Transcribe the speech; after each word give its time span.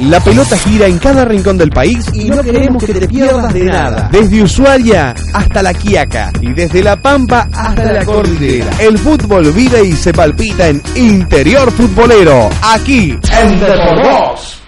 La 0.00 0.20
pelota 0.20 0.58
gira 0.58 0.86
en 0.86 0.98
cada 0.98 1.24
rincón 1.24 1.56
del 1.56 1.70
país 1.70 2.04
y 2.12 2.24
no 2.24 2.42
queremos 2.42 2.84
que 2.84 2.92
te 2.92 3.08
pierdas 3.08 3.52
de 3.54 3.64
nada. 3.64 4.10
Desde 4.12 4.42
Ushuaia 4.42 5.14
hasta 5.32 5.62
La 5.62 5.72
Quiaca 5.72 6.32
y 6.40 6.52
desde 6.52 6.82
La 6.82 7.00
Pampa 7.00 7.48
hasta 7.50 7.92
la 7.92 8.04
Cordillera. 8.04 8.70
El 8.78 8.98
fútbol 8.98 9.50
vive 9.52 9.84
y 9.84 9.92
se 9.92 10.12
palpita 10.12 10.68
en 10.68 10.82
Interior 10.96 11.72
Futbolero, 11.72 12.50
aquí 12.62 13.12
en 13.12 13.60
Deporvoz. 13.60 14.58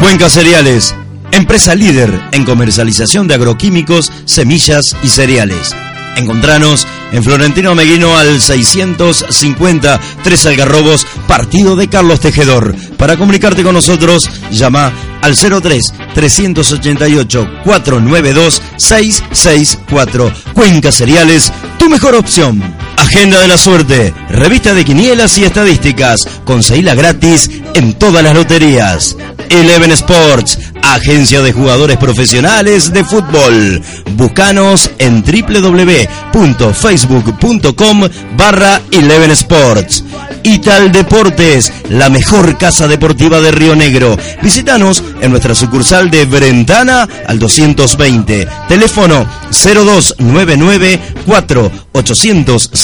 Cuenca 0.00 0.30
Cereales, 0.30 0.94
empresa 1.32 1.74
líder 1.74 2.18
en 2.32 2.44
comercialización 2.44 3.28
de 3.28 3.34
agroquímicos, 3.34 4.10
semillas 4.24 4.96
y 5.02 5.08
cereales. 5.08 5.76
Encontranos 6.16 6.86
en 7.12 7.22
Florentino 7.22 7.74
Meguino 7.74 8.16
al 8.16 8.40
650 8.40 10.00
Tres 10.22 10.46
Algarrobos, 10.46 11.06
partido 11.26 11.76
de 11.76 11.88
Carlos 11.88 12.20
Tejedor. 12.20 12.74
Para 12.96 13.16
comunicarte 13.16 13.62
con 13.62 13.74
nosotros, 13.74 14.28
llama 14.50 14.92
al 15.22 15.36
03 15.36 15.92
388 16.14 17.48
492 17.64 18.62
664. 18.76 20.32
Cuenca 20.54 20.92
Cereales, 20.92 21.52
tu 21.78 21.88
mejor 21.88 22.14
opción. 22.14 22.85
Agenda 22.96 23.40
de 23.40 23.48
la 23.48 23.58
Suerte, 23.58 24.14
revista 24.30 24.72
de 24.74 24.84
quinielas 24.84 25.38
y 25.38 25.44
estadísticas, 25.44 26.26
conseguila 26.44 26.94
gratis 26.94 27.50
en 27.74 27.94
todas 27.94 28.22
las 28.24 28.34
loterías. 28.34 29.16
Eleven 29.50 29.90
Sports, 29.92 30.58
agencia 30.82 31.42
de 31.42 31.52
jugadores 31.52 31.98
profesionales 31.98 32.92
de 32.92 33.04
fútbol. 33.04 33.80
Búscanos 34.12 34.90
en 34.98 35.22
www.facebook.com 35.22 38.08
barra 38.36 38.80
Eleven 38.90 39.30
Sports. 39.32 40.04
Ital 40.42 40.90
Deportes, 40.92 41.72
la 41.90 42.08
mejor 42.08 42.56
casa 42.56 42.86
deportiva 42.86 43.40
de 43.40 43.50
Río 43.50 43.74
Negro. 43.74 44.16
Visítanos 44.42 45.02
en 45.20 45.30
nuestra 45.30 45.56
sucursal 45.56 46.08
de 46.10 46.24
Brentana 46.24 47.08
al 47.26 47.40
220. 47.40 48.46
Teléfono 48.68 49.26
0299 49.50 51.00
4 51.26 51.72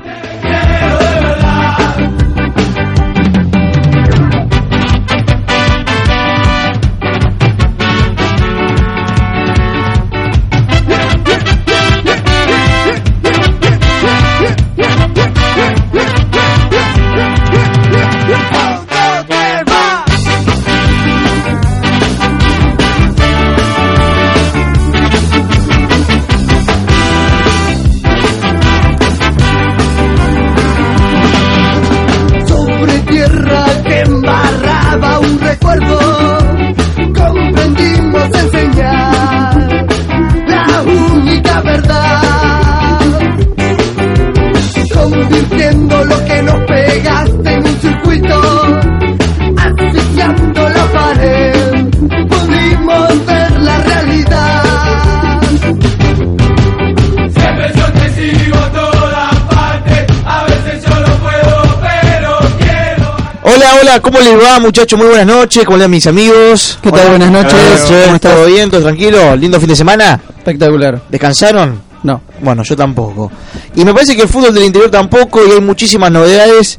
Hola, 63.81 64.00
¿cómo 64.00 64.19
les 64.19 64.34
va 64.34 64.59
muchachos? 64.59 64.99
Muy 64.99 65.09
buenas 65.09 65.27
noches, 65.27 65.65
¿cómo 65.65 65.77
les 65.77 65.84
va 65.84 65.89
mis 65.89 66.06
amigos? 66.06 66.78
¿Qué 66.83 66.91
tal? 66.91 67.11
Buenas 67.11 67.31
noches. 67.31 67.83
¿Cómo 68.05 68.15
estás? 68.16 68.34
¿Todo 68.34 68.47
bien? 68.47 68.71
¿Todo 68.71 68.83
tranquilo? 68.83 69.37
¿Lindo 69.37 69.61
fin 69.61 69.69
de 69.69 69.77
semana? 69.77 70.21
Espectacular. 70.37 71.03
¿Descansaron? 71.09 71.81
No. 72.03 72.22
Bueno, 72.41 72.65
yo 72.65 72.75
tampoco. 72.75 73.31
Y 73.77 73.84
me 73.84 73.94
parece 73.94 74.17
que 74.17 74.22
el 74.22 74.28
fútbol 74.28 74.53
del 74.53 74.65
interior 74.65 74.91
tampoco, 74.91 75.47
y 75.47 75.53
hay 75.53 75.61
muchísimas 75.61 76.11
novedades. 76.11 76.78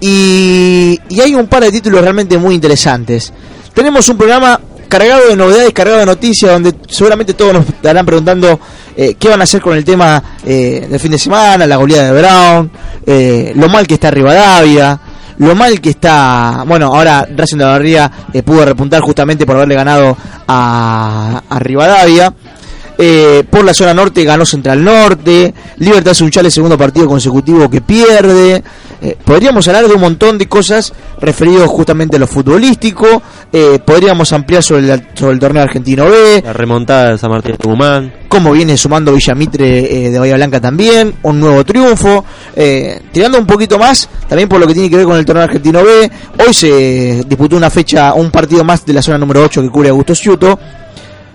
Y, 0.00 0.98
y 1.10 1.20
hay 1.20 1.34
un 1.34 1.48
par 1.48 1.64
de 1.64 1.70
títulos 1.70 2.00
realmente 2.00 2.38
muy 2.38 2.54
interesantes. 2.54 3.30
Tenemos 3.74 4.08
un 4.08 4.16
programa 4.16 4.58
cargado 4.88 5.28
de 5.28 5.36
novedades, 5.36 5.72
cargado 5.72 6.00
de 6.00 6.06
noticias, 6.06 6.50
donde 6.50 6.74
seguramente 6.88 7.34
todos 7.34 7.54
nos 7.54 7.66
estarán 7.66 8.04
preguntando 8.04 8.60
eh, 8.94 9.16
qué 9.18 9.28
van 9.28 9.40
a 9.40 9.44
hacer 9.44 9.60
con 9.60 9.74
el 9.74 9.84
tema 9.84 10.22
eh, 10.44 10.86
del 10.88 11.00
fin 11.00 11.12
de 11.12 11.18
semana, 11.18 11.66
la 11.66 11.76
goleada 11.76 12.12
de 12.12 12.20
Brown, 12.20 12.70
eh, 13.06 13.52
lo 13.56 13.70
mal 13.70 13.86
que 13.86 13.94
está 13.94 14.10
Rivadavia, 14.10 15.00
lo 15.38 15.54
mal 15.54 15.80
que 15.80 15.90
está, 15.90 16.64
bueno, 16.66 16.86
ahora 16.86 17.26
Racing 17.34 17.58
de 17.58 17.64
la 17.64 17.70
Barría 17.70 18.10
eh, 18.32 18.42
pudo 18.42 18.64
repuntar 18.64 19.00
justamente 19.00 19.46
por 19.46 19.56
haberle 19.56 19.74
ganado 19.74 20.16
a, 20.46 21.42
a 21.48 21.58
Rivadavia. 21.58 22.32
Eh, 23.04 23.42
por 23.50 23.64
la 23.64 23.74
zona 23.74 23.92
norte 23.92 24.22
ganó 24.22 24.46
Central 24.46 24.84
Norte, 24.84 25.52
Libertad 25.78 26.14
Sunchal 26.14 26.46
el 26.46 26.52
segundo 26.52 26.78
partido 26.78 27.08
consecutivo 27.08 27.68
que 27.68 27.80
pierde. 27.80 28.62
Eh, 29.00 29.16
podríamos 29.24 29.66
hablar 29.66 29.88
de 29.88 29.94
un 29.94 30.00
montón 30.00 30.38
de 30.38 30.46
cosas 30.46 30.92
referidos 31.20 31.68
justamente 31.68 32.14
a 32.14 32.20
lo 32.20 32.28
futbolístico. 32.28 33.20
Eh, 33.52 33.80
podríamos 33.84 34.32
ampliar 34.32 34.62
sobre, 34.62 34.82
la- 34.82 35.02
sobre 35.14 35.32
el 35.32 35.40
torneo 35.40 35.64
argentino 35.64 36.04
B, 36.08 36.42
La 36.44 36.52
remontada 36.52 37.10
de 37.10 37.18
San 37.18 37.30
Martín 37.30 37.52
de 37.52 37.58
Tucumán. 37.58 38.12
cómo 38.28 38.52
viene 38.52 38.76
sumando 38.76 39.12
Villamitre 39.12 40.06
eh, 40.06 40.10
de 40.10 40.18
Bahía 40.20 40.36
Blanca 40.36 40.60
también, 40.60 41.12
un 41.22 41.40
nuevo 41.40 41.64
triunfo, 41.64 42.24
eh, 42.54 43.00
tirando 43.10 43.36
un 43.36 43.46
poquito 43.46 43.78
más, 43.80 44.08
también 44.28 44.48
por 44.48 44.60
lo 44.60 44.66
que 44.68 44.74
tiene 44.74 44.88
que 44.88 44.96
ver 44.96 45.06
con 45.06 45.16
el 45.16 45.24
torneo 45.24 45.42
argentino 45.44 45.82
B, 45.82 46.08
hoy 46.46 46.54
se 46.54 47.24
disputó 47.26 47.56
una 47.56 47.68
fecha, 47.68 48.14
un 48.14 48.30
partido 48.30 48.62
más 48.62 48.86
de 48.86 48.92
la 48.92 49.02
zona 49.02 49.18
número 49.18 49.42
8 49.42 49.60
que 49.60 49.68
cubre 49.70 49.88
Augusto 49.88 50.14
Ciuto, 50.14 50.58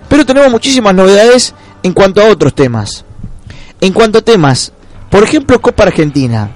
pero 0.08 0.26
tenemos 0.26 0.52
muchísimas 0.52 0.94
novedades 0.94 1.54
en 1.84 1.94
cuanto 1.94 2.22
a 2.22 2.26
otros 2.26 2.54
temas. 2.54 3.06
En 3.80 3.94
cuanto 3.94 4.20
a 4.20 4.22
temas, 4.22 4.72
por 5.10 5.24
ejemplo 5.24 5.62
Copa 5.62 5.84
Argentina, 5.84 6.52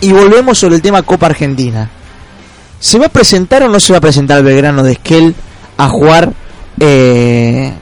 y 0.00 0.12
volvemos 0.12 0.58
sobre 0.58 0.76
el 0.76 0.82
tema 0.82 1.02
Copa 1.02 1.26
Argentina. 1.26 1.90
¿Se 2.80 2.98
va 2.98 3.06
a 3.06 3.10
presentar 3.10 3.62
o 3.64 3.68
no 3.68 3.80
se 3.80 3.92
va 3.92 3.98
a 3.98 4.02
presentar 4.02 4.42
Belgrano 4.42 4.82
de 4.82 4.92
Esquel 4.92 5.34
a 5.76 5.88
jugar 5.88 6.32
eh, 6.78 7.72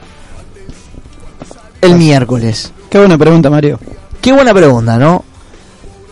el 1.82 1.94
miércoles? 1.96 2.72
Qué 2.88 2.98
buena 2.98 3.18
pregunta, 3.18 3.50
Mario. 3.50 3.78
Qué 4.20 4.32
buena 4.32 4.54
pregunta, 4.54 4.96
¿no? 4.96 5.24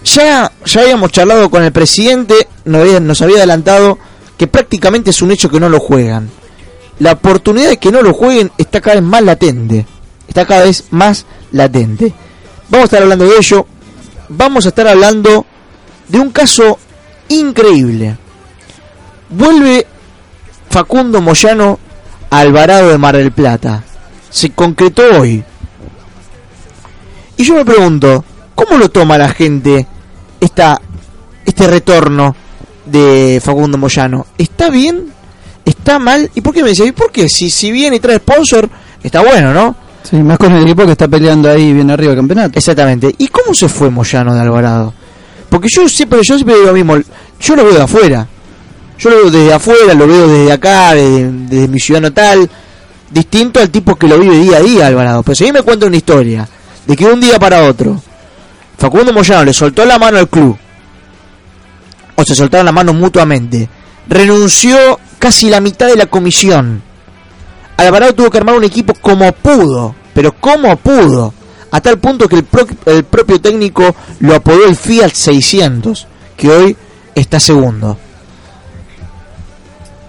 Ya, 0.04 0.52
ya 0.66 0.80
habíamos 0.82 1.10
charlado 1.12 1.48
con 1.50 1.62
el 1.62 1.72
presidente, 1.72 2.46
nos 2.66 2.82
había, 2.82 3.00
nos 3.00 3.22
había 3.22 3.38
adelantado 3.38 3.98
que 4.36 4.46
prácticamente 4.46 5.10
es 5.10 5.22
un 5.22 5.30
hecho 5.30 5.48
que 5.48 5.58
no 5.58 5.70
lo 5.70 5.80
juegan. 5.80 6.28
La 6.98 7.12
oportunidad 7.12 7.70
de 7.70 7.78
que 7.78 7.90
no 7.90 8.02
lo 8.02 8.14
jueguen 8.14 8.52
está 8.58 8.80
cada 8.80 8.96
vez 8.96 9.04
más 9.04 9.22
latente. 9.22 9.86
Está 10.28 10.46
cada 10.46 10.64
vez 10.64 10.84
más 10.90 11.26
latente. 11.52 12.12
Vamos 12.68 12.82
a 12.82 12.84
estar 12.84 13.02
hablando 13.02 13.24
de 13.26 13.36
ello. 13.36 13.66
Vamos 14.28 14.64
a 14.64 14.68
estar 14.68 14.86
hablando 14.86 15.46
de 16.08 16.18
un 16.18 16.30
caso 16.30 16.78
increíble. 17.28 18.16
Vuelve 19.30 19.86
Facundo 20.70 21.20
Moyano 21.20 21.78
a 22.30 22.40
Alvarado 22.40 22.90
de 22.90 22.98
Mar 22.98 23.16
del 23.16 23.32
Plata. 23.32 23.82
Se 24.30 24.50
concretó 24.50 25.02
hoy. 25.20 25.44
Y 27.36 27.44
yo 27.44 27.54
me 27.54 27.64
pregunto, 27.64 28.24
¿cómo 28.54 28.78
lo 28.78 28.88
toma 28.88 29.18
la 29.18 29.28
gente 29.28 29.86
esta, 30.40 30.80
este 31.44 31.66
retorno 31.66 32.34
de 32.86 33.40
Facundo 33.44 33.78
Moyano? 33.78 34.26
¿Está 34.38 34.70
bien? 34.70 35.13
¿Está 35.64 35.98
mal? 35.98 36.30
¿Y 36.34 36.40
por 36.40 36.54
qué 36.54 36.62
me 36.62 36.70
dice? 36.70 36.84
¿Y 36.86 36.92
por 36.92 37.10
qué? 37.10 37.28
Si, 37.28 37.50
si 37.50 37.72
viene 37.72 37.96
y 37.96 38.00
trae 38.00 38.16
sponsor, 38.16 38.68
está 39.02 39.22
bueno, 39.22 39.52
¿no? 39.54 39.76
Sí, 40.02 40.16
más 40.16 40.36
con 40.36 40.52
el 40.52 40.62
equipo 40.62 40.84
que 40.84 40.92
está 40.92 41.08
peleando 41.08 41.50
ahí 41.50 41.72
bien 41.72 41.90
arriba 41.90 42.10
del 42.10 42.18
campeonato. 42.18 42.58
Exactamente. 42.58 43.14
¿Y 43.16 43.28
cómo 43.28 43.54
se 43.54 43.68
fue 43.68 43.88
Moyano 43.90 44.34
de 44.34 44.40
Alvarado? 44.40 44.92
Porque 45.48 45.68
yo 45.70 45.88
siempre, 45.88 46.18
yo 46.22 46.34
siempre 46.34 46.56
digo 46.56 46.66
lo 46.66 46.74
mismo, 46.74 46.96
yo 47.40 47.56
lo 47.56 47.64
veo 47.64 47.74
de 47.74 47.82
afuera. 47.82 48.26
Yo 48.98 49.10
lo 49.10 49.16
veo 49.16 49.30
desde 49.30 49.52
afuera, 49.52 49.94
lo 49.94 50.06
veo 50.06 50.28
desde 50.28 50.52
acá, 50.52 50.94
desde, 50.94 51.32
desde 51.32 51.68
mi 51.68 51.80
ciudad 51.80 52.00
natal, 52.00 52.48
distinto 53.10 53.60
al 53.60 53.70
tipo 53.70 53.96
que 53.96 54.06
lo 54.06 54.18
vive 54.18 54.38
día 54.38 54.58
a 54.58 54.60
día 54.60 54.86
Alvarado. 54.86 55.22
Pero 55.22 55.34
si 55.34 55.44
a 55.44 55.46
mí 55.46 55.52
me 55.52 55.62
cuenta 55.62 55.86
una 55.86 55.96
historia 55.96 56.48
de 56.86 56.96
que 56.96 57.06
de 57.06 57.12
un 57.12 57.20
día 57.20 57.38
para 57.38 57.64
otro 57.64 58.00
Facundo 58.78 59.12
Moyano 59.12 59.44
le 59.44 59.52
soltó 59.52 59.84
la 59.84 59.98
mano 59.98 60.18
al 60.18 60.28
club, 60.28 60.56
o 62.16 62.24
se 62.24 62.34
soltaron 62.34 62.66
la 62.66 62.72
mano 62.72 62.92
mutuamente, 62.92 63.68
renunció 64.08 64.98
casi 65.24 65.48
la 65.48 65.62
mitad 65.62 65.86
de 65.86 65.96
la 65.96 66.04
comisión. 66.04 66.82
Alvarado 67.78 68.14
tuvo 68.14 68.30
que 68.30 68.36
armar 68.36 68.56
un 68.56 68.64
equipo 68.64 68.92
como 69.00 69.32
pudo, 69.32 69.94
pero 70.12 70.32
como 70.32 70.76
pudo, 70.76 71.32
a 71.70 71.80
tal 71.80 71.98
punto 71.98 72.28
que 72.28 72.36
el, 72.36 72.46
el 72.84 73.04
propio 73.04 73.40
técnico 73.40 73.96
lo 74.20 74.34
apodó 74.34 74.66
el 74.66 74.76
Fiat 74.76 75.14
600, 75.14 76.06
que 76.36 76.50
hoy 76.50 76.76
está 77.14 77.40
segundo. 77.40 77.96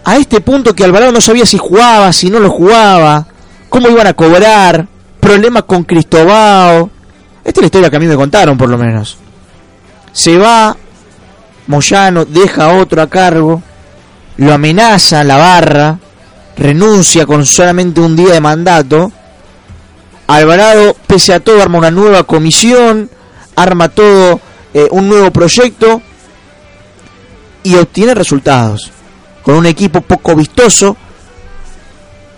A 0.03 0.17
este 0.17 0.41
punto 0.41 0.75
que 0.75 0.83
Alvarado 0.83 1.13
no 1.13 1.21
sabía 1.21 1.45
si 1.45 1.57
jugaba, 1.57 2.11
si 2.11 2.29
no 2.29 2.41
lo 2.41 2.49
jugaba, 2.49 3.25
cómo 3.69 3.87
iban 3.87 4.07
a 4.07 4.13
cobrar, 4.13 4.85
problemas 5.21 5.63
con 5.63 5.85
Cristobao. 5.85 6.89
Esta 7.41 7.61
es 7.61 7.61
la 7.61 7.67
historia 7.67 7.89
que 7.89 7.95
a 7.95 8.01
mí 8.01 8.07
me 8.07 8.17
contaron, 8.17 8.57
por 8.57 8.67
lo 8.67 8.77
menos. 8.77 9.17
Se 10.11 10.37
va, 10.37 10.75
Moyano 11.67 12.25
deja 12.25 12.73
otro 12.73 13.01
a 13.01 13.07
cargo, 13.07 13.63
lo 14.37 14.53
amenaza 14.53 15.23
la 15.23 15.37
barra, 15.37 15.99
renuncia 16.57 17.25
con 17.25 17.45
solamente 17.45 18.01
un 18.01 18.15
día 18.15 18.33
de 18.33 18.41
mandato. 18.41 19.11
Alvarado, 20.27 20.95
pese 21.07 21.33
a 21.33 21.39
todo, 21.39 21.61
arma 21.61 21.77
una 21.77 21.91
nueva 21.91 22.23
comisión, 22.23 23.09
arma 23.55 23.89
todo 23.89 24.39
eh, 24.73 24.87
un 24.91 25.07
nuevo 25.07 25.31
proyecto 25.31 26.01
y 27.63 27.75
obtiene 27.75 28.13
resultados. 28.13 28.91
Con 29.43 29.55
un 29.55 29.65
equipo 29.67 30.01
poco 30.01 30.35
vistoso, 30.35 30.97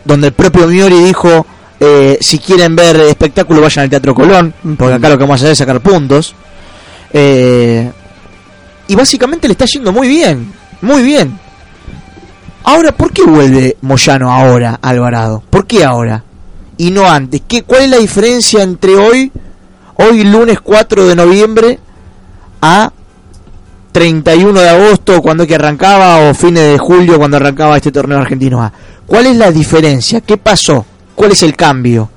donde 0.03 0.27
el 0.27 0.33
propio 0.33 0.67
Miori 0.67 1.03
dijo, 1.03 1.45
eh, 1.79 2.17
si 2.19 2.39
quieren 2.39 2.75
ver 2.75 2.97
espectáculo 3.01 3.61
vayan 3.61 3.83
al 3.83 3.89
Teatro 3.89 4.13
Colón, 4.13 4.53
porque 4.77 4.95
acá 4.95 5.09
lo 5.09 5.17
que 5.17 5.23
vamos 5.23 5.35
a 5.35 5.43
hacer 5.43 5.51
es 5.51 5.57
sacar 5.57 5.79
puntos. 5.79 6.35
Eh, 7.13 7.89
y 8.87 8.95
básicamente 8.95 9.47
le 9.47 9.53
está 9.53 9.65
yendo 9.65 9.91
muy 9.91 10.07
bien, 10.07 10.51
muy 10.81 11.03
bien. 11.03 11.46
Ahora, 12.69 12.91
¿por 12.91 13.13
qué 13.13 13.23
vuelve 13.23 13.77
Moyano 13.79 14.29
ahora, 14.29 14.77
Alvarado? 14.81 15.41
¿Por 15.49 15.65
qué 15.65 15.85
ahora? 15.85 16.25
Y 16.75 16.91
no 16.91 17.09
antes. 17.09 17.43
¿Qué, 17.47 17.63
¿Cuál 17.63 17.83
es 17.83 17.89
la 17.91 17.97
diferencia 17.97 18.61
entre 18.61 18.97
hoy, 18.97 19.31
hoy 19.95 20.25
lunes 20.25 20.59
4 20.59 21.07
de 21.07 21.15
noviembre, 21.15 21.79
a 22.61 22.91
31 23.93 24.59
de 24.59 24.67
agosto 24.67 25.21
cuando 25.21 25.47
que 25.47 25.55
arrancaba 25.55 26.29
o 26.29 26.33
fines 26.33 26.73
de 26.73 26.77
julio 26.77 27.17
cuando 27.17 27.37
arrancaba 27.37 27.77
este 27.77 27.93
torneo 27.93 28.17
argentino 28.17 28.61
A? 28.61 28.73
¿Cuál 29.05 29.27
es 29.27 29.37
la 29.37 29.49
diferencia? 29.49 30.19
¿Qué 30.19 30.35
pasó? 30.35 30.85
¿Cuál 31.15 31.31
es 31.31 31.43
el 31.43 31.55
cambio? 31.55 32.09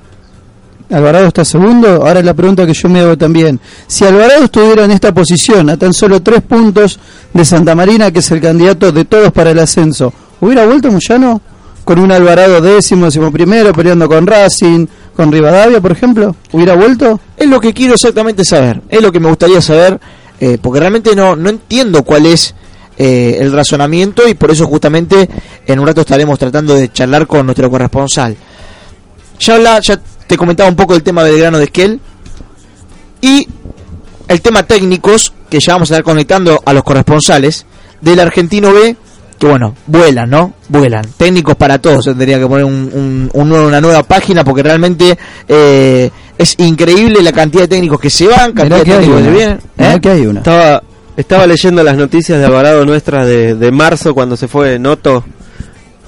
Alvarado 0.91 1.29
está 1.29 1.45
segundo. 1.45 2.05
Ahora 2.05 2.23
la 2.23 2.35
pregunta 2.35 2.67
que 2.67 2.75
yo 2.75 2.89
me 2.89 2.99
hago 2.99 3.17
también. 3.17 3.61
Si 3.87 4.05
Alvarado 4.05 4.47
estuviera 4.47 4.85
en 4.85 4.91
esta 4.91 5.15
posición, 5.15 5.71
a 5.71 5.77
tan 5.77 5.93
solo 5.93 6.21
tres 6.21 6.43
puntos 6.43 6.99
de 7.33 7.45
Santa 7.45 7.77
Marina, 7.77 8.11
que 8.11 8.19
es 8.19 8.29
el 8.33 8.41
candidato 8.41 8.91
de 8.91 9.05
todos 9.05 9.31
para 9.31 9.53
el 9.53 9.61
ascenso, 9.61 10.13
¿hubiera 10.41 10.67
vuelto 10.67 10.91
Moyano? 10.91 11.41
Con 11.85 11.99
un 11.99 12.13
Alvarado 12.13 12.61
décimo, 12.61 13.07
décimo 13.07 13.33
primero, 13.33 13.73
peleando 13.73 14.09
con 14.09 14.27
Racing, 14.27 14.87
con 15.17 15.33
Rivadavia, 15.33 15.81
por 15.81 15.93
ejemplo. 15.93 16.37
¿Hubiera 16.53 16.77
vuelto? 16.77 17.19
Es 17.37 17.49
lo 17.49 17.61
que 17.61 17.73
quiero 17.73 17.95
exactamente 17.95 18.45
saber. 18.45 18.81
Es 18.89 19.01
lo 19.03 19.11
que 19.11 19.19
me 19.21 19.29
gustaría 19.29 19.61
saber. 19.61 19.99
eh, 20.41 20.59
porque 20.61 20.81
realmente 20.81 21.15
no, 21.15 21.37
no 21.37 21.51
entiendo 21.51 22.03
cuál 22.03 22.27
es 22.27 22.55
eh, 22.97 23.39
el 23.41 23.53
razonamiento 23.53 24.29
y 24.29 24.35
por 24.35 24.51
eso 24.51 24.67
justamente 24.67 25.29
en 25.67 25.79
un 25.79 25.87
rato 25.87 26.03
estaremos 26.03 26.39
tratando 26.39 26.75
de 26.75 26.93
charlar 26.93 27.27
con 27.27 27.47
nuestro 27.47 27.71
corresponsal. 27.71 28.37
Ya, 29.39 29.55
habla, 29.55 29.81
ya 29.81 29.99
te 30.27 30.37
comentaba 30.37 30.69
un 30.69 30.77
poco 30.77 30.93
del 30.93 31.03
tema 31.03 31.23
Belgrano 31.23 31.59
de 31.59 31.65
Esquel 31.65 32.01
y 33.21 33.47
el 34.29 34.41
tema 34.43 34.63
técnicos, 34.63 35.33
que 35.49 35.61
ya 35.61 35.73
vamos 35.73 35.91
a 35.91 35.95
estar 35.95 36.05
conectando 36.05 36.63
a 36.65 36.73
los 36.73 36.85
corresponsales 36.85 37.67
del 38.01 38.21
Argentino 38.21 38.73
B, 38.73 38.97
que 39.41 39.47
bueno, 39.49 39.75
vuelan, 39.87 40.29
¿no? 40.31 40.53
Vuelan. 40.69 41.05
Técnicos 41.17 41.57
para 41.57 41.79
todos, 41.79 42.05
se 42.05 42.11
tendría 42.11 42.39
que 42.39 42.47
poner 42.47 42.65
un, 42.67 42.91
un- 42.93 43.31
un 43.33 43.49
nuevo- 43.49 43.67
una 43.67 43.81
nueva 43.81 44.03
página 44.03 44.45
porque 44.45 44.63
realmente 44.63 45.17
eh, 45.49 46.11
es 46.39 46.55
increíble 46.59 47.23
la 47.23 47.33
cantidad 47.33 47.63
de 47.63 47.69
técnicos 47.69 47.99
que 47.99 48.11
se 48.11 48.29
van, 48.29 48.53
cantidad 48.53 48.65
Mirá 48.65 48.79
de 48.79 48.85
técnicos 48.85 49.17
que 49.17 49.23
se 49.25 49.29
una. 49.31 49.37
vienen. 49.39 49.61
Mirá 49.79 49.95
¿eh? 49.95 50.01
que 50.01 50.09
hay 50.11 50.27
una. 50.27 50.41
Estaba, 50.41 50.83
estaba 51.17 51.47
leyendo 51.47 51.83
las 51.83 51.97
noticias 51.97 52.39
de 52.39 52.45
Alvarado 52.45 52.85
nuestras 52.85 53.27
de, 53.27 53.55
de 53.55 53.73
marzo 53.73 54.13
cuando 54.15 54.37
se 54.37 54.47
fue 54.47 54.79
Noto. 54.79 55.25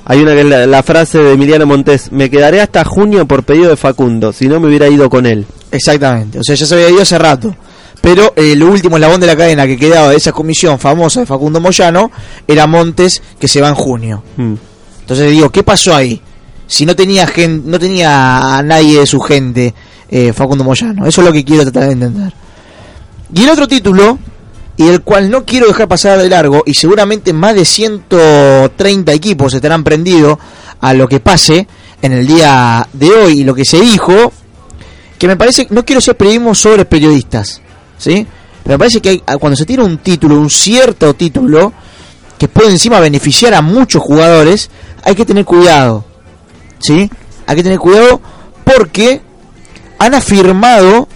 Hay 0.04 0.20
una 0.20 0.32
que 0.32 0.40
es 0.40 0.46
la, 0.46 0.66
la 0.66 0.82
frase 0.82 1.18
de 1.18 1.32
Emiliano 1.32 1.64
Montes, 1.64 2.10
me 2.12 2.28
quedaré 2.28 2.60
hasta 2.60 2.84
junio 2.84 3.24
por 3.26 3.44
pedido 3.44 3.70
de 3.70 3.76
Facundo, 3.76 4.32
si 4.32 4.48
no 4.48 4.58
me 4.60 4.66
hubiera 4.66 4.88
ido 4.88 5.08
con 5.08 5.26
él. 5.26 5.46
Exactamente, 5.70 6.38
o 6.40 6.42
sea, 6.42 6.54
ya 6.56 6.66
se 6.66 6.74
había 6.74 6.90
ido 6.90 7.02
hace 7.02 7.16
rato. 7.18 7.54
Pero 8.02 8.34
eh, 8.36 8.52
el 8.52 8.62
último 8.62 8.96
eslabón 8.98 9.20
de 9.20 9.26
la 9.28 9.36
cadena 9.36 9.66
que 9.66 9.78
quedaba 9.78 10.10
de 10.10 10.16
esa 10.16 10.32
comisión 10.32 10.78
famosa 10.78 11.20
de 11.20 11.26
Facundo 11.26 11.60
Moyano 11.60 12.10
era 12.46 12.66
Montes, 12.66 13.22
que 13.38 13.48
se 13.48 13.60
va 13.62 13.68
en 13.70 13.74
junio. 13.74 14.22
Mm. 14.36 14.54
Entonces 15.00 15.30
digo, 15.30 15.48
¿qué 15.50 15.62
pasó 15.62 15.94
ahí? 15.94 16.20
Si 16.66 16.84
no 16.84 16.94
tenía 16.94 17.26
gen- 17.26 17.62
no 17.66 17.78
tenía 17.78 18.58
a 18.58 18.62
nadie 18.62 19.00
de 19.00 19.06
su 19.06 19.20
gente 19.20 19.72
eh, 20.10 20.32
Facundo 20.34 20.64
Moyano. 20.64 21.06
Eso 21.06 21.20
es 21.22 21.26
lo 21.26 21.32
que 21.32 21.44
quiero 21.44 21.62
tratar 21.62 21.84
de 21.86 21.92
entender. 21.92 22.32
Y 23.34 23.44
el 23.44 23.48
otro 23.50 23.66
título, 23.66 24.18
y 24.76 24.88
el 24.88 25.00
cual 25.02 25.30
no 25.30 25.44
quiero 25.46 25.66
dejar 25.68 25.88
pasar 25.88 26.18
de 26.20 26.28
largo, 26.28 26.62
y 26.66 26.74
seguramente 26.74 27.32
más 27.32 27.54
de 27.54 27.64
130 27.64 29.12
equipos 29.12 29.54
estarán 29.54 29.84
prendidos 29.84 30.38
a 30.80 30.92
lo 30.94 31.08
que 31.08 31.20
pase 31.20 31.66
en 32.02 32.12
el 32.12 32.26
día 32.26 32.86
de 32.92 33.10
hoy 33.10 33.40
y 33.40 33.44
lo 33.44 33.54
que 33.54 33.64
se 33.64 33.80
dijo, 33.80 34.32
que 35.18 35.26
me 35.28 35.36
parece, 35.36 35.66
no 35.70 35.84
quiero 35.84 36.00
ser 36.00 36.16
periodismo 36.16 36.54
sobre 36.54 36.84
periodistas, 36.84 37.60
¿sí? 38.02 38.26
Pero 38.64 38.74
me 38.74 38.78
parece 38.78 39.00
que 39.00 39.08
hay- 39.10 39.22
cuando 39.38 39.56
se 39.56 39.64
tiene 39.66 39.82
un 39.84 39.98
título, 39.98 40.36
un 40.36 40.50
cierto 40.50 41.14
título, 41.14 41.72
que 42.38 42.48
puede 42.48 42.70
encima 42.70 42.98
beneficiar 43.00 43.54
a 43.54 43.62
muchos 43.62 44.02
jugadores, 44.02 44.70
hay 45.04 45.14
que 45.14 45.24
tener 45.24 45.44
cuidado. 45.44 46.04
¿Sí? 46.80 47.08
Hay 47.46 47.56
que 47.56 47.62
tener 47.62 47.78
cuidado 47.78 48.20
porque 48.64 49.20
han 49.98 50.14
afirmado, 50.14 51.08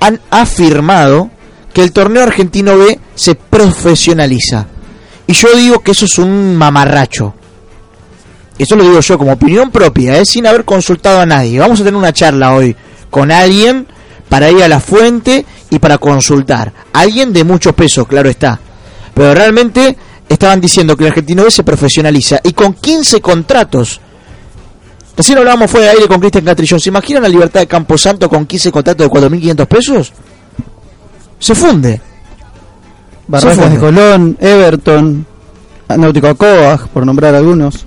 han 0.00 0.20
afirmado 0.30 1.30
que 1.74 1.82
el 1.82 1.92
torneo 1.92 2.22
argentino 2.22 2.76
B 2.78 2.98
se 3.14 3.34
profesionaliza. 3.34 4.66
Y 5.26 5.34
yo 5.34 5.48
digo 5.54 5.80
que 5.80 5.92
eso 5.92 6.06
es 6.06 6.18
un 6.18 6.56
mamarracho. 6.56 7.34
Eso 8.58 8.76
lo 8.76 8.84
digo 8.84 9.00
yo 9.00 9.18
como 9.18 9.32
opinión 9.32 9.70
propia, 9.70 10.18
¿eh? 10.18 10.24
sin 10.26 10.46
haber 10.46 10.64
consultado 10.64 11.20
a 11.20 11.26
nadie. 11.26 11.58
Vamos 11.58 11.80
a 11.80 11.84
tener 11.84 11.96
una 11.98 12.12
charla 12.12 12.54
hoy 12.54 12.76
con 13.10 13.30
alguien 13.30 13.86
para 14.28 14.50
ir 14.50 14.62
a 14.62 14.68
la 14.68 14.80
fuente 14.80 15.44
y 15.72 15.78
para 15.78 15.96
consultar. 15.96 16.70
Alguien 16.92 17.32
de 17.32 17.44
mucho 17.44 17.72
peso, 17.72 18.04
claro 18.04 18.28
está. 18.28 18.60
Pero 19.14 19.34
realmente 19.34 19.96
estaban 20.28 20.60
diciendo 20.60 20.94
que 20.94 21.04
el 21.04 21.08
argentino 21.08 21.44
B 21.44 21.50
se 21.50 21.64
profesionaliza 21.64 22.40
y 22.44 22.52
con 22.52 22.74
15 22.74 23.22
contratos. 23.22 23.98
Recién 25.16 25.38
hablábamos 25.38 25.70
fuera 25.70 25.86
de 25.86 25.92
aire 25.92 26.08
con 26.08 26.20
Cristian 26.20 26.44
Catrillón. 26.44 26.78
¿Se 26.78 26.90
imaginan 26.90 27.22
la 27.22 27.28
libertad 27.30 27.60
de 27.60 27.66
Camposanto 27.66 28.28
con 28.28 28.44
15 28.44 28.70
contratos 28.70 29.06
de 29.06 29.12
4.500 29.12 29.66
pesos? 29.66 30.12
Se 31.38 31.54
funde. 31.54 31.98
Barracas 33.26 33.56
fue. 33.56 33.70
de 33.70 33.78
Colón, 33.78 34.36
Everton, 34.40 35.26
Náutico 35.88 36.28
Acoag, 36.28 36.88
por 36.88 37.06
nombrar 37.06 37.34
algunos. 37.34 37.86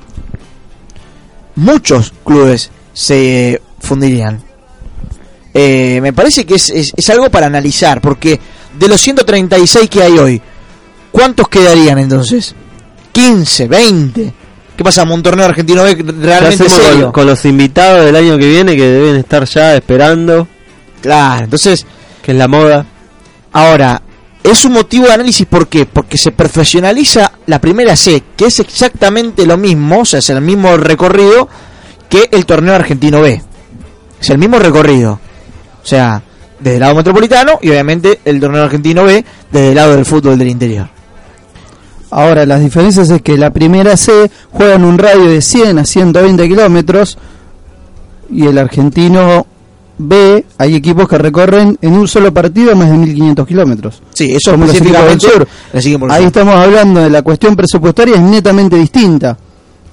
Muchos 1.54 2.12
clubes 2.24 2.72
se 2.94 3.62
fundirían. 3.80 4.45
Eh, 5.58 6.00
me 6.02 6.12
parece 6.12 6.46
que 6.46 6.56
es, 6.56 6.70
es- 6.70 6.92
es 6.96 7.10
algo 7.10 7.30
para 7.32 7.48
analizar, 7.48 8.02
porque 8.02 8.38
de 8.78 8.88
los 8.90 9.00
136 9.00 9.90
que 9.90 10.04
hay 10.04 10.18
hoy, 10.18 10.42
¿cuántos 11.12 11.48
quedarían 11.48 11.98
entonces? 11.98 12.54
15, 13.14 13.68
20. 13.70 14.34
¿Qué 14.76 14.84
pasa? 14.84 15.04
Un 15.04 15.24
torneo 15.24 15.46
argentino 15.46 15.84
B 15.84 15.96
¿Qué 15.96 16.04
realmente 16.04 16.68
serio. 16.70 17.04
con, 17.06 17.12
con 17.14 17.28
los 17.28 17.46
invitados 17.46 18.04
del 18.06 18.16
año 18.18 18.38
que 18.38 18.50
viene 18.50 18.76
que 18.76 18.84
deben 18.84 19.16
estar 19.16 19.46
ya 19.46 19.76
esperando, 19.76 20.46
Claro, 21.02 21.46
entonces 21.46 21.86
que 22.22 22.32
es 22.34 22.38
la 22.38 22.48
moda? 22.50 22.86
Ahora, 23.54 24.02
es 24.44 24.66
un 24.66 24.74
motivo 24.74 25.06
de 25.06 25.14
análisis, 25.14 25.46
¿por 25.46 25.68
qué? 25.70 25.86
Porque 25.86 26.18
se 26.18 26.32
profesionaliza 26.34 27.32
la 27.46 27.62
primera 27.62 27.96
C, 27.96 28.22
que 28.36 28.48
es 28.48 28.60
exactamente 28.60 29.46
lo 29.46 29.56
mismo, 29.56 30.02
o 30.02 30.06
sea, 30.06 30.20
es 30.20 30.30
el 30.32 30.42
mismo 30.42 30.76
recorrido 30.76 31.48
que 32.10 32.28
el 32.32 32.46
torneo 32.46 32.74
argentino 32.76 33.22
B. 33.22 33.42
Es 34.20 34.30
el 34.32 34.38
mismo 34.40 34.60
recorrido. 34.60 35.20
O 35.86 35.88
sea, 35.88 36.20
desde 36.60 36.78
el 36.78 36.82
lado 36.82 36.96
metropolitano 36.96 37.60
y 37.62 37.70
obviamente 37.70 38.20
el 38.26 38.40
torneo 38.40 38.64
argentino 38.64 39.04
B 39.04 39.24
desde 39.52 39.70
el 39.70 39.76
lado 39.76 39.96
del 39.96 40.04
fútbol 40.04 40.36
del 40.36 40.48
interior. 40.48 40.90
Ahora, 42.10 42.44
las 42.46 42.60
diferencias 42.60 43.12
es 43.12 43.22
que 43.22 43.38
la 43.38 43.52
primera 43.52 43.96
C 43.96 44.32
juega 44.52 44.76
en 44.76 44.84
un 44.84 44.98
radio 44.98 45.26
de 45.26 45.42
100 45.42 45.78
a 45.78 45.86
120 45.86 46.48
kilómetros 46.48 47.20
y 48.32 48.48
el 48.48 48.58
argentino 48.58 49.46
B 50.00 50.44
hay 50.58 50.76
equipos 50.76 51.08
que 51.08 51.20
recorren 51.20 51.78
en 51.80 51.94
un 51.94 52.08
solo 52.08 52.34
partido 52.34 52.76
más 52.76 52.90
de 52.90 52.98
1500 52.98 53.48
kilómetros. 53.48 54.02
Sí, 54.14 54.34
eso 54.34 54.52
Como 54.52 54.66
los 54.66 54.76
equipos 54.76 55.06
del 55.06 55.22
sur. 55.22 55.48
Ahí 56.10 56.24
estamos 56.24 56.56
hablando 56.56 57.02
de 57.02 57.12
la 57.12 57.22
cuestión 57.22 57.56
presupuestaria 57.56 58.16
es 58.16 58.22
netamente 58.22 58.76
distinta. 58.76 59.38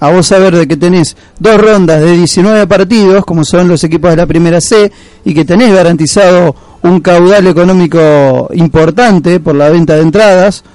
A 0.03 0.11
vos 0.11 0.27
saber 0.27 0.53
de 0.53 0.67
que 0.67 0.75
tenés 0.75 1.15
dos 1.39 1.55
rondas 1.55 2.01
de 2.01 2.17
19 2.17 2.67
partidos, 2.67 3.23
como 3.23 3.45
son 3.45 3.69
los 3.69 3.85
equipos 3.85 4.11
de 4.11 4.17
la 4.17 4.25
primera 4.25 4.59
C, 4.59 4.91
y 5.23 5.33
que 5.33 5.45
tenés 5.45 5.73
garantizado 5.73 6.53
un 6.81 6.99
caudal 6.99 7.47
económico 7.47 8.49
importante 8.53 9.39
por 9.39 9.55
la 9.55 9.69
venta 9.69 9.95
de 9.95 10.01
entradas 10.01 10.65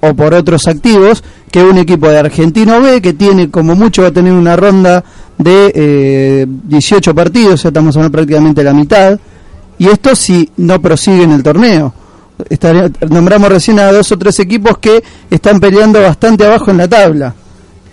o 0.00 0.12
por 0.12 0.34
otros 0.34 0.68
activos, 0.68 1.24
que 1.50 1.64
un 1.64 1.78
equipo 1.78 2.10
de 2.10 2.18
Argentino 2.18 2.82
B, 2.82 3.00
que 3.00 3.14
tiene 3.14 3.50
como 3.50 3.74
mucho 3.74 4.02
va 4.02 4.08
a 4.08 4.12
tener 4.12 4.34
una 4.34 4.56
ronda 4.56 5.02
de 5.38 5.72
eh, 5.74 6.46
18 6.46 7.14
partidos, 7.14 7.62
ya 7.62 7.70
estamos 7.70 7.96
hablando 7.96 8.12
prácticamente 8.12 8.62
la 8.62 8.74
mitad, 8.74 9.18
y 9.78 9.88
esto 9.88 10.14
si 10.14 10.50
no 10.58 10.82
prosigue 10.82 11.22
en 11.22 11.32
el 11.32 11.42
torneo. 11.42 11.94
Nombramos 13.08 13.48
recién 13.48 13.78
a 13.78 13.90
dos 13.90 14.12
o 14.12 14.18
tres 14.18 14.38
equipos 14.40 14.76
que 14.76 15.02
están 15.30 15.60
peleando 15.60 16.02
bastante 16.02 16.44
abajo 16.44 16.70
en 16.70 16.76
la 16.76 16.88
tabla, 16.88 17.34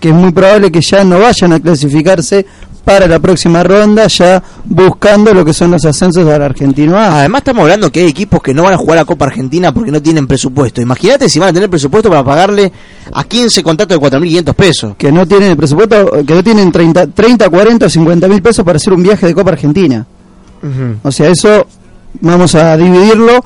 que 0.04 0.10
es 0.10 0.16
muy 0.16 0.34
probable 0.34 0.70
que 0.70 0.82
ya 0.82 1.06
no 1.06 1.18
vayan 1.18 1.54
a 1.54 1.62
clasificarse 1.62 2.46
para 2.84 3.08
la 3.08 3.20
próxima 3.20 3.64
ronda, 3.64 4.06
ya 4.08 4.44
buscando 4.66 5.34
lo 5.34 5.46
que 5.46 5.54
son 5.54 5.72
los 5.72 5.86
ascensos 5.86 6.28
al 6.28 6.42
Argentino 6.42 6.98
A. 6.98 7.20
Además 7.20 7.40
estamos 7.40 7.62
hablando 7.62 7.90
que 7.90 8.02
hay 8.02 8.08
equipos 8.08 8.44
que 8.44 8.54
no 8.54 8.64
van 8.64 8.74
a 8.74 8.78
jugar 8.78 8.98
a 8.98 9.06
Copa 9.06 9.28
Argentina 9.28 9.74
porque 9.74 9.92
no 9.92 10.02
tienen 10.02 10.28
presupuesto. 10.28 10.82
Imagínate 10.82 11.30
si 11.30 11.40
van 11.40 11.52
a 11.52 11.54
tener 11.54 11.70
presupuesto 11.70 12.10
para 12.10 12.22
pagarle 12.22 12.70
a 13.14 13.24
15 13.24 13.64
contratos 13.64 13.98
de 13.98 14.06
4.500 14.06 14.54
pesos. 14.56 14.96
que 14.98 15.10
no 15.10 15.26
tienen 15.26 15.52
el 15.52 15.56
presupuesto, 15.56 16.12
que 16.28 16.34
no 16.34 16.44
tienen 16.44 16.70
30, 16.70 17.08
30 17.08 17.50
40 17.50 17.86
o 17.86 17.90
50 17.90 18.28
mil 18.28 18.42
pesos 18.42 18.66
para 18.66 18.76
hacer 18.76 18.92
un 18.92 19.04
viaje 19.04 19.26
de 19.26 19.34
Copa 19.34 19.52
Argentina. 19.52 20.06
O 21.02 21.12
sea, 21.14 21.30
eso 21.30 21.66
vamos 22.20 22.56
a 22.56 22.76
dividirlo 22.76 23.42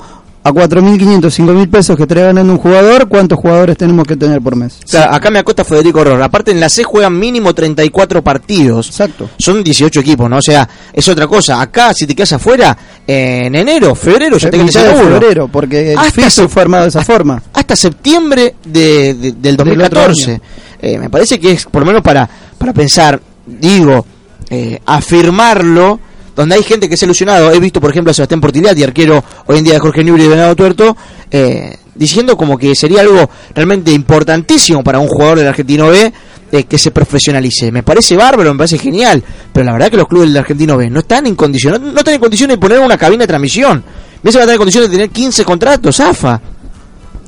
a 0.48 0.52
4.500, 0.52 1.20
5.000 1.30 1.70
pesos 1.70 1.96
que 1.96 2.06
trae 2.06 2.24
ganando 2.24 2.52
un 2.52 2.58
jugador. 2.58 3.08
¿Cuántos 3.08 3.38
jugadores 3.38 3.76
tenemos 3.76 4.06
que 4.06 4.16
tener 4.16 4.40
por 4.40 4.56
mes? 4.56 4.78
O 4.84 4.88
sea, 4.88 5.14
acá 5.14 5.30
me 5.30 5.38
acosta 5.38 5.64
Federico 5.64 6.00
Horror. 6.00 6.22
Aparte 6.22 6.50
en 6.50 6.60
la 6.60 6.68
C 6.68 6.82
juegan 6.84 7.18
mínimo 7.18 7.54
34 7.54 8.22
partidos. 8.22 8.88
Exacto. 8.88 9.28
Son 9.38 9.62
18 9.62 10.00
equipos, 10.00 10.28
¿no? 10.28 10.38
O 10.38 10.42
sea, 10.42 10.68
es 10.92 11.08
otra 11.08 11.26
cosa. 11.26 11.60
Acá, 11.60 11.92
si 11.94 12.06
te 12.06 12.14
quedas 12.14 12.32
afuera, 12.32 12.76
en 13.06 13.54
enero, 13.54 13.94
febrero, 13.94 14.36
ya 14.38 14.50
te 14.50 14.58
quedas 14.58 14.72
seguro. 14.72 15.20
febrero, 15.20 15.48
porque 15.48 15.92
el 15.92 15.98
Hasta 15.98 16.30
se- 16.30 16.48
fue 16.48 16.62
armado 16.62 16.82
de 16.84 16.88
esa 16.90 17.02
forma. 17.04 17.42
hasta 17.52 17.76
septiembre 17.76 18.54
de, 18.64 19.14
de- 19.14 19.32
del 19.32 19.54
otro 19.54 19.66
2014. 19.66 20.30
año. 20.32 20.40
Eh, 20.80 20.98
me 20.98 21.10
parece 21.10 21.38
que 21.40 21.52
es 21.52 21.64
por 21.64 21.80
lo 21.82 21.86
menos 21.86 22.02
para, 22.02 22.28
para 22.56 22.72
pensar, 22.72 23.20
digo, 23.46 24.06
eh, 24.50 24.78
afirmarlo, 24.86 26.00
donde 26.38 26.54
hay 26.54 26.62
gente 26.62 26.88
que 26.88 26.96
se 26.96 27.04
ha 27.04 27.06
ilusionado. 27.06 27.50
He 27.50 27.58
visto, 27.58 27.80
por 27.80 27.90
ejemplo, 27.90 28.12
a 28.12 28.14
Sebastián 28.14 28.40
Portilati, 28.40 28.84
arquero 28.84 29.24
hoy 29.46 29.58
en 29.58 29.64
día 29.64 29.74
de 29.74 29.80
Jorge 29.80 30.04
Newbery 30.04 30.24
y 30.24 30.28
Venado 30.28 30.54
Tuerto, 30.54 30.96
eh, 31.32 31.76
diciendo 31.96 32.36
como 32.36 32.56
que 32.56 32.76
sería 32.76 33.00
algo 33.00 33.28
realmente 33.52 33.90
importantísimo 33.90 34.84
para 34.84 35.00
un 35.00 35.08
jugador 35.08 35.38
del 35.38 35.48
Argentino 35.48 35.88
B 35.88 36.12
eh, 36.52 36.62
que 36.62 36.78
se 36.78 36.92
profesionalice. 36.92 37.72
Me 37.72 37.82
parece 37.82 38.16
bárbaro, 38.16 38.54
me 38.54 38.58
parece 38.58 38.78
genial, 38.78 39.20
pero 39.52 39.66
la 39.66 39.72
verdad 39.72 39.90
que 39.90 39.96
los 39.96 40.06
clubes 40.06 40.28
del 40.28 40.36
Argentino 40.36 40.76
B 40.76 40.88
no 40.88 41.00
están 41.00 41.26
en 41.26 41.34
condiciones, 41.34 41.80
no, 41.80 41.98
están 41.98 42.14
en 42.14 42.20
condiciones 42.20 42.56
de 42.56 42.60
poner 42.60 42.78
una 42.78 42.96
cabina 42.96 43.24
de 43.24 43.26
transmisión. 43.26 43.82
Me 44.22 44.30
se 44.30 44.38
van 44.38 44.42
a 44.42 44.44
estar 44.44 44.54
en 44.54 44.58
condiciones 44.58 44.90
de 44.90 44.96
tener 44.96 45.10
15 45.10 45.44
contratos, 45.44 45.98
AFA. 45.98 46.40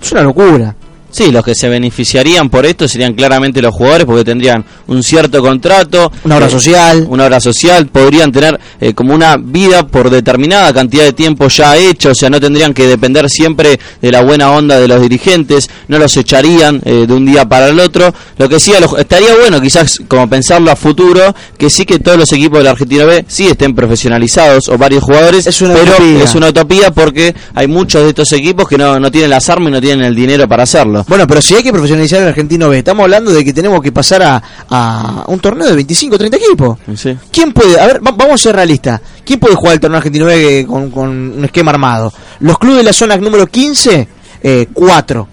Es 0.01 0.13
una 0.13 0.23
locura. 0.23 0.77
Sí, 1.11 1.31
los 1.33 1.45
que 1.45 1.55
se 1.55 1.69
beneficiarían 1.69 2.49
por 2.51 2.65
esto 2.67 2.87
serían 2.89 3.15
claramente 3.15 3.61
los 3.61 3.75
jugadores 3.75 4.07
porque 4.07 4.25
tendrían 4.25 4.65
un 4.87 5.03
cierto 5.03 5.43
contrato, 5.43 6.11
Una 6.25 6.37
obra 6.37 6.47
eh, 6.47 6.51
social. 6.51 7.07
una 7.09 7.25
obra 7.27 7.41
social, 7.41 7.87
podrían 7.89 8.31
tener 8.33 8.59
eh, 8.81 8.95
como 8.95 9.15
una 9.15 9.37
vida 9.37 9.87
por 9.87 10.09
determinada 10.11 10.73
cantidad 10.73 11.05
de 11.05 11.13
tiempo 11.13 11.49
ya 11.49 11.77
hecho, 11.77 12.11
o 12.11 12.15
sea, 12.15 12.31
no 12.31 12.41
tendrían 12.41 12.73
que 12.75 12.87
depender 12.87 13.29
siempre 13.29 13.79
de 14.01 14.11
la 14.13 14.23
buena 14.23 14.51
onda 14.53 14.79
de 14.79 14.87
los 14.89 15.01
dirigentes, 15.03 15.69
no 15.89 15.99
los 15.99 16.17
echarían 16.17 16.81
eh, 16.85 17.07
de 17.07 17.13
un 17.13 17.27
día 17.27 17.45
para 17.49 17.69
el 17.69 17.81
otro. 17.81 18.13
Lo 18.39 18.49
que 18.49 18.61
sí, 18.61 18.73
a 18.75 18.81
los- 18.81 18.99
estaría 18.99 19.35
bueno 19.37 19.61
quizás 19.61 19.99
como 20.09 20.29
pensarlo 20.29 20.71
a 20.71 20.77
futuro, 20.77 21.35
que 21.59 21.71
sí 21.71 21.85
que 21.85 21.99
todos 21.99 22.19
los 22.19 22.33
equipos 22.33 22.59
de 22.59 22.65
la 22.65 22.71
Argentina 22.71 23.05
B 23.05 23.25
sí 23.29 23.47
estén 23.49 23.75
profesionalizados 23.75 24.69
o 24.69 24.79
varios 24.79 25.03
jugadores, 25.05 25.47
Es 25.47 25.61
una 25.61 25.75
pero 25.75 25.93
utopía. 25.93 26.25
es 26.25 26.35
una 26.35 26.49
utopía 26.49 26.91
porque 26.93 27.35
hay 27.55 27.67
muchos 27.67 28.03
de 28.03 28.09
estos 28.11 28.33
equipos 28.33 28.69
que 28.69 28.79
no, 28.79 28.99
no 28.99 29.11
tienen 29.11 29.31
las 29.31 29.49
armas 29.51 29.69
y 29.71 29.73
no 29.73 29.81
tienen 29.81 30.05
el 30.05 30.15
dinero 30.15 30.49
para 30.49 30.63
hacerlo. 30.63 31.00
Bueno, 31.09 31.27
pero 31.27 31.41
si 31.43 31.55
hay 31.55 31.63
que 31.63 31.73
profesionalizar 31.73 32.23
el 32.23 32.29
argentino 32.29 32.69
B, 32.69 32.79
estamos 32.79 33.03
hablando 33.05 33.31
de 33.33 33.45
que 33.45 33.53
tenemos 33.53 33.81
que 33.83 33.93
pasar 33.93 34.23
a, 34.23 34.43
a 34.69 35.25
un 35.29 35.39
torneo 35.41 35.69
de 35.69 35.75
25 35.75 36.17
30 36.19 36.37
equipos. 36.37 36.79
Sí. 36.97 37.17
¿Quién 37.33 37.53
puede? 37.53 37.79
A 37.81 37.87
ver, 37.87 38.07
va- 38.07 38.13
vamos 38.13 38.35
a 38.35 38.39
ser 38.45 38.55
realistas. 38.57 39.01
¿Quién 39.25 39.39
puede 39.41 39.55
jugar 39.55 39.75
el 39.75 39.81
torneo 39.81 39.99
argentino 39.99 40.27
B 40.27 40.65
con, 40.69 40.91
con 40.91 41.09
un 41.11 41.45
esquema 41.45 41.71
armado? 41.73 42.13
Los 42.41 42.59
clubes 42.59 42.79
de 42.79 42.85
la 42.85 42.93
zona 42.93 43.17
número 43.17 43.47
15, 43.47 44.09
eh, 44.43 44.67
4. 44.73 45.29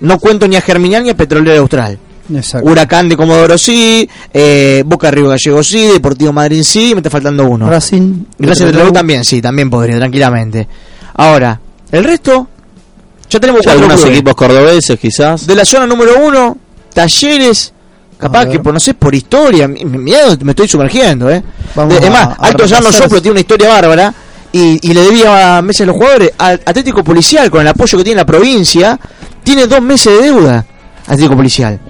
No 0.00 0.18
cuento 0.18 0.48
ni 0.48 0.56
a 0.56 0.60
Germinal 0.60 1.02
ni 1.04 1.10
a 1.10 1.16
Petrolera 1.16 1.58
Austral. 1.60 1.98
Exacto. 2.32 2.68
Huracán 2.68 3.08
de 3.08 3.16
Comodoro 3.16 3.58
sí, 3.58 4.08
eh, 4.32 4.82
Boca 4.86 5.10
Río 5.10 5.28
Gallego 5.28 5.62
sí, 5.62 5.86
Deportivo 5.88 6.32
Madrid 6.32 6.62
sí, 6.62 6.90
me 6.94 7.00
está 7.00 7.10
faltando 7.10 7.44
uno. 7.44 7.68
Racing. 7.68 8.24
Y 8.38 8.46
Racing 8.46 8.66
de 8.66 8.90
también, 8.92 9.24
sí, 9.24 9.42
también 9.42 9.68
podría, 9.68 9.96
tranquilamente. 9.98 10.66
Ahora, 11.14 11.60
el 11.90 12.04
resto, 12.04 12.48
ya 13.32 13.40
tenemos 13.40 13.62
Ya 13.64 13.72
algunos 13.72 13.96
clubes. 14.00 14.14
equipos 14.14 14.34
cordobeses 14.34 14.98
quizás. 14.98 15.46
De 15.46 15.54
la 15.54 15.64
zona 15.64 15.86
número 15.86 16.18
uno, 16.20 16.56
Talleres, 16.92 17.72
capaz 18.18 18.40
A 18.42 18.48
que 18.48 18.58
por 18.60 18.72
no 18.74 18.80
sé, 18.80 18.94
por 18.94 19.14
historia, 19.14 19.66
mi- 19.66 19.84
mi- 19.84 19.98
mirá 19.98 20.26
donde 20.26 20.44
me 20.44 20.52
estoy 20.52 20.68
sumergiendo, 20.68 21.30
eh. 21.30 21.42
Vamos 21.74 21.98
De- 21.98 22.06
es 22.06 22.12
más, 22.12 22.26
a- 22.28 22.30
a 22.32 22.46
Alto 22.48 22.64
repasar. 22.64 22.92
Soplo 22.92 23.20
tiene 23.22 23.32
una 23.32 23.40
historia 23.40 23.68
bárbara 23.68 24.14
y, 24.52 24.90
y 24.90 24.92
le 24.94 25.00
debía 25.02 25.56
a 25.58 25.62
meses 25.62 25.82
a 25.82 25.86
los 25.86 25.96
jugadores. 25.96 26.32
Al 26.38 26.60
Atlético 26.64 27.02
Policial, 27.02 27.50
con 27.50 27.62
el 27.62 27.68
apoyo 27.68 27.98
que 27.98 28.04
tiene 28.04 28.18
la 28.20 28.26
provincia, 28.26 28.98
tiene 29.42 29.66
dos 29.66 29.80
meses 29.82 30.18
de 30.18 30.24
deuda. 30.26 30.64
Atlético 31.06 31.36
Policial. 31.36 31.80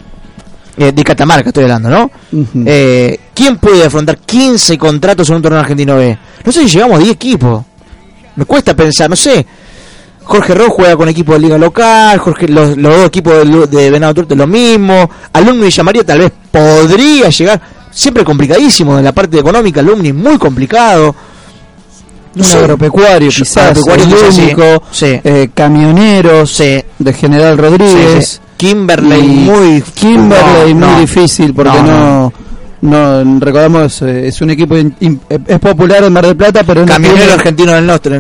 Eh, 0.74 0.90
de 0.92 1.04
Catamarca 1.04 1.50
estoy 1.50 1.64
hablando, 1.64 1.90
¿no? 1.90 2.10
Eh, 2.64 3.18
¿Quién 3.34 3.58
puede 3.58 3.84
afrontar 3.84 4.16
15 4.18 4.78
contratos 4.78 5.28
en 5.28 5.36
un 5.36 5.42
torneo 5.42 5.60
argentino 5.60 5.96
B? 5.96 6.16
No 6.44 6.50
sé 6.52 6.62
si 6.62 6.68
llegamos 6.68 6.96
a 6.96 7.02
10 7.02 7.12
equipos. 7.12 7.62
Me 8.36 8.46
cuesta 8.46 8.74
pensar, 8.74 9.10
no 9.10 9.16
sé. 9.16 9.44
Jorge 10.24 10.54
Ross 10.54 10.68
juega 10.70 10.96
con 10.96 11.08
equipo 11.08 11.32
de 11.34 11.40
liga 11.40 11.58
local, 11.58 12.18
Jorge, 12.18 12.48
los, 12.48 12.76
los 12.76 12.96
dos 12.96 13.06
equipos 13.06 13.70
de, 13.70 13.90
Venado 13.90 14.14
Tuerto 14.14 14.34
lo 14.34 14.46
mismo, 14.46 15.08
Alumni 15.32 15.66
y 15.66 15.70
Llamaría 15.70 16.04
tal 16.04 16.20
vez 16.20 16.32
podría 16.50 17.28
llegar, 17.28 17.60
siempre 17.90 18.24
complicadísimo 18.24 18.98
en 18.98 19.04
la 19.04 19.12
parte 19.12 19.38
económica, 19.38 19.80
Alumni 19.80 20.12
muy 20.12 20.38
complicado. 20.38 21.14
No 22.34 22.42
un 22.42 22.48
sé. 22.48 22.58
agropecuario 22.58 23.28
quizás, 23.28 23.76
Agropecuario 23.78 24.06
quizás, 24.28 24.80
sí. 24.90 25.20
eh, 25.22 25.50
camioneros 25.52 26.50
Sí. 26.50 26.82
de 26.98 27.12
General 27.12 27.58
Rodríguez, 27.58 28.26
sí. 28.26 28.38
Kimberley 28.56 29.22
muy 29.22 29.82
Kimberley 29.82 30.72
no, 30.72 30.86
muy 30.86 30.94
no. 30.94 31.00
difícil 31.00 31.52
porque 31.52 31.82
No, 31.82 32.32
no, 32.82 33.24
no, 33.24 33.40
recordamos 33.40 34.02
eh, 34.02 34.28
es 34.28 34.40
un 34.40 34.50
equipo 34.50 34.76
in- 34.76 34.94
in- 35.00 35.20
es 35.46 35.58
popular 35.58 36.04
en 36.04 36.12
Mar 36.12 36.26
del 36.26 36.36
Plata 36.36 36.62
pero 36.66 36.84
Camionero 36.84 37.32
argentino 37.32 37.72
del 37.72 37.86
norte, 37.86 38.10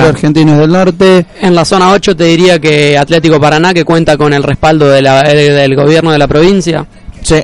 argentinos 0.00 0.58
del 0.58 0.70
norte 0.72 1.26
En 1.40 1.54
la 1.54 1.64
zona 1.64 1.90
8 1.92 2.16
te 2.16 2.24
diría 2.24 2.58
que 2.58 2.98
Atlético 2.98 3.40
Paraná, 3.40 3.72
que 3.72 3.84
cuenta 3.84 4.16
con 4.16 4.32
el 4.32 4.42
respaldo 4.42 4.88
de 4.88 5.02
la- 5.02 5.22
eh, 5.30 5.50
del 5.52 5.74
gobierno 5.76 6.10
de 6.10 6.18
la 6.18 6.26
provincia. 6.28 6.84
Sí. 7.22 7.36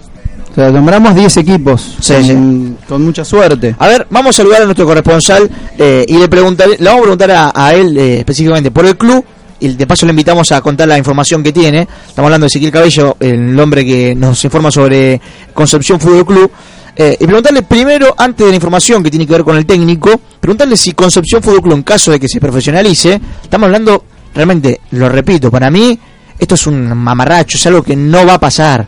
o 0.50 0.54
sea, 0.54 0.70
nombramos 0.70 1.14
10 1.14 1.36
equipos 1.38 1.96
Sí, 2.00 2.14
con, 2.14 2.78
con 2.88 3.04
mucha 3.04 3.24
suerte 3.24 3.74
A 3.78 3.88
ver, 3.88 4.06
vamos 4.10 4.30
a 4.30 4.32
saludar 4.38 4.62
a 4.62 4.64
nuestro 4.66 4.86
corresponsal 4.86 5.48
eh, 5.78 6.04
y 6.08 6.16
le 6.18 6.28
preguntaré, 6.28 6.76
le 6.78 6.84
vamos 6.84 7.00
a 7.00 7.02
preguntar 7.02 7.30
a, 7.32 7.52
a 7.54 7.74
él 7.74 7.96
eh, 7.98 8.18
específicamente 8.18 8.70
por 8.70 8.84
el 8.86 8.96
club 8.96 9.24
y 9.60 9.68
de 9.68 9.86
paso 9.86 10.06
le 10.06 10.10
invitamos 10.10 10.52
a 10.52 10.60
contar 10.60 10.88
la 10.88 10.98
información 10.98 11.42
que 11.42 11.52
tiene. 11.52 11.80
Estamos 11.80 12.26
hablando 12.28 12.44
de 12.44 12.48
Ezequiel 12.48 12.72
Cabello, 12.72 13.16
el 13.20 13.58
hombre 13.58 13.84
que 13.84 14.14
nos 14.14 14.44
informa 14.44 14.70
sobre 14.70 15.20
Concepción 15.52 16.00
Fútbol 16.00 16.26
Club. 16.26 16.50
Eh, 16.96 17.16
y 17.18 17.26
preguntarle 17.26 17.62
primero, 17.62 18.14
antes 18.16 18.46
de 18.46 18.50
la 18.50 18.56
información 18.56 19.02
que 19.02 19.10
tiene 19.10 19.26
que 19.26 19.32
ver 19.32 19.42
con 19.42 19.56
el 19.56 19.66
técnico, 19.66 20.20
preguntarle 20.40 20.76
si 20.76 20.92
Concepción 20.92 21.42
Fútbol 21.42 21.62
Club, 21.62 21.74
en 21.74 21.82
caso 21.82 22.12
de 22.12 22.20
que 22.20 22.28
se 22.28 22.40
profesionalice, 22.40 23.20
estamos 23.42 23.66
hablando, 23.66 24.04
realmente, 24.34 24.80
lo 24.92 25.08
repito, 25.08 25.50
para 25.50 25.70
mí, 25.70 25.98
esto 26.38 26.54
es 26.54 26.66
un 26.66 26.96
mamarracho, 26.96 27.56
es 27.56 27.66
algo 27.66 27.82
que 27.82 27.96
no 27.96 28.24
va 28.26 28.34
a 28.34 28.40
pasar. 28.40 28.86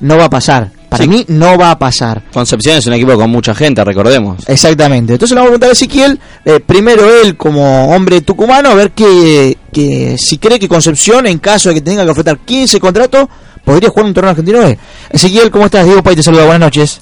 No 0.00 0.16
va 0.16 0.24
a 0.24 0.30
pasar. 0.30 0.81
Para 0.92 1.04
Sí. 1.04 1.08
mí, 1.08 1.24
no 1.28 1.56
va 1.56 1.70
a 1.70 1.78
pasar. 1.78 2.22
Concepción 2.32 2.76
es 2.76 2.86
un 2.86 2.92
equipo 2.92 3.16
con 3.16 3.30
mucha 3.30 3.54
gente, 3.54 3.82
recordemos. 3.82 4.46
Exactamente. 4.48 5.14
Entonces 5.14 5.34
le 5.34 5.40
vamos 5.40 5.48
a 5.48 5.50
preguntar 5.52 5.70
a 5.70 5.72
Ezequiel, 5.72 6.20
eh, 6.44 6.60
primero 6.60 7.02
él 7.22 7.36
como 7.36 7.94
hombre 7.94 8.20
tucumano, 8.20 8.68
a 8.70 8.74
ver 8.74 8.90
que, 8.90 9.56
que 9.72 10.16
si 10.18 10.36
cree 10.38 10.58
que 10.58 10.68
Concepción, 10.68 11.26
en 11.26 11.38
caso 11.38 11.70
de 11.70 11.76
que 11.76 11.80
tenga 11.80 12.04
que 12.04 12.10
ofertar 12.10 12.38
15 12.38 12.78
contratos, 12.78 13.26
podría 13.64 13.88
jugar 13.88 14.04
un 14.06 14.12
torneo 14.14 14.30
argentino 14.30 14.60
B. 14.60 14.78
Ezequiel, 15.10 15.50
¿cómo 15.50 15.64
estás? 15.64 15.84
Diego 15.86 16.02
Pay 16.02 16.16
te 16.16 16.22
saluda, 16.22 16.42
buenas 16.44 16.60
noches. 16.60 17.00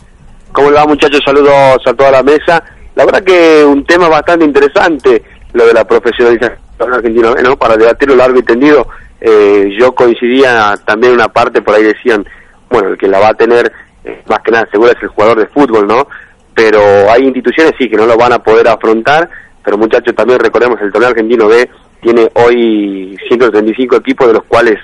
¿Cómo 0.53 0.71
le 0.71 0.77
va 0.77 0.87
muchachos? 0.87 1.21
Saludos 1.25 1.53
a 1.85 1.93
toda 1.93 2.11
la 2.13 2.23
mesa. 2.23 2.63
La 2.95 3.05
verdad 3.05 3.23
que 3.25 3.65
un 3.65 3.85
tema 3.85 4.09
bastante 4.09 4.45
interesante, 4.45 5.23
lo 5.53 5.67
de 5.67 5.73
la 5.75 5.85
profesionalización 5.85 6.59
argentina, 6.93 7.35
¿no? 7.43 7.57
Para 7.57 7.77
debatirlo 7.77 8.15
largo 8.17 8.39
y 8.39 8.43
tendido, 8.43 8.87
eh, 9.21 9.69
yo 9.79 9.93
coincidía 9.95 10.75
también 10.87 11.13
en 11.13 11.19
una 11.21 11.29
parte, 11.29 11.61
por 11.63 11.75
ahí 11.75 11.83
decían, 11.85 12.25
bueno, 12.71 12.91
el 12.91 12.99
que 12.99 13.09
la 13.09 13.19
va 13.19 13.29
a 13.29 13.35
tener, 13.35 13.71
eh, 14.05 14.23
más 14.29 14.41
que 14.41 14.53
nada 14.53 14.69
seguro 14.71 14.93
es 14.93 15.03
el 15.03 15.09
jugador 15.09 15.39
de 15.39 15.47
fútbol, 15.49 15.87
¿no? 15.87 16.07
Pero 16.55 16.81
hay 17.11 17.25
instituciones 17.25 17.75
sí 17.79 17.89
que 17.89 17.97
no 17.97 18.07
lo 18.07 18.17
van 18.17 18.33
a 18.33 18.43
poder 18.43 18.69
afrontar, 18.69 19.29
pero 19.63 19.77
muchachos 19.77 20.15
también 20.15 20.39
recordemos, 20.39 20.81
el 20.81 20.93
torneo 20.93 21.11
argentino 21.11 21.49
B 21.49 21.69
tiene 22.01 22.31
hoy 22.35 23.19
135 23.29 23.97
equipos, 23.97 24.27
de 24.29 24.35
los 24.35 24.45
cuales 24.45 24.79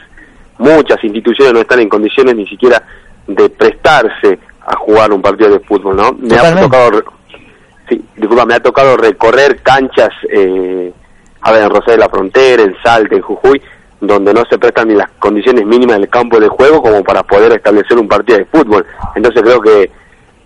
muchas 0.58 1.02
instituciones 1.04 1.54
no 1.54 1.60
están 1.60 1.80
en 1.80 1.88
condiciones 1.88 2.34
ni 2.34 2.46
siquiera 2.46 2.82
de 3.26 3.48
prestarse 3.50 4.38
a 4.66 4.76
jugar 4.76 5.12
un 5.12 5.22
partido 5.22 5.50
de 5.50 5.60
fútbol, 5.60 5.96
¿no? 5.96 6.12
Me 6.12 6.36
ha 6.36 6.60
tocado, 6.60 7.04
sí, 7.88 8.04
disculpa, 8.16 8.44
me 8.44 8.54
ha 8.54 8.60
tocado 8.60 8.96
recorrer 8.96 9.62
canchas, 9.62 10.10
eh, 10.28 10.92
a 11.40 11.52
ver, 11.52 11.62
en 11.62 11.70
Rosario 11.70 11.94
de 11.94 11.98
la 11.98 12.08
Frontera, 12.08 12.62
en 12.62 12.76
Salta, 12.82 13.14
en 13.14 13.22
Jujuy, 13.22 13.62
donde 14.00 14.34
no 14.34 14.42
se 14.50 14.58
prestan 14.58 14.88
ni 14.88 14.94
las 14.94 15.10
condiciones 15.18 15.64
mínimas 15.64 15.98
del 15.98 16.08
campo 16.08 16.38
de 16.38 16.48
juego 16.48 16.82
como 16.82 17.02
para 17.02 17.22
poder 17.22 17.52
establecer 17.52 17.98
un 17.98 18.08
partido 18.08 18.38
de 18.38 18.44
fútbol. 18.46 18.84
Entonces 19.14 19.42
creo 19.42 19.60
que 19.60 19.90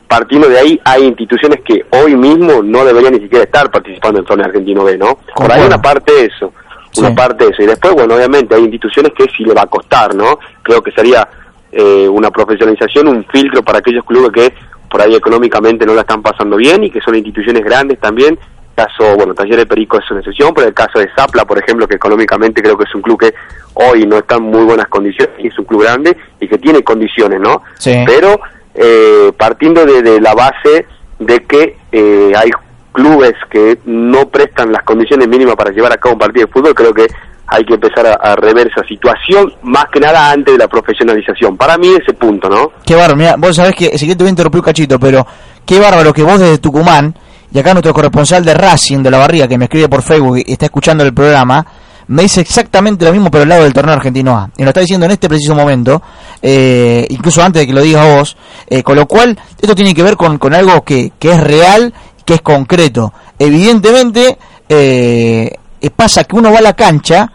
partiendo 0.08 0.48
de 0.48 0.58
ahí 0.58 0.80
hay 0.84 1.04
instituciones 1.04 1.60
que 1.64 1.84
hoy 1.90 2.16
mismo 2.16 2.62
no 2.62 2.84
deberían 2.84 3.12
ni 3.14 3.20
siquiera 3.20 3.44
estar 3.44 3.70
participando 3.70 4.18
en 4.18 4.22
el 4.24 4.28
torneo 4.28 4.46
argentino 4.46 4.84
B, 4.84 4.98
¿no? 4.98 5.18
Por 5.34 5.50
ahí 5.52 5.62
una 5.66 5.80
parte 5.80 6.12
de 6.12 6.24
eso, 6.26 6.52
una 6.98 7.08
Sí. 7.08 7.14
parte 7.14 7.44
de 7.44 7.50
eso. 7.50 7.62
Y 7.62 7.66
después, 7.66 7.94
bueno, 7.94 8.14
obviamente 8.14 8.54
hay 8.54 8.62
instituciones 8.62 9.12
que 9.16 9.24
sí 9.36 9.44
le 9.44 9.54
va 9.54 9.62
a 9.62 9.66
costar, 9.66 10.14
¿no? 10.14 10.38
Creo 10.62 10.82
que 10.82 10.90
sería 10.92 11.28
eh, 11.72 12.08
una 12.08 12.32
profesionalización, 12.32 13.06
un 13.06 13.24
filtro 13.26 13.62
para 13.62 13.78
aquellos 13.78 14.04
clubes 14.04 14.32
que 14.32 14.52
por 14.90 15.00
ahí 15.00 15.14
económicamente 15.14 15.86
no 15.86 15.94
la 15.94 16.00
están 16.00 16.20
pasando 16.20 16.56
bien 16.56 16.82
y 16.82 16.90
que 16.90 17.00
son 17.00 17.14
instituciones 17.14 17.62
grandes 17.64 18.00
también. 18.00 18.36
Caso, 18.76 19.14
bueno, 19.16 19.34
Taller 19.34 19.58
de 19.58 19.66
Perico 19.66 19.98
es 19.98 20.10
una 20.10 20.20
excepción, 20.20 20.54
pero 20.54 20.68
el 20.68 20.74
caso 20.74 20.98
de 20.98 21.08
Zapla, 21.14 21.44
por 21.44 21.58
ejemplo, 21.58 21.86
que 21.86 21.96
económicamente 21.96 22.62
creo 22.62 22.78
que 22.78 22.84
es 22.84 22.94
un 22.94 23.02
club 23.02 23.20
que 23.20 23.34
hoy 23.74 24.06
no 24.06 24.16
está 24.16 24.36
en 24.36 24.44
muy 24.44 24.64
buenas 24.64 24.88
condiciones 24.88 25.34
y 25.38 25.48
es 25.48 25.58
un 25.58 25.66
club 25.66 25.82
grande 25.82 26.16
y 26.40 26.48
que 26.48 26.56
tiene 26.56 26.82
condiciones, 26.82 27.40
¿no? 27.40 27.62
Sí. 27.78 28.04
Pero 28.06 28.40
eh, 28.74 29.32
partiendo 29.36 29.84
de, 29.84 30.00
de 30.00 30.20
la 30.20 30.34
base 30.34 30.86
de 31.18 31.44
que 31.44 31.76
eh, 31.92 32.32
hay 32.34 32.50
clubes 32.92 33.34
que 33.50 33.78
no 33.84 34.28
prestan 34.28 34.72
las 34.72 34.82
condiciones 34.84 35.28
mínimas 35.28 35.56
para 35.56 35.70
llevar 35.70 35.92
a 35.92 35.96
cabo 35.98 36.14
un 36.14 36.20
partido 36.20 36.46
de 36.46 36.52
fútbol, 36.52 36.74
creo 36.74 36.94
que 36.94 37.06
hay 37.48 37.64
que 37.64 37.74
empezar 37.74 38.06
a, 38.06 38.14
a 38.14 38.36
rever 38.36 38.68
esa 38.68 38.86
situación, 38.86 39.52
más 39.62 39.86
que 39.92 40.00
nada 40.00 40.30
antes 40.30 40.54
de 40.54 40.58
la 40.58 40.68
profesionalización. 40.68 41.56
Para 41.56 41.76
mí 41.76 41.88
ese 41.88 42.14
punto, 42.14 42.48
¿no? 42.48 42.72
Qué 42.86 42.94
bárbaro, 42.94 43.16
mira, 43.16 43.34
vos 43.36 43.56
sabés 43.56 43.74
que, 43.74 43.98
si 43.98 44.06
que 44.06 44.14
te 44.14 44.22
voy 44.22 44.28
a 44.28 44.30
interrumpir 44.30 44.60
un 44.60 44.64
cachito, 44.64 44.98
pero 44.98 45.26
qué 45.66 45.78
bárbaro 45.80 46.12
que 46.12 46.22
vos 46.22 46.38
desde 46.38 46.58
Tucumán, 46.58 47.14
y 47.52 47.58
acá 47.58 47.72
nuestro 47.72 47.92
corresponsal 47.92 48.44
de 48.44 48.54
Racing 48.54 49.02
de 49.02 49.10
la 49.10 49.18
Barriga, 49.18 49.48
que 49.48 49.58
me 49.58 49.64
escribe 49.64 49.88
por 49.88 50.02
Facebook 50.02 50.38
y 50.46 50.52
está 50.52 50.66
escuchando 50.66 51.04
el 51.04 51.12
programa, 51.12 51.66
me 52.08 52.22
dice 52.22 52.40
exactamente 52.40 53.04
lo 53.04 53.12
mismo, 53.12 53.30
pero 53.30 53.42
al 53.42 53.48
lado 53.48 53.62
del 53.64 53.72
torneo 53.72 53.94
argentino 53.94 54.36
A. 54.36 54.50
Y 54.56 54.62
lo 54.62 54.70
está 54.70 54.80
diciendo 54.80 55.06
en 55.06 55.12
este 55.12 55.28
preciso 55.28 55.54
momento, 55.54 56.02
eh, 56.42 57.06
incluso 57.10 57.42
antes 57.42 57.62
de 57.62 57.66
que 57.66 57.72
lo 57.72 57.82
digas 57.82 58.16
vos, 58.16 58.36
eh, 58.68 58.82
con 58.82 58.96
lo 58.96 59.06
cual, 59.06 59.38
esto 59.60 59.74
tiene 59.74 59.94
que 59.94 60.02
ver 60.02 60.16
con, 60.16 60.38
con 60.38 60.52
algo 60.52 60.82
que, 60.82 61.12
que 61.18 61.30
es 61.32 61.40
real, 61.40 61.94
que 62.24 62.34
es 62.34 62.42
concreto. 62.42 63.12
Evidentemente, 63.38 64.38
eh, 64.68 65.50
eh, 65.80 65.90
pasa 65.90 66.24
que 66.24 66.36
uno 66.36 66.52
va 66.52 66.58
a 66.58 66.62
la 66.62 66.74
cancha 66.74 67.30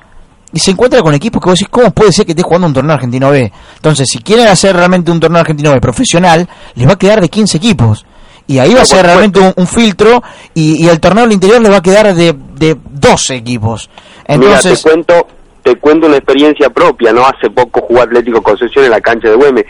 y 0.53 0.59
se 0.59 0.71
encuentra 0.71 1.01
con 1.01 1.13
equipos 1.13 1.41
que 1.41 1.49
vos 1.49 1.59
decís, 1.59 1.69
¿cómo 1.69 1.91
puede 1.91 2.13
ser 2.13 2.25
que 2.25 2.31
esté 2.31 2.43
jugando 2.43 2.67
un 2.67 2.73
torneo 2.73 2.93
argentino 2.93 3.29
B? 3.29 3.51
Entonces, 3.75 4.07
si 4.09 4.19
quieren 4.19 4.47
hacer 4.47 4.75
realmente 4.75 5.11
un 5.11 5.19
torneo 5.19 5.41
argentino 5.41 5.71
B 5.71 5.81
profesional, 5.81 6.47
les 6.75 6.87
va 6.87 6.93
a 6.93 6.97
quedar 6.97 7.19
de 7.19 7.27
15 7.27 7.57
equipos. 7.57 8.05
Y 8.47 8.59
ahí 8.59 8.73
va 8.73 8.79
a 8.79 8.79
No, 8.81 8.85
ser 8.85 8.97
por 8.97 9.05
realmente 9.07 9.39
un, 9.39 9.53
un 9.55 9.67
filtro 9.67 10.21
y, 10.53 10.85
y 10.85 10.89
el 10.89 10.99
torneo 10.99 11.23
del 11.23 11.33
interior 11.33 11.61
le 11.61 11.69
va 11.69 11.77
a 11.77 11.81
quedar 11.81 12.13
de, 12.13 12.35
de 12.55 12.77
12 12.83 13.35
equipos. 13.35 13.89
Entonces, 14.27 14.65
Mira, 14.65 14.75
te 14.75 14.81
cuento, 14.81 15.27
te 15.63 15.75
cuento 15.77 16.07
una 16.07 16.17
experiencia 16.17 16.69
propia, 16.69 17.11
¿no? 17.11 17.25
Hace 17.25 17.49
poco 17.49 17.81
jugó 17.81 18.01
Atlético 18.01 18.41
Concepción 18.41 18.85
en 18.85 18.91
la 18.91 19.01
cancha 19.01 19.29
de 19.29 19.35
Güemes. 19.35 19.65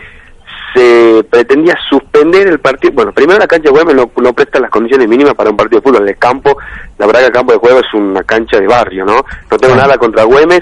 Se 0.74 1.24
pretendía 1.30 1.74
suspender 1.90 2.48
el 2.48 2.60
partido. 2.60 2.94
Bueno, 2.94 3.14
primero 3.14 3.40
la 3.40 3.48
cancha 3.48 3.70
de 3.70 3.72
Güemes 3.72 3.96
no, 3.96 4.12
no 4.22 4.34
presta 4.34 4.60
las 4.60 4.70
condiciones 4.70 5.08
mínimas 5.08 5.34
para 5.36 5.50
un 5.50 5.56
partido 5.56 5.80
de 5.80 5.90
fútbol. 5.90 6.08
El 6.08 6.18
campo, 6.18 6.58
la 6.98 7.06
verdad 7.06 7.22
que 7.22 7.28
el 7.28 7.32
campo 7.32 7.54
de 7.54 7.60
juego 7.60 7.80
es 7.80 7.94
una 7.94 8.24
cancha 8.24 8.60
de 8.60 8.68
barrio, 8.68 9.06
¿no? 9.06 9.24
No 9.50 9.58
tengo 9.58 9.76
nada 9.76 9.98
contra 9.98 10.24
Güemes. 10.26 10.62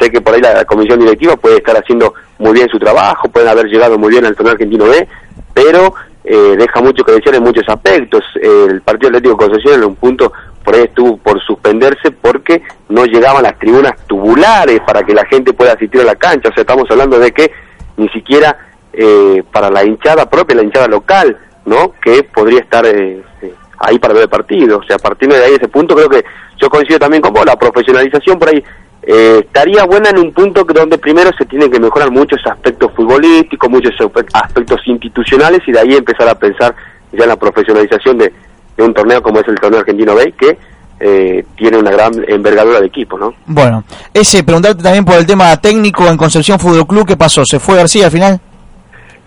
Sé 0.00 0.10
que 0.10 0.20
por 0.20 0.34
ahí 0.34 0.40
la, 0.40 0.64
comisión 0.64 0.98
directiva 0.98 1.36
puede 1.36 1.58
estar 1.58 1.76
haciendo 1.76 2.12
muy 2.38 2.52
bien 2.52 2.68
su 2.68 2.78
trabajo, 2.78 3.28
pueden 3.28 3.48
haber 3.48 3.66
llegado 3.66 3.96
muy 3.98 4.10
bien 4.10 4.24
al 4.24 4.34
torneo 4.34 4.54
argentino 4.54 4.86
B, 4.86 5.06
pero 5.54 5.94
eh, 6.24 6.56
deja 6.56 6.80
mucho 6.80 7.04
que 7.04 7.12
desear 7.12 7.36
en 7.36 7.42
muchos 7.42 7.64
aspectos. 7.68 8.22
el 8.40 8.80
partido 8.82 9.08
Atlético 9.08 9.36
Concepción 9.36 9.74
en 9.74 9.84
un 9.84 9.96
punto 9.96 10.32
por 10.64 10.74
ahí 10.74 10.82
estuvo 10.82 11.16
por 11.16 11.40
suspenderse 11.42 12.10
porque 12.10 12.62
no 12.88 13.04
llegaban 13.04 13.42
las 13.42 13.58
tribunas 13.58 13.92
tubulares 14.06 14.80
para 14.86 15.02
que 15.02 15.14
la 15.14 15.24
gente 15.26 15.52
pueda 15.52 15.72
asistir 15.72 16.00
a 16.00 16.04
la 16.04 16.14
cancha. 16.14 16.48
O 16.48 16.54
sea, 16.54 16.62
estamos 16.62 16.90
hablando 16.90 17.18
de 17.18 17.32
que 17.32 17.50
ni 17.96 18.08
siquiera 18.10 18.56
eh, 18.92 19.42
para 19.52 19.70
la 19.70 19.84
hinchada 19.84 20.28
propia, 20.28 20.56
la 20.56 20.62
hinchada 20.62 20.86
local, 20.86 21.36
¿no? 21.64 21.94
Que 22.00 22.22
podría 22.22 22.60
estar 22.60 22.84
eh, 22.86 23.22
eh, 23.42 23.54
ahí 23.78 23.98
para 23.98 24.14
ver 24.14 24.24
el 24.24 24.28
partido. 24.28 24.78
O 24.78 24.82
sea, 24.84 24.96
a 24.96 24.98
partir 24.98 25.28
de 25.28 25.44
ahí, 25.44 25.54
ese 25.54 25.68
punto, 25.68 25.94
creo 25.94 26.08
que 26.08 26.24
yo 26.58 26.68
coincido 26.68 26.98
también 26.98 27.22
con 27.22 27.32
vos, 27.32 27.44
la 27.44 27.58
profesionalización 27.58 28.38
por 28.38 28.48
ahí 28.48 28.62
eh, 29.02 29.40
estaría 29.44 29.84
buena 29.84 30.10
en 30.10 30.18
un 30.18 30.32
punto 30.32 30.64
que 30.64 30.74
donde 30.74 30.98
primero 30.98 31.30
se 31.36 31.44
tienen 31.46 31.70
que 31.70 31.80
mejorar 31.80 32.10
muchos 32.10 32.40
aspectos 32.46 32.92
futbolísticos, 32.94 33.68
muchos 33.70 33.92
aspe- 33.98 34.26
aspectos 34.32 34.80
institucionales 34.86 35.60
y 35.66 35.72
de 35.72 35.80
ahí 35.80 35.94
empezar 35.94 36.28
a 36.28 36.34
pensar 36.38 36.74
ya 37.12 37.24
en 37.24 37.28
la 37.28 37.36
profesionalización 37.36 38.18
de, 38.18 38.32
de 38.76 38.82
un 38.82 38.94
torneo 38.94 39.22
como 39.22 39.40
es 39.40 39.48
el 39.48 39.56
torneo 39.60 39.80
argentino 39.80 40.14
B, 40.14 40.32
que 40.38 40.58
eh, 41.00 41.44
tiene 41.56 41.78
una 41.78 41.90
gran 41.90 42.12
envergadura 42.28 42.80
de 42.80 42.86
equipo, 42.86 43.18
¿no? 43.18 43.34
bueno, 43.46 43.82
ese, 44.14 44.44
preguntarte 44.44 44.82
también 44.84 45.04
por 45.04 45.16
el 45.16 45.26
tema 45.26 45.56
técnico 45.60 46.06
en 46.06 46.16
Concepción 46.16 46.60
Fútbol 46.60 46.86
Club, 46.86 47.06
¿qué 47.08 47.16
pasó? 47.16 47.44
¿Se 47.44 47.58
fue 47.58 47.74
García 47.76 48.04
al 48.06 48.12
final? 48.12 48.40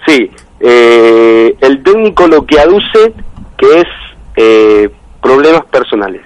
Sí, 0.07 0.31
eh, 0.61 1.53
el 1.59 1.83
técnico 1.83 2.27
lo 2.27 2.45
que 2.45 2.59
aduce 2.59 3.13
que 3.57 3.79
es 3.81 3.87
eh, 4.37 4.89
problemas 5.21 5.65
personales. 5.65 6.21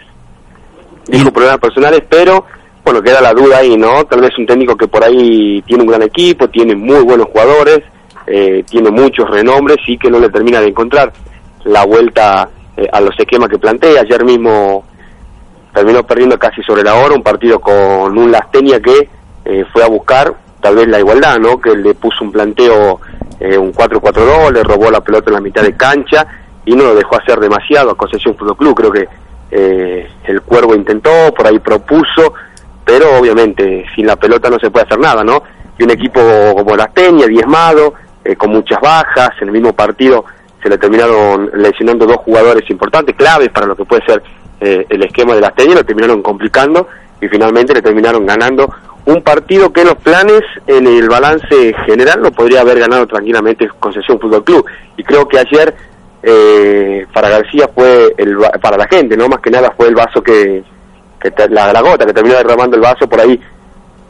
Dijo 1.08 1.32
problemas 1.34 1.60
personales, 1.60 2.04
pero 2.08 2.46
bueno, 2.92 3.04
queda 3.04 3.22
la 3.22 3.34
duda 3.34 3.60
ahí, 3.60 3.78
¿no? 3.78 4.04
Tal 4.06 4.20
vez 4.20 4.36
un 4.40 4.48
técnico 4.48 4.76
que 4.76 4.88
por 4.88 5.04
ahí 5.04 5.62
tiene 5.62 5.84
un 5.84 5.90
gran 5.90 6.02
equipo, 6.02 6.50
tiene 6.50 6.76
muy 6.76 7.04
buenos 7.04 7.28
jugadores, 7.28 7.82
eh, 8.26 8.64
tiene 8.68 8.90
muchos 8.90 9.30
renombres 9.30 9.78
y 9.86 9.96
que 9.96 10.10
no 10.10 10.20
le 10.20 10.32
termina 10.32 10.60
de 10.60 10.70
encontrar 10.70 11.14
la 11.66 11.86
vuelta 11.86 12.50
eh, 12.76 12.88
a 12.92 13.00
los 13.00 13.14
esquemas 13.20 13.48
que 13.48 13.60
plantea. 13.60 14.02
Ayer 14.02 14.26
mismo 14.26 14.86
terminó 15.72 16.02
perdiendo 16.04 16.40
casi 16.40 16.64
sobre 16.64 16.82
la 16.82 16.96
hora 16.96 17.14
un 17.14 17.22
partido 17.22 17.60
con 17.60 18.18
un 18.18 18.32
Lastenia 18.32 18.80
que 18.80 19.08
eh, 19.46 19.66
fue 19.72 19.84
a 19.84 19.88
buscar 19.88 20.34
tal 20.60 20.76
vez 20.76 20.88
la 20.88 20.98
igualdad, 20.98 21.38
¿no? 21.38 21.62
Que 21.62 21.76
le 21.76 21.94
puso 21.94 22.24
un 22.24 22.32
planteo, 22.32 23.02
un 23.40 23.72
4-4-2, 23.72 24.52
le 24.52 24.64
robó 24.64 24.90
la 24.90 25.02
pelota 25.02 25.30
en 25.30 25.36
la 25.36 25.42
mitad 25.42 25.62
de 25.62 25.78
cancha 25.78 26.26
y 26.66 26.76
no 26.76 26.86
lo 26.86 26.96
dejó 26.96 27.18
hacer 27.22 27.40
demasiado 27.40 27.92
a 27.92 27.96
Concepción 27.96 28.36
Fútbol 28.36 28.58
Club. 28.58 28.76
Creo 28.76 28.92
que 28.92 29.08
el 29.52 30.42
Cuervo 30.42 30.74
intentó, 30.74 31.32
por 31.36 31.46
ahí 31.46 31.60
propuso, 31.60 32.34
pero 32.90 33.20
obviamente 33.20 33.86
sin 33.94 34.08
la 34.08 34.16
pelota 34.16 34.50
no 34.50 34.58
se 34.58 34.72
puede 34.72 34.88
hacer 34.88 34.98
nada, 34.98 35.24
¿no? 35.24 35.44
Y 35.78 35.84
un 35.84 35.92
equipo 35.92 36.20
como 36.56 36.76
Lastenia, 36.76 37.28
diezmado, 37.28 37.94
eh, 38.26 38.36
con 38.36 38.50
muchas 38.50 38.82
bajas, 38.82 39.30
en 39.42 39.50
el 39.50 39.54
mismo 39.54 39.74
partido 39.74 40.26
se 40.64 40.70
le 40.70 40.80
terminaron 40.80 41.52
lesionando 41.54 42.08
dos 42.08 42.18
jugadores 42.18 42.68
importantes, 42.72 43.16
claves 43.16 43.50
para 43.50 43.68
lo 43.68 43.76
que 43.76 43.86
puede 43.86 44.04
ser 44.08 44.24
eh, 44.60 44.88
el 44.90 45.04
esquema 45.04 45.36
de 45.36 45.42
las 45.42 45.54
tenis, 45.54 45.76
lo 45.76 45.86
terminaron 45.86 46.24
complicando 46.24 46.88
y 47.22 47.28
finalmente 47.28 47.76
le 47.76 47.84
terminaron 47.84 48.26
ganando 48.26 48.74
un 49.06 49.22
partido 49.22 49.72
que 49.72 49.82
en 49.82 49.88
los 49.90 49.98
planes, 49.98 50.42
en 50.66 50.88
el 50.88 51.08
balance 51.08 51.76
general, 51.86 52.24
lo 52.24 52.32
podría 52.32 52.62
haber 52.62 52.80
ganado 52.80 53.06
tranquilamente 53.06 53.70
Concesión 53.80 54.20
Fútbol 54.20 54.44
Club. 54.44 54.66
Y 54.98 55.04
creo 55.04 55.28
que 55.28 55.38
ayer 55.38 55.76
eh, 56.24 57.06
para 57.14 57.30
García 57.30 57.70
fue, 57.74 58.16
el, 58.18 58.36
para 58.60 58.78
la 58.78 58.88
gente, 58.88 59.16
no 59.16 59.30
más 59.30 59.42
que 59.42 59.52
nada 59.52 59.74
fue 59.78 59.88
el 59.88 59.96
vaso 59.96 60.24
que, 60.24 60.64
que 61.20 61.32
te- 61.32 61.50
la, 61.50 61.72
la 61.74 61.82
gota 61.82 62.06
que 62.06 62.14
terminó 62.14 62.36
derramando 62.36 62.76
el 62.76 62.82
vaso 62.82 63.08
por 63.08 63.20
ahí, 63.22 63.40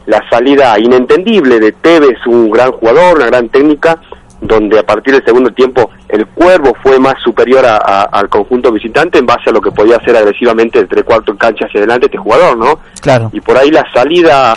la 0.06 0.22
salida 0.30 0.78
inentendible 0.78 1.58
de 1.60 1.72
Tevez, 1.72 2.18
un 2.26 2.50
gran 2.50 2.72
jugador, 2.72 3.16
una 3.16 3.26
gran 3.26 3.48
técnica, 3.48 4.00
donde 4.40 4.78
a 4.78 4.82
partir 4.86 5.12
del 5.14 5.24
segundo 5.24 5.50
tiempo 5.52 5.90
el 6.08 6.26
Cuervo 6.26 6.72
fue 6.82 6.98
más 6.98 7.14
superior 7.22 7.64
a- 7.66 7.76
a- 7.76 8.02
al 8.04 8.28
conjunto 8.28 8.72
visitante 8.72 9.18
en 9.18 9.26
base 9.26 9.50
a 9.50 9.52
lo 9.52 9.60
que 9.60 9.70
podía 9.70 9.96
hacer 9.96 10.16
agresivamente 10.16 10.80
de 10.80 10.86
tres 10.86 11.04
cuartos 11.04 11.34
en 11.34 11.38
cancha 11.38 11.66
hacia 11.66 11.78
adelante 11.80 12.06
este 12.06 12.16
jugador, 12.18 12.56
¿no? 12.56 12.78
Claro. 13.02 13.28
Y 13.32 13.40
por 13.42 13.58
ahí 13.58 13.70
la 13.70 13.84
salida 13.92 14.56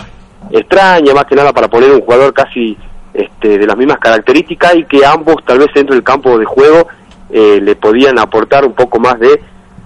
extraña, 0.51 1.13
más 1.13 1.25
que 1.25 1.35
nada 1.35 1.51
para 1.51 1.67
poner 1.67 1.91
un 1.91 2.01
jugador 2.01 2.33
casi 2.33 2.77
este, 3.13 3.57
de 3.57 3.67
las 3.67 3.75
mismas 3.77 3.97
características 3.99 4.75
y 4.75 4.85
que 4.85 5.05
ambos 5.05 5.35
tal 5.45 5.59
vez 5.59 5.67
dentro 5.75 5.93
del 5.95 6.03
campo 6.03 6.37
de 6.39 6.45
juego 6.45 6.87
eh, 7.29 7.59
le 7.61 7.75
podían 7.75 8.17
aportar 8.19 8.65
un 8.65 8.73
poco 8.73 8.99
más 8.99 9.19
de, 9.19 9.41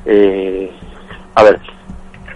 eh, 0.06 0.72
a 1.36 1.44
ver, 1.44 1.60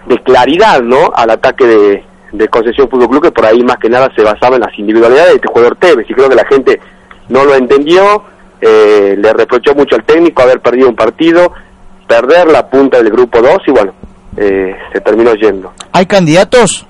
de 0.06 0.18
claridad, 0.22 0.82
¿no? 0.82 1.12
Al 1.14 1.30
ataque 1.30 1.66
de, 1.66 2.04
de 2.32 2.48
Concesión 2.48 2.88
Fútbol 2.88 3.08
Club, 3.08 3.22
que 3.22 3.30
por 3.30 3.46
ahí 3.46 3.62
más 3.62 3.76
que 3.76 3.88
nada 3.88 4.10
se 4.16 4.22
basaba 4.22 4.56
en 4.56 4.62
las 4.62 4.78
individualidades 4.78 5.30
de 5.30 5.36
este 5.36 5.48
jugador 5.48 5.76
Tevez, 5.76 6.08
y 6.08 6.14
creo 6.14 6.28
que 6.28 6.34
la 6.34 6.46
gente 6.46 6.80
no 7.28 7.44
lo 7.44 7.54
entendió, 7.54 8.24
eh, 8.60 9.16
le 9.18 9.32
reprochó 9.32 9.74
mucho 9.74 9.96
al 9.96 10.04
técnico 10.04 10.42
haber 10.42 10.60
perdido 10.60 10.88
un 10.88 10.96
partido, 10.96 11.52
perder 12.06 12.48
la 12.48 12.68
punta 12.68 12.98
del 12.98 13.10
grupo 13.10 13.40
2 13.40 13.58
y 13.66 13.70
bueno, 13.70 13.92
eh, 14.36 14.74
se 14.92 15.00
terminó 15.00 15.34
yendo. 15.34 15.72
¿Hay 15.92 16.06
candidatos? 16.06 16.86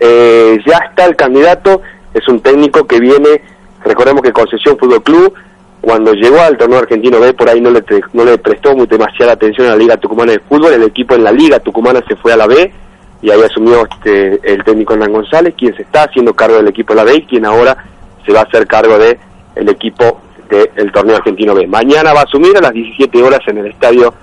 Eh, 0.00 0.58
ya 0.66 0.78
está 0.88 1.06
el 1.06 1.16
candidato, 1.16 1.82
es 2.14 2.26
un 2.28 2.40
técnico 2.40 2.86
que 2.86 2.98
viene, 2.98 3.42
recordemos 3.84 4.22
que 4.22 4.32
Concesión 4.32 4.76
Fútbol 4.78 5.02
Club, 5.02 5.34
cuando 5.82 6.12
llegó 6.12 6.40
al 6.40 6.56
torneo 6.56 6.78
argentino 6.78 7.18
B, 7.18 7.34
por 7.34 7.48
ahí 7.48 7.60
no 7.60 7.70
le, 7.70 7.82
no 8.12 8.24
le 8.24 8.38
prestó 8.38 8.74
muy 8.74 8.86
demasiada 8.86 9.32
atención 9.32 9.66
a 9.66 9.70
la 9.70 9.76
Liga 9.76 9.96
Tucumana 9.96 10.30
de 10.30 10.38
Fútbol, 10.38 10.72
el 10.72 10.84
equipo 10.84 11.16
en 11.16 11.24
la 11.24 11.32
Liga 11.32 11.58
Tucumana 11.58 12.00
se 12.08 12.14
fue 12.14 12.32
a 12.32 12.36
la 12.36 12.46
B 12.46 12.72
y 13.20 13.30
ahí 13.30 13.42
asumió 13.42 13.84
este, 13.90 14.40
el 14.44 14.62
técnico 14.62 14.94
Hernán 14.94 15.12
González, 15.12 15.54
quien 15.58 15.74
se 15.74 15.82
está 15.82 16.04
haciendo 16.04 16.34
cargo 16.34 16.56
del 16.56 16.68
equipo 16.68 16.94
de 16.94 16.96
la 16.98 17.04
B 17.04 17.16
y 17.16 17.26
quien 17.26 17.44
ahora 17.44 17.76
se 18.24 18.32
va 18.32 18.40
a 18.40 18.44
hacer 18.44 18.64
cargo 18.68 18.96
de 18.96 19.18
el 19.56 19.68
equipo 19.68 20.20
del 20.48 20.92
torneo 20.92 21.16
argentino 21.16 21.54
B. 21.54 21.66
Mañana 21.66 22.12
va 22.12 22.20
a 22.20 22.24
asumir 22.24 22.56
a 22.56 22.60
las 22.60 22.72
17 22.72 23.20
horas 23.20 23.40
en 23.48 23.58
el 23.58 23.66
estadio 23.66 24.14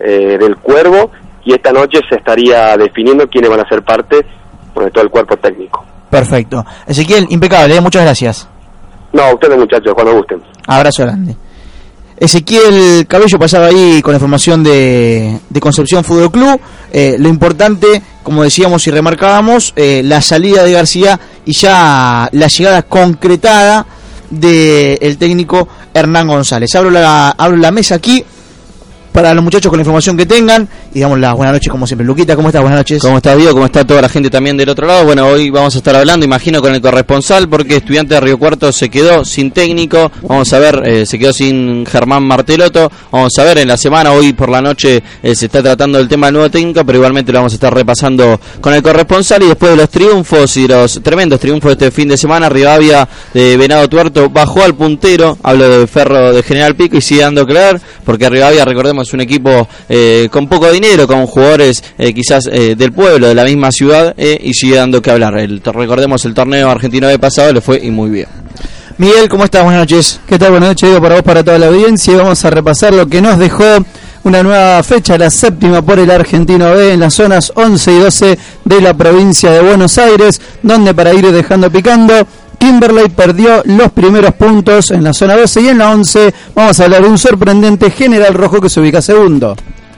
eh, 0.00 0.38
del 0.40 0.56
Cuervo 0.56 1.10
y 1.44 1.52
esta 1.52 1.72
noche 1.72 2.00
se 2.08 2.16
estaría 2.16 2.74
definiendo 2.78 3.28
quiénes 3.28 3.50
van 3.50 3.60
a 3.60 3.68
ser 3.68 3.82
parte 3.82 4.16
de 4.16 4.90
todo 4.90 5.04
el 5.04 5.10
cuerpo 5.10 5.36
técnico. 5.36 5.84
Perfecto. 6.08 6.64
Ezequiel, 6.86 7.26
impecable, 7.28 7.76
¿eh? 7.76 7.80
muchas 7.80 8.02
gracias. 8.02 8.48
No, 9.12 9.22
a 9.22 9.34
ustedes 9.34 9.58
muchachos, 9.58 9.92
cuando 9.94 10.14
gusten. 10.14 10.40
Abrazo 10.66 11.02
grande. 11.02 11.36
Ezequiel 12.16 13.04
Cabello 13.08 13.36
pasaba 13.36 13.66
ahí 13.66 14.00
con 14.00 14.12
la 14.12 14.18
información 14.18 14.62
de, 14.62 15.40
Concepción 15.60 16.04
Fútbol 16.04 16.30
Club. 16.30 16.60
Eh, 16.92 17.16
lo 17.18 17.28
importante, 17.28 18.00
como 18.22 18.44
decíamos 18.44 18.86
y 18.86 18.92
remarcábamos, 18.92 19.72
eh, 19.74 20.02
la 20.04 20.20
salida 20.20 20.62
de 20.62 20.72
García 20.72 21.18
y 21.44 21.52
ya 21.52 22.28
la 22.30 22.46
llegada 22.46 22.82
concretada 22.82 23.86
del 24.30 25.18
técnico 25.18 25.66
Hernán 25.92 26.28
González. 26.28 26.74
Abro 26.76 26.96
abro 26.96 27.56
la 27.56 27.70
mesa 27.72 27.96
aquí 27.96 28.24
para 29.12 29.34
los 29.34 29.44
muchachos 29.44 29.68
con 29.68 29.78
la 29.78 29.82
información 29.82 30.16
que 30.16 30.26
tengan 30.26 30.68
y 30.94 31.00
damos 31.00 31.18
las 31.18 31.34
buenas 31.36 31.54
noches 31.54 31.70
como 31.70 31.86
siempre. 31.86 32.06
Luquita, 32.06 32.34
¿cómo 32.34 32.48
estás? 32.48 32.62
Buenas 32.62 32.80
noches. 32.80 33.02
¿Cómo 33.02 33.18
está 33.18 33.36
Diego? 33.36 33.52
¿Cómo 33.52 33.66
está 33.66 33.86
toda 33.86 34.02
la 34.02 34.08
gente 34.08 34.30
también 34.30 34.56
del 34.56 34.68
otro 34.68 34.86
lado? 34.86 35.04
Bueno, 35.04 35.26
hoy 35.26 35.50
vamos 35.50 35.74
a 35.74 35.78
estar 35.78 35.94
hablando, 35.94 36.24
imagino, 36.24 36.60
con 36.60 36.74
el 36.74 36.80
corresponsal 36.80 37.48
porque 37.48 37.76
Estudiante 37.76 38.14
de 38.14 38.20
Río 38.20 38.38
Cuarto 38.38 38.72
se 38.72 38.88
quedó 38.88 39.24
sin 39.24 39.50
técnico. 39.50 40.10
Vamos 40.22 40.52
a 40.52 40.58
ver, 40.58 40.82
eh, 40.84 41.06
se 41.06 41.18
quedó 41.18 41.32
sin 41.32 41.86
Germán 41.86 42.22
Marteloto. 42.22 42.90
Vamos 43.10 43.38
a 43.38 43.44
ver, 43.44 43.58
en 43.58 43.68
la 43.68 43.76
semana, 43.76 44.12
hoy 44.12 44.32
por 44.32 44.48
la 44.48 44.60
noche, 44.60 45.02
eh, 45.22 45.34
se 45.34 45.46
está 45.46 45.62
tratando 45.62 45.98
el 45.98 46.08
tema 46.08 46.26
del 46.26 46.34
nuevo 46.34 46.50
técnico, 46.50 46.84
pero 46.84 46.98
igualmente 46.98 47.32
lo 47.32 47.38
vamos 47.38 47.52
a 47.52 47.56
estar 47.56 47.72
repasando 47.72 48.40
con 48.60 48.74
el 48.74 48.82
corresponsal 48.82 49.42
y 49.42 49.46
después 49.46 49.72
de 49.72 49.76
los 49.76 49.90
triunfos 49.90 50.56
y 50.56 50.66
los 50.66 51.00
tremendos 51.02 51.38
triunfos 51.38 51.76
de 51.76 51.86
este 51.86 51.90
fin 51.90 52.08
de 52.08 52.16
semana, 52.16 52.48
Rivadavia 52.48 53.08
de 53.34 53.56
Venado 53.56 53.88
Tuerto 53.88 54.30
bajó 54.30 54.62
al 54.62 54.74
puntero, 54.74 55.38
hablo 55.42 55.68
de 55.68 55.86
Ferro 55.86 56.32
de 56.32 56.42
General 56.42 56.74
Pico 56.74 56.96
y 56.96 57.00
sigue 57.00 57.22
dando 57.22 57.46
ver, 57.52 57.80
porque 58.04 58.28
Rivadavia, 58.28 58.64
recordemos, 58.64 59.01
es 59.02 59.12
un 59.12 59.20
equipo 59.20 59.68
eh, 59.88 60.28
con 60.30 60.48
poco 60.48 60.70
dinero, 60.70 61.06
con 61.06 61.26
jugadores 61.26 61.82
eh, 61.98 62.12
quizás 62.12 62.48
eh, 62.50 62.74
del 62.76 62.92
pueblo, 62.92 63.28
de 63.28 63.34
la 63.34 63.44
misma 63.44 63.70
ciudad, 63.70 64.14
eh, 64.16 64.38
y 64.42 64.54
sigue 64.54 64.76
dando 64.76 65.00
que 65.02 65.10
hablar. 65.10 65.38
El, 65.38 65.60
recordemos, 65.62 66.24
el 66.24 66.34
torneo 66.34 66.70
argentino 66.70 67.08
de 67.08 67.18
pasado 67.18 67.52
le 67.52 67.60
fue 67.60 67.80
y 67.82 67.90
muy 67.90 68.10
bien. 68.10 68.28
Miguel, 68.98 69.28
¿cómo 69.28 69.44
estás? 69.44 69.64
Buenas 69.64 69.80
noches. 69.80 70.20
¿Qué 70.26 70.38
tal? 70.38 70.50
Buenas 70.50 70.70
noches, 70.70 70.88
Diego, 70.88 71.02
para 71.02 71.14
vos, 71.16 71.24
para 71.24 71.42
toda 71.42 71.58
la 71.58 71.66
audiencia. 71.66 72.12
Y 72.12 72.16
vamos 72.16 72.44
a 72.44 72.50
repasar 72.50 72.92
lo 72.92 73.06
que 73.06 73.20
nos 73.20 73.38
dejó 73.38 73.64
una 74.24 74.42
nueva 74.42 74.82
fecha, 74.82 75.18
la 75.18 75.30
séptima 75.30 75.82
por 75.82 75.98
el 75.98 76.10
Argentino 76.10 76.72
B, 76.74 76.92
en 76.92 77.00
las 77.00 77.14
zonas 77.14 77.52
11 77.54 77.92
y 77.92 77.98
12 77.98 78.38
de 78.64 78.80
la 78.80 78.94
provincia 78.94 79.50
de 79.50 79.60
Buenos 79.60 79.98
Aires, 79.98 80.40
donde 80.62 80.94
para 80.94 81.12
ir 81.12 81.30
dejando 81.32 81.70
picando, 81.70 82.14
Kimberley 82.62 83.08
perdió 83.08 83.60
los 83.64 83.90
primeros 83.90 84.34
puntos 84.34 84.92
en 84.92 85.02
la 85.02 85.12
zona 85.12 85.36
12 85.36 85.62
y 85.62 85.68
en 85.70 85.78
la 85.78 85.90
11 85.90 86.32
vamos 86.54 86.78
a 86.78 86.84
hablar 86.84 87.02
de 87.02 87.08
un 87.08 87.18
sorprendente 87.18 87.90
General 87.90 88.32
Rojo 88.32 88.60
que 88.60 88.68
se 88.68 88.78
ubica 88.78 89.02
segundo. 89.02 89.56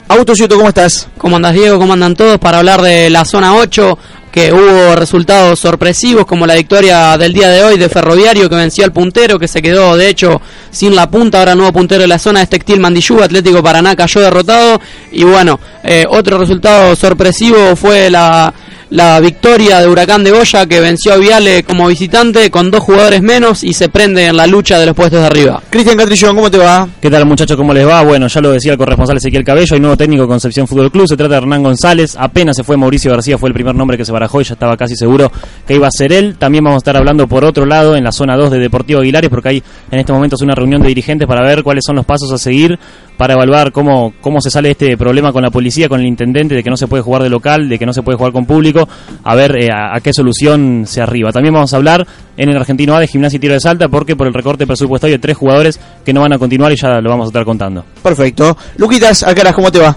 Autociuto, 0.09 0.57
¿cómo 0.57 0.71
estás? 0.71 1.09
¿Cómo 1.19 1.37
andas 1.37 1.53
Diego? 1.53 1.79
¿Cómo 1.79 1.93
andan 1.93 2.17
todos? 2.17 2.39
Para 2.39 2.61
hablar 2.61 2.81
de 2.81 3.11
la 3.11 3.27
zona 3.27 3.55
8, 3.55 3.99
que 4.33 4.51
hubo 4.51 4.97
resultados 4.97 5.61
sorpresivos 5.61 6.25
como 6.25 6.47
la 6.47 6.55
victoria 6.55 7.19
del 7.19 7.35
día 7.35 7.51
de 7.51 7.65
hoy 7.65 7.77
de 7.77 7.91
Ferroviario 7.91 8.49
que 8.49 8.57
venció 8.57 8.87
al 8.87 8.93
puntero, 8.93 9.39
que 9.39 9.47
se 9.47 9.61
quedó 9.61 9.95
de 9.99 10.09
hecho 10.09 10.41
sin 10.71 10.97
la 10.97 11.11
punta, 11.11 11.41
ahora 11.41 11.55
nuevo 11.55 11.75
puntero 11.75 12.01
de 12.01 12.09
la 12.09 12.19
zona 12.19 12.41
es 12.41 12.49
Textil 12.49 12.81
Mandillú, 12.81 13.23
Atlético 13.23 13.63
Paraná 13.63 13.95
cayó 13.95 14.23
derrotado 14.23 14.81
y 15.13 15.25
bueno, 15.25 15.61
eh, 15.83 16.07
otro 16.09 16.39
resultado 16.39 16.97
sorpresivo 16.97 17.77
fue 17.77 18.09
la, 18.09 18.55
la 18.91 19.21
victoria 19.21 19.81
de 19.81 19.89
Huracán 19.89 20.25
de 20.25 20.31
Goya 20.31 20.67
que 20.67 20.81
venció 20.81 21.15
a 21.15 21.17
Viale 21.17 21.63
como 21.63 21.89
visitante 21.89 22.51
con 22.51 22.71
dos 22.71 22.83
jugadores 22.83 23.23
menos 23.23 23.65
y 23.65 23.73
se 23.73 23.89
prende 23.89 24.27
en 24.27 24.37
la 24.37 24.47
lucha 24.47 24.79
de 24.79 24.87
los 24.87 24.95
puestos 24.95 25.21
de 25.21 25.27
arriba. 25.27 25.63
Cristian 25.71 25.97
Catrillón, 25.97 26.37
¿cómo 26.37 26.51
te 26.51 26.59
va? 26.59 26.89
¿Qué 27.01 27.11
tal 27.11 27.27
muchachos? 27.27 27.57
¿Cómo 27.57 27.73
les 27.73 27.87
va? 27.87 28.03
Bueno, 28.03 28.27
ya 28.29 28.41
lo 28.41 28.51
decía 28.51 28.73
el 28.73 28.79
corresponsal 28.79 29.17
Ezequiel 29.17 29.45
Cabello, 29.45 29.75
hay 29.75 29.81
nuevo 29.81 29.97
técnico 29.97 30.23
de 30.23 30.29
Concepción 30.29 30.67
Fútbol 30.67 30.91
Club, 30.91 31.09
se 31.09 31.17
trata 31.17 31.35
de 31.35 31.39
Hernán 31.39 31.63
González, 31.63 32.17
apenas 32.19 32.57
se 32.57 32.65
fue 32.65 32.77
Mauricio 32.77 33.11
García, 33.11 33.39
fue 33.39 33.49
el 33.49 33.55
primer 33.55 33.75
nombre 33.75 33.97
que 33.97 34.05
se 34.05 34.13
barajó 34.13 34.41
y 34.41 34.45
ya 34.45 34.55
estaba 34.55 34.77
casi 34.77 34.97
seguro 34.97 35.31
que 35.67 35.75
iba 35.75 35.87
a 35.87 35.91
ser 35.91 36.13
él. 36.13 36.37
También 36.39 36.65
vamos 36.65 36.77
a 36.77 36.79
estar 36.79 36.97
hablando 36.97 37.27
por 37.27 37.45
otro 37.45 37.67
lado 37.67 37.97
en 37.97 38.05
la 38.05 38.13
zona 38.13 38.37
2 38.37 38.51
de 38.51 38.59
Deportivo 38.59 39.01
Aguilares 39.01 39.31
porque 39.31 39.49
hay 39.49 39.63
en 39.91 39.99
este 39.99 40.13
momento 40.13 40.37
es 40.37 40.43
una 40.43 40.55
reunión 40.55 40.83
de 40.83 40.89
dirigentes 40.89 41.27
para 41.27 41.45
ver 41.47 41.63
cuáles 41.63 41.85
son 41.87 41.97
los 41.97 42.05
pasos 42.05 42.31
a 42.33 42.39
seguir 42.39 42.79
para 43.17 43.35
evaluar 43.35 43.73
cómo, 43.73 44.15
cómo 44.21 44.41
se 44.41 44.51
sale 44.51 44.71
este 44.73 44.97
problema 44.97 45.33
con 45.33 45.43
la 45.43 45.51
policía, 45.51 45.89
con 45.89 46.01
el 46.01 46.07
intendente, 46.07 46.55
de 46.55 46.63
que 46.63 46.71
no 46.71 46.77
se 46.77 46.87
puede 46.87 47.03
jugar 47.03 47.23
de 47.23 47.31
local, 47.31 47.69
de 47.69 47.79
que 47.79 47.87
no 47.87 47.93
se 47.93 48.03
puede 48.03 48.17
jugar 48.17 48.33
con 48.33 48.47
público, 48.47 48.89
a 49.23 49.35
ver 49.35 49.57
eh, 49.57 49.71
a, 49.71 49.97
a 49.97 50.01
qué 50.01 50.13
solución 50.13 50.85
se 50.87 51.01
arriba. 51.01 51.33
También 51.33 51.55
vamos 51.55 51.73
a 51.73 51.77
hablar 51.77 52.07
en 52.37 52.49
el 52.49 52.57
Argentino 52.57 52.95
A 52.95 53.01
de 53.01 53.07
Gimnasia 53.07 53.37
y 53.37 53.41
Tiro 53.41 53.55
de 53.55 53.61
Salta 53.61 53.89
porque 53.89 54.17
por 54.17 54.27
el 54.27 54.35
recorte 54.35 54.67
presupuestario 54.67 55.17
de 55.17 55.21
tres 55.21 55.37
jugadores 55.37 55.81
que 56.05 56.13
no 56.13 56.23
van 56.23 56.33
a 56.33 56.39
continuar 56.39 56.73
y 56.73 56.77
ya 56.77 57.01
lo 57.01 57.11
vamos 57.11 57.27
a 57.27 57.29
estar 57.29 57.45
contando. 57.45 57.85
Perfecto. 58.03 58.57
Luquitas, 58.77 59.23
Alcaraz, 59.23 59.55
¿cómo 59.55 59.71
te 59.71 59.79
va? 59.79 59.97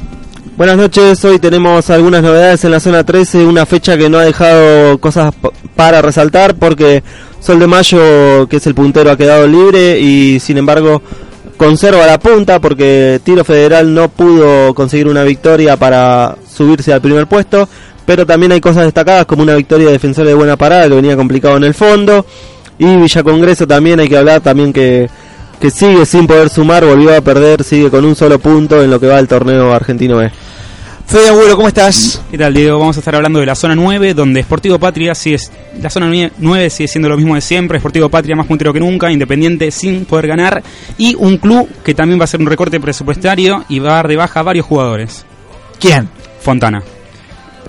Buenas 0.58 0.78
noches, 0.78 1.24
hoy 1.24 1.38
tenemos 1.38 1.88
algunas 1.92 2.24
novedades 2.24 2.66
en 2.66 2.72
la 2.72 2.80
zona 2.80 3.04
13, 3.04 3.46
una 3.46 3.68
fecha 3.68 3.96
que 3.96 4.10
no 4.10 4.18
ha 4.18 4.24
dejado 4.24 4.98
cosas 4.98 5.32
para 5.76 6.02
resaltar 6.02 6.56
porque 6.56 7.04
Sol 7.40 7.60
de 7.60 7.68
Mayo, 7.68 8.48
que 8.48 8.58
es 8.58 8.66
el 8.66 8.74
puntero, 8.74 9.12
ha 9.12 9.18
quedado 9.18 9.46
libre 9.46 10.00
y 10.00 10.40
sin 10.40 10.58
embargo 10.58 11.04
conserva 11.58 12.06
la 12.06 12.20
punta 12.20 12.60
porque 12.60 13.20
Tiro 13.24 13.44
Federal 13.44 13.94
no 13.94 14.10
pudo 14.10 14.74
conseguir 14.74 15.08
una 15.08 15.24
victoria 15.24 15.76
para 15.76 16.36
subirse 16.50 16.94
al 16.94 17.02
primer 17.02 17.28
puesto, 17.28 17.68
pero 18.06 18.26
también 18.26 18.52
hay 18.54 18.62
cosas 18.62 18.86
destacadas 18.86 19.26
como 19.26 19.44
una 19.44 19.56
victoria 19.56 19.90
de 19.90 20.00
de 20.00 20.34
buena 20.34 20.56
parada 20.56 20.88
que 20.88 20.96
venía 20.96 21.18
complicado 21.18 21.58
en 21.58 21.64
el 21.64 21.74
fondo 21.74 22.26
y 22.80 22.86
Villa 22.96 23.24
Congreso 23.24 23.68
también 23.68 24.00
hay 24.00 24.08
que 24.08 24.18
hablar 24.18 24.42
también 24.42 24.72
que 24.72 25.10
que 25.60 25.72
sigue 25.72 26.06
sin 26.06 26.28
poder 26.28 26.50
sumar, 26.50 26.86
volvió 26.86 27.16
a 27.16 27.22
perder, 27.22 27.64
sigue 27.64 27.90
con 27.90 28.06
un 28.06 28.16
solo 28.16 28.38
punto 28.40 28.84
en 28.84 28.92
lo 28.92 29.00
que 29.00 29.08
va 29.08 29.20
el 29.20 29.28
torneo 29.28 29.74
argentino 29.74 30.18
B. 30.18 30.32
Fede 31.08 31.30
Agüero, 31.30 31.56
¿cómo 31.56 31.70
estás? 31.70 32.22
¿Qué 32.30 32.38
tal, 32.38 32.54
Diego? 32.54 32.80
Vamos 32.80 32.98
a 32.98 33.00
estar 33.00 33.16
hablando 33.16 33.40
de 33.40 33.46
la 33.46 33.56
zona 33.56 33.76
9, 33.76 34.14
donde 34.14 34.44
Sportivo 34.44 34.78
Patria 34.78 35.16
sigue. 35.16 35.40
La 35.82 35.90
zona 35.90 36.12
9 36.38 36.70
sigue 36.70 36.88
siendo 36.90 37.08
lo 37.08 37.16
mismo 37.16 37.34
de 37.34 37.40
siempre. 37.40 37.80
Sportivo 37.80 38.10
Patria 38.10 38.36
más 38.36 38.46
puntero 38.46 38.74
que 38.74 38.82
nunca, 38.82 39.10
independiente 39.10 39.72
sin 39.72 40.04
poder 40.04 40.28
ganar. 40.28 40.62
Y 40.98 41.16
un 41.16 41.38
club 41.38 41.70
que 41.86 41.94
también 41.94 42.20
va 42.20 42.24
a 42.24 42.26
hacer 42.26 42.42
un 42.42 42.48
recorte 42.48 42.82
presupuestario 42.82 43.64
y 43.70 43.80
va 43.80 43.92
a 43.92 43.96
dar 43.96 44.10
de 44.10 44.18
baja 44.18 44.42
a 44.42 44.44
varios 44.44 44.66
jugadores. 44.66 45.26
¿Quién? 45.80 46.10
Fontana. 46.42 46.84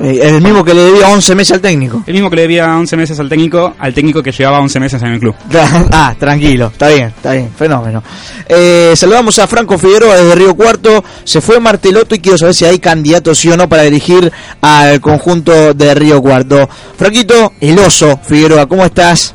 Eh, 0.01 0.21
el 0.23 0.41
mismo 0.41 0.65
que 0.65 0.75
le 0.75 0.83
debía 0.83 1.09
11 1.09 1.35
meses 1.35 1.55
al 1.55 1.61
técnico. 1.61 2.03
El 2.07 2.15
mismo 2.15 2.31
que 2.31 2.37
le 2.37 2.43
debía 2.43 2.77
11 2.77 2.97
meses 2.97 3.19
al 3.19 3.29
técnico, 3.29 3.75
al 3.79 3.93
técnico 3.93 4.23
que 4.23 4.31
llevaba 4.31 4.61
11 4.61 4.79
meses 4.81 5.03
en 5.03 5.09
el 5.09 5.19
club. 5.19 5.35
ah, 5.93 6.15
tranquilo, 6.19 6.69
está 6.73 6.89
bien, 6.89 7.09
está 7.09 7.33
bien, 7.33 7.51
fenómeno. 7.51 8.03
Eh, 8.49 8.93
saludamos 8.95 9.39
a 9.41 9.49
Franco 9.49 9.77
Figueroa 9.77 10.15
desde 10.15 10.35
Río 10.37 10.55
Cuarto. 10.55 11.03
Se 11.25 11.41
fue 11.41 11.59
Marteloto 11.59 12.15
y 12.15 12.21
quiero 12.21 12.39
saber 12.39 12.55
si 12.55 12.65
hay 12.65 12.79
candidatos 12.79 13.39
sí 13.39 13.51
o 13.51 13.57
no 13.57 13.69
para 13.69 13.83
dirigir 13.83 14.33
al 14.61 15.01
conjunto 15.01 15.75
de 15.75 15.95
Río 15.95 16.23
Cuarto. 16.23 16.69
Franquito, 16.97 17.55
el 17.61 17.79
oso 17.81 18.21
Figueroa, 18.23 18.67
¿cómo 18.67 18.85
estás? 18.85 19.35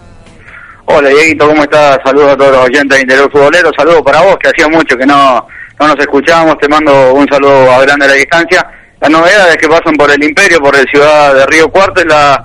Hola 0.86 1.10
Dieguito, 1.10 1.48
¿cómo 1.48 1.64
estás? 1.64 1.98
Saludos 2.06 2.34
a 2.34 2.38
todos 2.38 2.52
los 2.52 2.66
oyentes 2.66 2.98
de 2.98 3.02
Interior 3.02 3.32
Futbolero, 3.32 3.72
saludos 3.78 4.02
para 4.02 4.22
vos, 4.22 4.36
que 4.42 4.50
hacía 4.50 4.68
mucho 4.68 4.98
que 4.98 5.06
no, 5.06 5.46
no 5.80 5.88
nos 5.88 5.98
escuchábamos, 5.98 6.58
te 6.58 6.68
mando 6.68 7.14
un 7.14 7.26
saludo 7.28 7.72
a 7.72 7.82
grande 7.82 8.06
a 8.06 8.10
la 8.10 8.14
distancia. 8.16 8.66
Las 9.04 9.12
novedades 9.12 9.58
que 9.58 9.68
pasan 9.68 9.96
por 9.98 10.10
el 10.10 10.24
Imperio, 10.24 10.62
por 10.62 10.74
el 10.78 10.88
Ciudad 10.88 11.36
de 11.36 11.46
Río 11.48 11.70
Cuarto, 11.70 12.00
es 12.00 12.06
la, 12.06 12.42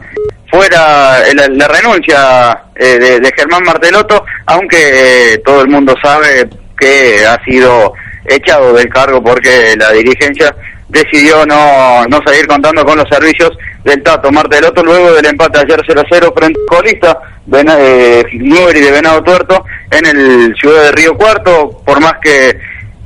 fuera 0.50 1.22
eh, 1.24 1.32
la, 1.52 1.68
renuncia 1.68 2.64
eh, 2.74 3.20
de, 3.22 3.32
Germán 3.36 3.62
Martelotto, 3.62 4.24
aunque 4.46 5.34
eh, 5.34 5.38
todo 5.44 5.62
el 5.62 5.68
mundo 5.68 5.94
sabe 6.02 6.48
que 6.76 7.24
ha 7.24 7.40
sido 7.44 7.92
echado 8.24 8.72
del 8.72 8.88
cargo 8.88 9.22
porque 9.22 9.76
la 9.78 9.92
dirigencia 9.92 10.52
decidió 10.88 11.46
no, 11.46 12.04
no 12.06 12.18
seguir 12.26 12.48
contando 12.48 12.84
con 12.84 12.98
los 12.98 13.08
servicios 13.08 13.56
del 13.84 14.02
Tato 14.02 14.32
Martelotto 14.32 14.82
luego 14.82 15.12
del 15.12 15.26
empate 15.26 15.60
ayer 15.60 15.80
0-0 15.86 16.34
frente 16.36 16.58
al 16.60 16.76
colista 16.76 17.20
Vena- 17.46 17.78
eh, 17.78 18.24
de 18.32 18.90
Venado 18.90 19.22
Tuerto 19.22 19.64
en 19.92 20.06
el 20.06 20.56
Ciudad 20.60 20.82
de 20.82 20.92
Río 20.92 21.16
Cuarto, 21.16 21.82
por 21.86 22.00
más 22.00 22.14
que 22.20 22.58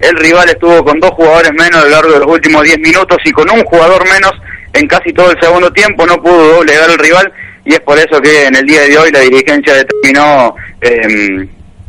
el 0.03 0.17
rival 0.17 0.49
estuvo 0.49 0.85
con 0.85 0.99
dos 1.01 1.11
jugadores 1.13 1.53
menos 1.53 1.77
a 1.81 1.85
lo 1.85 1.91
largo 1.91 2.13
de 2.13 2.19
los 2.21 2.29
últimos 2.29 2.63
10 2.65 2.79
minutos 2.81 3.19
y 3.25 3.31
con 3.33 3.49
un 3.51 3.63
jugador 3.65 4.05
menos 4.05 4.33
en 4.75 4.87
casi 4.87 5.13
todo 5.13 5.31
el 5.31 5.41
segundo 5.41 5.71
tiempo, 5.73 6.07
no 6.07 6.21
pudo 6.23 6.55
doblegar 6.57 6.91
al 6.91 6.99
rival 6.99 7.33
y 7.65 7.75
es 7.75 7.81
por 7.81 7.99
eso 7.99 8.21
que 8.21 8.47
en 8.47 8.57
el 8.57 8.67
día 8.67 8.83
de 8.83 8.99
hoy 8.99 9.11
la 9.13 9.21
dirigencia 9.21 9.75
determinó 9.75 10.55
eh, 10.81 11.47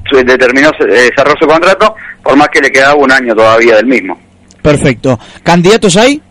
su- 0.09 0.17
determinó 0.23 0.69
eh, 0.89 1.09
cerró 1.15 1.33
su 1.39 1.47
contrato, 1.47 1.95
por 2.23 2.35
más 2.35 2.49
que 2.49 2.61
le 2.61 2.69
quedaba 2.71 2.95
un 2.95 3.11
año 3.11 3.33
todavía 3.35 3.77
del 3.77 3.85
mismo. 3.87 4.19
Perfecto. 4.61 5.19
¿Candidatos 5.43 5.97
hay? 5.97 6.21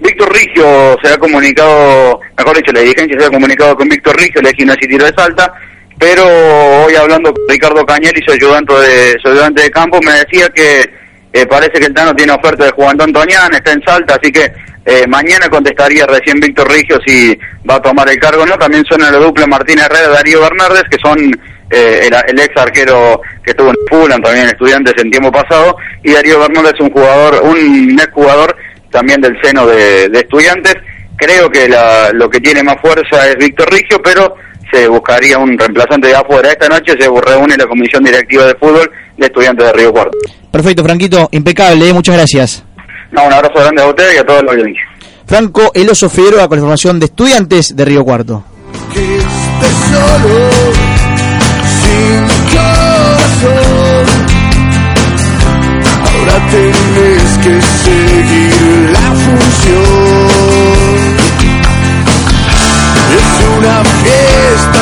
Víctor 0.00 0.32
Rigio 0.32 0.96
se 1.02 1.12
ha 1.12 1.16
comunicado, 1.18 2.18
mejor 2.36 2.56
dicho, 2.56 2.72
la 2.72 2.80
dirigencia 2.80 3.20
se 3.20 3.26
ha 3.26 3.30
comunicado 3.30 3.76
con 3.76 3.88
Víctor 3.88 4.16
Rigio, 4.16 4.40
el 4.40 4.48
Gimnasia 4.56 4.80
y 4.84 4.88
Tiro 4.88 5.04
de 5.06 5.12
Salta, 5.14 5.52
pero 5.98 6.24
hoy 6.84 6.94
hablando 6.96 7.32
con 7.32 7.42
Ricardo 7.48 7.84
Cañel 7.86 8.12
y 8.16 8.24
su 8.24 8.32
ayudante 8.32 8.72
de, 8.74 9.16
su 9.22 9.28
ayudante 9.28 9.62
de 9.62 9.70
campo, 9.70 10.00
me 10.04 10.12
decía 10.12 10.48
que 10.54 10.90
eh, 11.32 11.46
parece 11.46 11.72
que 11.80 11.86
el 11.86 11.94
Tano 11.94 12.14
tiene 12.14 12.32
oferta 12.32 12.64
de 12.64 12.70
Juan 12.72 13.00
Antonian, 13.00 13.52
está 13.54 13.72
en 13.72 13.82
Salta, 13.84 14.18
así 14.20 14.30
que 14.32 14.52
eh, 14.84 15.06
mañana 15.06 15.48
contestaría 15.48 16.04
recién 16.06 16.40
Víctor 16.40 16.70
Rigio 16.70 16.98
si 17.06 17.38
va 17.68 17.76
a 17.76 17.82
tomar 17.82 18.08
el 18.10 18.18
cargo 18.18 18.42
o 18.42 18.46
no. 18.46 18.58
También 18.58 18.84
suena 18.84 19.10
la 19.10 19.18
dupla 19.18 19.46
Martín 19.46 19.78
Herrera 19.78 20.08
Darío 20.08 20.40
Bernardes, 20.40 20.84
que 20.90 20.98
son 21.02 21.18
eh, 21.70 22.08
el, 22.08 22.14
el 22.28 22.40
ex 22.44 22.56
arquero 22.56 23.20
que 23.44 23.52
estuvo 23.52 23.70
en 23.70 23.76
Fulham, 23.88 24.20
también 24.20 24.46
estudiantes 24.46 24.94
en 24.98 25.10
tiempo 25.10 25.30
pasado, 25.32 25.76
y 26.02 26.12
Darío 26.12 26.40
Bernal 26.40 26.66
es 26.66 26.80
un 26.80 26.90
jugador, 26.90 27.42
un 27.44 27.98
ex 27.98 28.12
jugador 28.12 28.56
también 28.90 29.20
del 29.20 29.40
seno 29.42 29.66
de, 29.66 30.08
de 30.08 30.18
estudiantes. 30.18 30.74
Creo 31.16 31.48
que 31.50 31.68
la- 31.68 32.10
lo 32.12 32.28
que 32.28 32.40
tiene 32.40 32.62
más 32.62 32.76
fuerza 32.82 33.28
es 33.28 33.36
Víctor 33.36 33.72
Rigio, 33.72 34.02
pero 34.02 34.34
se 34.72 34.88
buscaría 34.88 35.38
un 35.38 35.56
reemplazante 35.56 36.08
de 36.08 36.16
afuera. 36.16 36.50
Esta 36.50 36.68
noche 36.68 36.94
se 36.98 37.08
reúne 37.08 37.56
la 37.56 37.66
Comisión 37.66 38.02
Directiva 38.02 38.44
de 38.46 38.54
Fútbol 38.56 38.90
de 39.16 39.26
Estudiantes 39.26 39.66
de 39.66 39.72
Río 39.72 39.92
Cuarto. 39.92 40.18
Perfecto, 40.50 40.82
Franquito, 40.84 41.28
impecable, 41.32 41.88
eh, 41.88 41.92
muchas 41.92 42.16
gracias. 42.16 42.64
No, 43.10 43.24
un 43.26 43.32
abrazo 43.32 43.54
grande 43.60 43.82
a 43.82 43.86
ustedes 43.86 44.14
y 44.16 44.18
a 44.18 44.26
todos 44.26 44.42
los 44.42 44.52
audiencia. 44.52 44.82
Franco 45.26 45.70
El 45.74 45.88
Oso 45.90 46.08
Figueroa 46.10 46.48
con 46.48 46.56
la 46.56 46.60
información 46.60 46.98
de 46.98 47.06
estudiantes 47.06 47.76
de 47.76 47.84
Río 47.84 48.04
Cuarto. 48.04 48.44
estés 48.90 49.76
solo, 49.90 50.50
sin 51.80 52.26
corazón. 52.50 54.06
Ahora 56.04 56.36
tenés 56.50 57.38
que 57.44 57.54
seguir 57.62 58.90
la 58.92 59.06
función. 59.22 60.42
Es 63.18 63.28
una 63.58 63.84
fiesta 63.84 64.80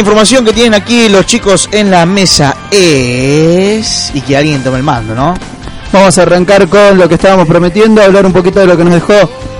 información 0.00 0.44
que 0.44 0.52
tienen 0.52 0.74
aquí 0.74 1.08
los 1.08 1.26
chicos 1.26 1.68
en 1.72 1.90
la 1.90 2.04
mesa 2.06 2.56
es... 2.70 4.10
Y 4.14 4.20
que 4.20 4.36
alguien 4.36 4.62
tome 4.62 4.78
el 4.78 4.82
mando, 4.82 5.14
¿no? 5.14 5.34
Vamos 5.92 6.18
a 6.18 6.22
arrancar 6.22 6.68
con 6.68 6.98
lo 6.98 7.08
que 7.08 7.14
estábamos 7.14 7.46
prometiendo, 7.46 8.02
hablar 8.02 8.24
un 8.26 8.32
poquito 8.32 8.60
de 8.60 8.66
lo 8.66 8.76
que 8.76 8.84
nos 8.84 8.94
dejó 8.94 9.14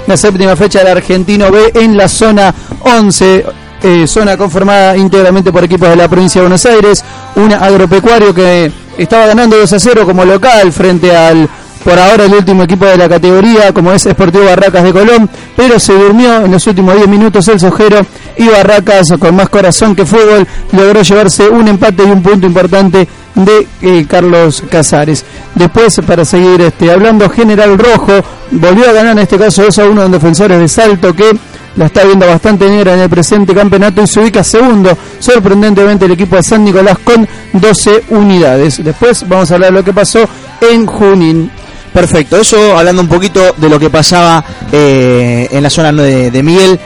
la 0.07 0.17
séptima 0.17 0.57
fecha 0.57 0.81
del 0.81 0.89
Argentino 0.89 1.51
B 1.51 1.73
en 1.75 1.97
la 1.97 2.09
zona 2.09 2.55
11, 2.81 3.45
eh, 3.83 4.07
zona 4.07 4.37
conformada 4.37 4.97
íntegramente 4.97 5.53
por 5.53 5.65
equipos 5.65 5.89
de 5.89 5.97
la 5.97 6.09
provincia 6.09 6.41
de 6.41 6.47
Buenos 6.47 6.65
Aires, 6.67 7.05
un 7.37 7.53
agropecuario 7.53 8.35
que 8.35 8.71
estaba 8.99 9.27
ganando 9.27 9.57
2 9.57 9.73
a 9.73 9.79
0 9.79 10.07
como 10.07 10.25
local 10.25 10.73
frente 10.73 11.15
al 11.15 11.49
por 11.85 11.99
ahora 11.99 12.25
el 12.25 12.35
último 12.35 12.65
equipo 12.65 12.85
de 12.85 12.97
la 12.97 13.09
categoría, 13.09 13.73
como 13.73 13.93
es 13.93 14.03
Sportivo 14.03 14.45
Barracas 14.45 14.85
de 14.85 14.93
Colón, 14.93 15.29
pero 15.57 15.79
se 15.79 15.95
durmió 15.95 16.45
en 16.45 16.53
los 16.53 16.67
últimos 16.67 16.95
10 16.97 17.09
minutos 17.09 17.49
el 17.49 17.59
Sojero 17.59 18.05
y 18.37 18.49
Barracas, 18.49 19.13
con 19.19 19.37
más 19.37 19.49
corazón 19.49 19.95
que 19.95 20.05
fútbol, 20.05 20.47
logró 20.73 21.03
llevarse 21.03 21.49
un 21.49 21.69
empate 21.69 22.03
y 22.05 22.11
un 22.11 22.23
punto 22.23 22.47
importante 22.47 23.09
de 23.35 23.67
eh, 23.83 24.07
Carlos 24.09 24.63
Casares. 24.71 25.25
Después, 25.55 26.01
para 26.07 26.25
seguir 26.25 26.61
este, 26.61 26.91
hablando, 26.91 27.29
General 27.31 27.79
Rojo 27.79 28.13
volvió 28.51 28.89
a 28.89 28.93
ganar 28.93 29.13
en 29.13 29.21
este 29.21 29.39
caso 29.39 29.63
2 29.63 29.79
a 29.79 29.85
1 29.85 30.05
en 30.05 30.13
Defensores 30.13 30.59
de 30.59 30.69
Salto, 30.69 31.15
que 31.15 31.31
la 31.77 31.87
está 31.87 32.05
viendo 32.05 32.27
bastante 32.27 32.69
negra 32.69 32.95
en 32.95 33.01
el 33.01 33.09
presente 33.09 33.55
campeonato 33.55 34.03
y 34.03 34.07
se 34.07 34.21
ubica 34.21 34.43
segundo, 34.43 34.97
sorprendentemente, 35.19 36.05
el 36.05 36.13
equipo 36.13 36.37
de 36.37 36.43
San 36.43 36.65
Nicolás 36.65 36.99
con 36.99 37.27
12 37.53 38.05
unidades. 38.11 38.83
Después 38.83 39.27
vamos 39.29 39.51
a 39.51 39.55
hablar 39.55 39.73
de 39.73 39.79
lo 39.79 39.85
que 39.85 39.93
pasó 39.93 40.29
en 40.61 40.87
Junín. 40.87 41.51
Perfecto, 41.93 42.37
eso 42.37 42.79
hablando 42.79 43.03
un 43.03 43.09
poquito 43.09 43.55
de 43.57 43.69
lo 43.69 43.79
que 43.79 43.91
pasaba 43.91 44.45
eh, 44.71 45.49
en 45.51 45.63
la 45.63 45.71
zona 45.71 45.93
de, 45.93 46.31
de 46.31 46.43
Miguel. 46.43 46.79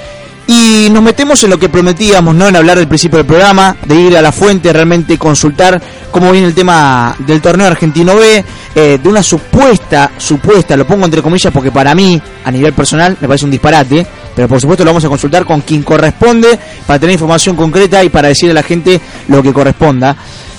Y 0.46 0.88
nos 0.90 1.02
metemos 1.02 1.42
en 1.44 1.50
lo 1.50 1.58
que 1.58 1.70
prometíamos, 1.70 2.34
¿no? 2.34 2.46
En 2.46 2.56
hablar 2.56 2.76
del 2.76 2.86
principio 2.86 3.16
del 3.16 3.26
programa, 3.26 3.76
de 3.86 3.94
ir 3.94 4.16
a 4.16 4.20
la 4.20 4.30
fuente, 4.30 4.72
realmente 4.72 5.16
consultar 5.16 5.80
cómo 6.10 6.30
viene 6.32 6.46
el 6.46 6.54
tema 6.54 7.16
del 7.18 7.40
torneo 7.40 7.66
argentino 7.66 8.14
B, 8.16 8.44
eh, 8.74 8.98
de 9.02 9.08
una 9.08 9.22
supuesta, 9.22 10.12
supuesta, 10.18 10.76
lo 10.76 10.86
pongo 10.86 11.06
entre 11.06 11.22
comillas 11.22 11.52
porque 11.52 11.70
para 11.70 11.94
mí, 11.94 12.20
a 12.44 12.50
nivel 12.50 12.74
personal, 12.74 13.16
me 13.20 13.26
parece 13.26 13.46
un 13.46 13.50
disparate, 13.50 14.06
pero 14.36 14.46
por 14.46 14.60
supuesto 14.60 14.84
lo 14.84 14.90
vamos 14.90 15.04
a 15.04 15.08
consultar 15.08 15.46
con 15.46 15.62
quien 15.62 15.82
corresponde 15.82 16.58
para 16.86 16.98
tener 16.98 17.14
información 17.14 17.56
concreta 17.56 18.04
y 18.04 18.10
para 18.10 18.28
decirle 18.28 18.50
a 18.50 18.54
la 18.54 18.62
gente 18.62 19.00
lo 19.28 19.42
que 19.42 19.52
corresponda. 19.52 20.14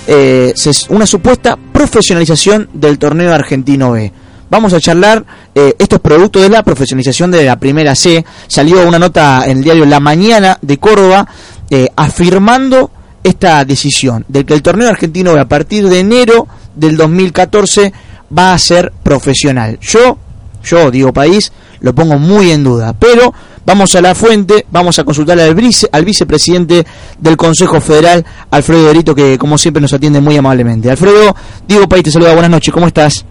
Eh, 0.08 0.52
una 0.88 1.06
supuesta 1.06 1.56
profesionalización 1.72 2.68
del 2.72 2.98
torneo 2.98 3.32
argentino 3.32 3.92
B. 3.92 4.12
Vamos 4.48 4.72
a 4.72 4.80
charlar, 4.80 5.24
eh, 5.54 5.74
esto 5.78 5.96
es 5.96 6.02
producto 6.02 6.40
de 6.40 6.48
la 6.48 6.62
profesionalización 6.62 7.30
de 7.30 7.44
la 7.44 7.56
primera 7.56 7.94
C. 7.94 8.24
Salió 8.46 8.86
una 8.86 8.98
nota 8.98 9.42
en 9.46 9.58
el 9.58 9.64
diario 9.64 9.84
La 9.86 9.98
Mañana 9.98 10.58
de 10.62 10.78
Córdoba 10.78 11.26
eh, 11.68 11.88
afirmando 11.96 12.90
esta 13.24 13.64
decisión 13.64 14.24
de 14.28 14.44
que 14.46 14.54
el 14.54 14.62
torneo 14.62 14.88
argentino 14.88 15.32
a 15.32 15.46
partir 15.46 15.88
de 15.88 15.98
enero 15.98 16.46
del 16.76 16.96
2014 16.96 17.92
va 18.36 18.52
a 18.52 18.58
ser 18.58 18.92
profesional. 19.02 19.78
Yo, 19.80 20.16
yo 20.64 20.92
digo 20.92 21.12
país, 21.12 21.50
lo 21.80 21.92
pongo 21.92 22.16
muy 22.18 22.52
en 22.52 22.62
duda, 22.62 22.92
pero 22.96 23.34
vamos 23.64 23.96
a 23.96 24.00
la 24.00 24.14
fuente, 24.14 24.64
vamos 24.70 25.00
a 25.00 25.04
consultar 25.04 25.40
al, 25.40 25.56
al 25.92 26.04
vicepresidente 26.04 26.86
del 27.18 27.36
Consejo 27.36 27.80
Federal, 27.80 28.24
Alfredo 28.52 28.86
Derito, 28.86 29.12
que 29.12 29.36
como 29.38 29.58
siempre 29.58 29.80
nos 29.80 29.92
atiende 29.92 30.20
muy 30.20 30.36
amablemente. 30.36 30.88
Alfredo, 30.88 31.34
digo 31.66 31.88
país, 31.88 32.04
te 32.04 32.12
saluda, 32.12 32.32
buenas 32.32 32.50
noches, 32.52 32.72
¿cómo 32.72 32.86
estás? 32.86 33.24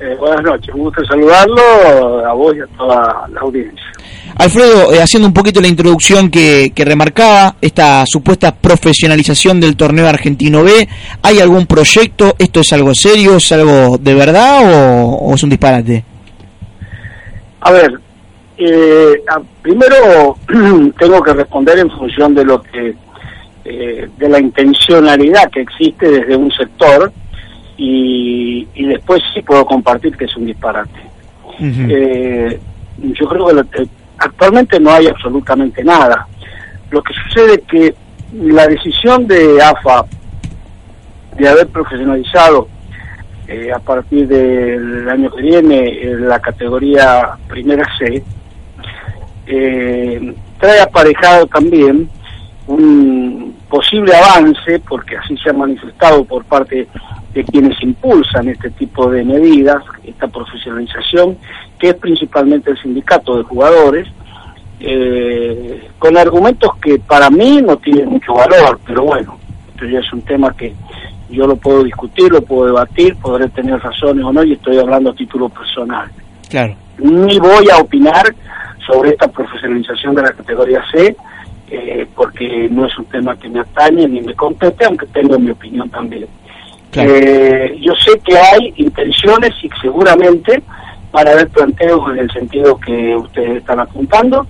Eh, 0.00 0.16
buenas 0.18 0.42
noches, 0.42 0.74
un 0.74 0.80
gusto 0.80 1.04
saludarlo 1.04 2.26
a 2.26 2.32
vos 2.32 2.56
y 2.56 2.60
a 2.60 2.66
toda 2.78 3.28
la 3.28 3.40
audiencia. 3.40 3.84
Alfredo, 4.36 4.94
eh, 4.94 5.02
haciendo 5.02 5.28
un 5.28 5.34
poquito 5.34 5.60
la 5.60 5.68
introducción 5.68 6.30
que, 6.30 6.72
que 6.74 6.86
remarcaba, 6.86 7.56
esta 7.60 8.04
supuesta 8.06 8.54
profesionalización 8.54 9.60
del 9.60 9.76
torneo 9.76 10.06
argentino 10.06 10.62
B, 10.62 10.88
¿hay 11.22 11.40
algún 11.40 11.66
proyecto? 11.66 12.34
¿Esto 12.38 12.60
es 12.60 12.72
algo 12.72 12.94
serio? 12.94 13.36
¿Es 13.36 13.52
algo 13.52 13.98
de 13.98 14.14
verdad 14.14 14.62
o, 14.64 15.16
o 15.16 15.34
es 15.34 15.42
un 15.42 15.50
disparate? 15.50 16.02
A 17.60 17.70
ver, 17.70 18.00
eh, 18.56 19.22
primero 19.60 20.36
tengo 20.98 21.22
que 21.22 21.32
responder 21.34 21.78
en 21.78 21.90
función 21.90 22.34
de 22.34 22.44
lo 22.44 22.62
que, 22.62 22.94
eh, 23.66 24.08
de 24.16 24.28
la 24.28 24.40
intencionalidad 24.40 25.50
que 25.50 25.60
existe 25.60 26.10
desde 26.10 26.36
un 26.36 26.50
sector 26.52 27.12
y, 27.82 28.68
y 28.74 28.84
después 28.84 29.22
sí 29.32 29.40
puedo 29.40 29.64
compartir 29.64 30.14
que 30.16 30.26
es 30.26 30.36
un 30.36 30.44
disparate. 30.46 31.00
Eh, 31.90 32.60
yo 32.98 33.26
creo 33.28 33.46
que 33.46 33.54
lo- 33.54 33.60
eh, 33.62 33.88
actualmente 34.18 34.78
no 34.78 34.90
hay 34.90 35.06
absolutamente 35.06 35.82
nada. 35.82 36.26
Lo 36.90 37.02
que 37.02 37.14
sucede 37.14 37.54
es 37.54 37.60
que 37.62 37.94
la 38.34 38.66
decisión 38.66 39.26
de 39.26 39.62
AFA 39.62 40.04
de 41.38 41.48
haber 41.48 41.68
profesionalizado 41.68 42.68
eh, 43.48 43.72
a 43.74 43.78
partir 43.78 44.28
del 44.28 45.08
año 45.08 45.30
que 45.30 45.42
viene 45.42 45.78
eh, 45.88 46.16
la 46.20 46.38
categoría 46.38 47.30
primera 47.48 47.84
C 47.98 48.22
eh, 49.46 50.34
trae 50.58 50.80
aparejado 50.80 51.46
también 51.46 52.08
un 52.66 53.56
posible 53.68 54.12
avance, 54.14 54.80
porque 54.88 55.16
así 55.16 55.36
se 55.38 55.50
ha 55.50 55.52
manifestado 55.52 56.24
por 56.24 56.44
parte 56.44 56.86
de 57.34 57.44
quienes 57.44 57.80
impulsan 57.82 58.48
este 58.48 58.70
tipo 58.70 59.10
de 59.10 59.24
medidas, 59.24 59.82
esta 60.04 60.26
profesionalización, 60.28 61.38
que 61.78 61.90
es 61.90 61.94
principalmente 61.94 62.70
el 62.70 62.78
sindicato 62.78 63.36
de 63.36 63.44
jugadores, 63.44 64.08
eh, 64.80 65.88
con 65.98 66.16
argumentos 66.16 66.76
que 66.82 66.98
para 66.98 67.30
mí 67.30 67.60
no 67.62 67.76
tienen 67.76 68.08
mucho 68.08 68.34
valor, 68.34 68.80
pero 68.86 69.04
bueno, 69.04 69.38
esto 69.68 69.84
ya 69.86 70.00
es 70.00 70.12
un 70.12 70.22
tema 70.22 70.56
que 70.56 70.74
yo 71.28 71.46
lo 71.46 71.56
puedo 71.56 71.84
discutir, 71.84 72.32
lo 72.32 72.42
puedo 72.42 72.66
debatir, 72.66 73.16
podré 73.16 73.48
tener 73.50 73.78
razones 73.80 74.24
o 74.24 74.32
no, 74.32 74.42
y 74.42 74.54
estoy 74.54 74.78
hablando 74.78 75.10
a 75.10 75.14
título 75.14 75.48
personal. 75.48 76.10
Claro. 76.48 76.74
Ni 76.98 77.38
voy 77.38 77.68
a 77.70 77.78
opinar 77.78 78.34
sobre 78.86 79.10
esta 79.10 79.28
profesionalización 79.28 80.14
de 80.16 80.22
la 80.22 80.32
categoría 80.32 80.82
C, 80.90 81.16
eh, 81.70 82.06
porque 82.16 82.68
no 82.70 82.86
es 82.86 82.98
un 82.98 83.04
tema 83.04 83.36
que 83.36 83.48
me 83.48 83.60
atañe 83.60 84.08
ni 84.08 84.20
me 84.20 84.34
compete, 84.34 84.84
aunque 84.84 85.06
tengo 85.06 85.38
mi 85.38 85.50
opinión 85.50 85.88
también. 85.88 86.26
Eh, 86.92 87.76
yo 87.80 87.92
sé 87.94 88.18
que 88.20 88.36
hay 88.36 88.72
intenciones 88.76 89.52
y 89.62 89.70
seguramente 89.80 90.62
van 91.12 91.28
a 91.28 91.32
haber 91.32 91.48
planteos 91.48 92.10
en 92.12 92.18
el 92.18 92.30
sentido 92.30 92.78
que 92.78 93.16
ustedes 93.16 93.58
están 93.58 93.80
apuntando, 93.80 94.46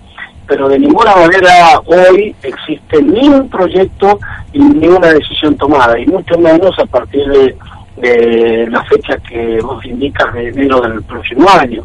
pero 0.47 0.69
de 0.69 0.79
ninguna 0.79 1.15
manera 1.17 1.81
hoy 1.87 2.35
existe 2.43 3.03
ni 3.03 3.29
un 3.29 3.49
proyecto 3.49 4.19
ni 4.53 4.89
una 4.89 5.09
decisión 5.09 5.57
tomada, 5.57 5.99
y 5.99 6.07
mucho 6.07 6.39
menos 6.39 6.77
a 6.79 6.87
partir 6.87 7.25
de, 7.29 7.57
de 7.97 8.67
la 8.69 8.83
fecha 8.85 9.17
que 9.19 9.61
vos 9.63 9.85
indicas 9.85 10.33
de 10.35 10.49
enero 10.49 10.81
del 10.81 11.03
próximo 11.03 11.49
año, 11.49 11.83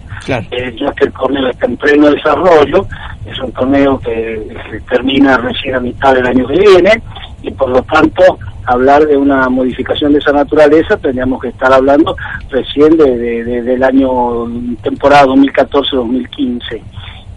Eh, 0.51 0.75
ya 0.79 0.91
que 0.93 1.05
el 1.05 1.13
torneo 1.13 1.47
está 1.47 1.67
en 1.67 1.77
pleno 1.77 2.09
desarrollo, 2.09 2.87
es 3.25 3.39
un 3.39 3.51
torneo 3.51 3.99
que 3.99 4.41
termina 4.89 5.37
recién 5.37 5.75
a 5.75 5.79
mitad 5.79 6.13
del 6.15 6.25
año 6.25 6.47
que 6.47 6.59
viene, 6.59 7.01
y 7.43 7.51
por 7.51 7.69
lo 7.69 7.81
tanto 7.83 8.39
hablar 8.65 9.05
de 9.07 9.17
una 9.17 9.47
modificación 9.49 10.13
de 10.13 10.19
esa 10.19 10.31
naturaleza 10.31 10.97
tendríamos 10.97 11.41
que 11.41 11.49
estar 11.49 11.71
hablando 11.73 12.15
recién 12.49 12.97
de, 12.97 13.17
de- 13.17 13.43
de- 13.43 13.61
del 13.61 13.83
año 13.83 14.47
temporada 14.81 15.25
2014-2015. 15.27 16.81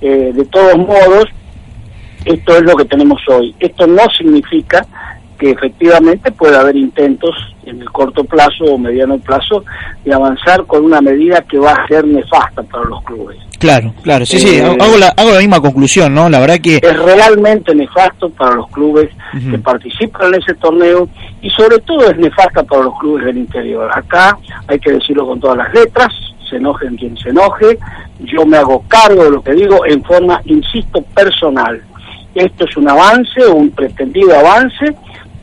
Eh, 0.00 0.32
de 0.34 0.44
todos 0.46 0.76
modos, 0.78 1.26
esto 2.24 2.56
es 2.56 2.62
lo 2.62 2.76
que 2.76 2.84
tenemos 2.84 3.20
hoy. 3.28 3.54
Esto 3.58 3.86
no 3.86 4.02
significa 4.16 4.86
que 5.38 5.50
efectivamente 5.50 6.32
pueda 6.32 6.60
haber 6.60 6.76
intentos 6.76 7.34
en 7.64 7.80
el 7.80 7.90
corto 7.90 8.24
plazo 8.24 8.64
o 8.64 8.78
mediano 8.78 9.18
plazo 9.18 9.64
de 10.04 10.12
avanzar 10.12 10.64
con 10.66 10.84
una 10.84 11.00
medida 11.00 11.42
que 11.42 11.58
va 11.58 11.72
a 11.72 11.86
ser 11.86 12.06
nefasta 12.06 12.62
para 12.62 12.84
los 12.84 13.02
clubes. 13.04 13.38
Claro, 13.58 13.92
claro, 14.02 14.24
sí, 14.24 14.38
sí, 14.38 14.56
Eh, 14.56 14.62
hago 14.62 14.96
la, 14.98 15.08
hago 15.08 15.32
la 15.32 15.40
misma 15.40 15.60
conclusión, 15.60 16.14
¿no? 16.14 16.28
La 16.28 16.38
verdad 16.38 16.58
que... 16.60 16.76
Es 16.76 16.96
realmente 16.96 17.74
nefasto 17.74 18.30
para 18.30 18.54
los 18.54 18.68
clubes 18.68 19.10
que 19.50 19.58
participan 19.58 20.34
en 20.34 20.40
ese 20.40 20.54
torneo 20.54 21.08
y 21.42 21.50
sobre 21.50 21.78
todo 21.80 22.08
es 22.10 22.16
nefasta 22.18 22.62
para 22.62 22.82
los 22.82 22.98
clubes 22.98 23.24
del 23.26 23.38
interior. 23.38 23.90
Acá 23.92 24.38
hay 24.66 24.78
que 24.78 24.92
decirlo 24.92 25.26
con 25.26 25.40
todas 25.40 25.58
las 25.58 25.72
letras, 25.74 26.08
se 26.48 26.56
enoje 26.56 26.86
quien 26.96 27.16
se 27.16 27.30
enoje, 27.30 27.78
yo 28.20 28.46
me 28.46 28.56
hago 28.56 28.82
cargo 28.88 29.24
de 29.24 29.30
lo 29.30 29.42
que 29.42 29.52
digo 29.52 29.84
en 29.86 30.02
forma, 30.04 30.40
insisto, 30.44 31.02
personal. 31.02 31.82
Esto 32.34 32.64
es 32.64 32.76
un 32.76 32.88
avance, 32.88 33.44
un 33.46 33.70
pretendido 33.70 34.38
avance 34.38 34.94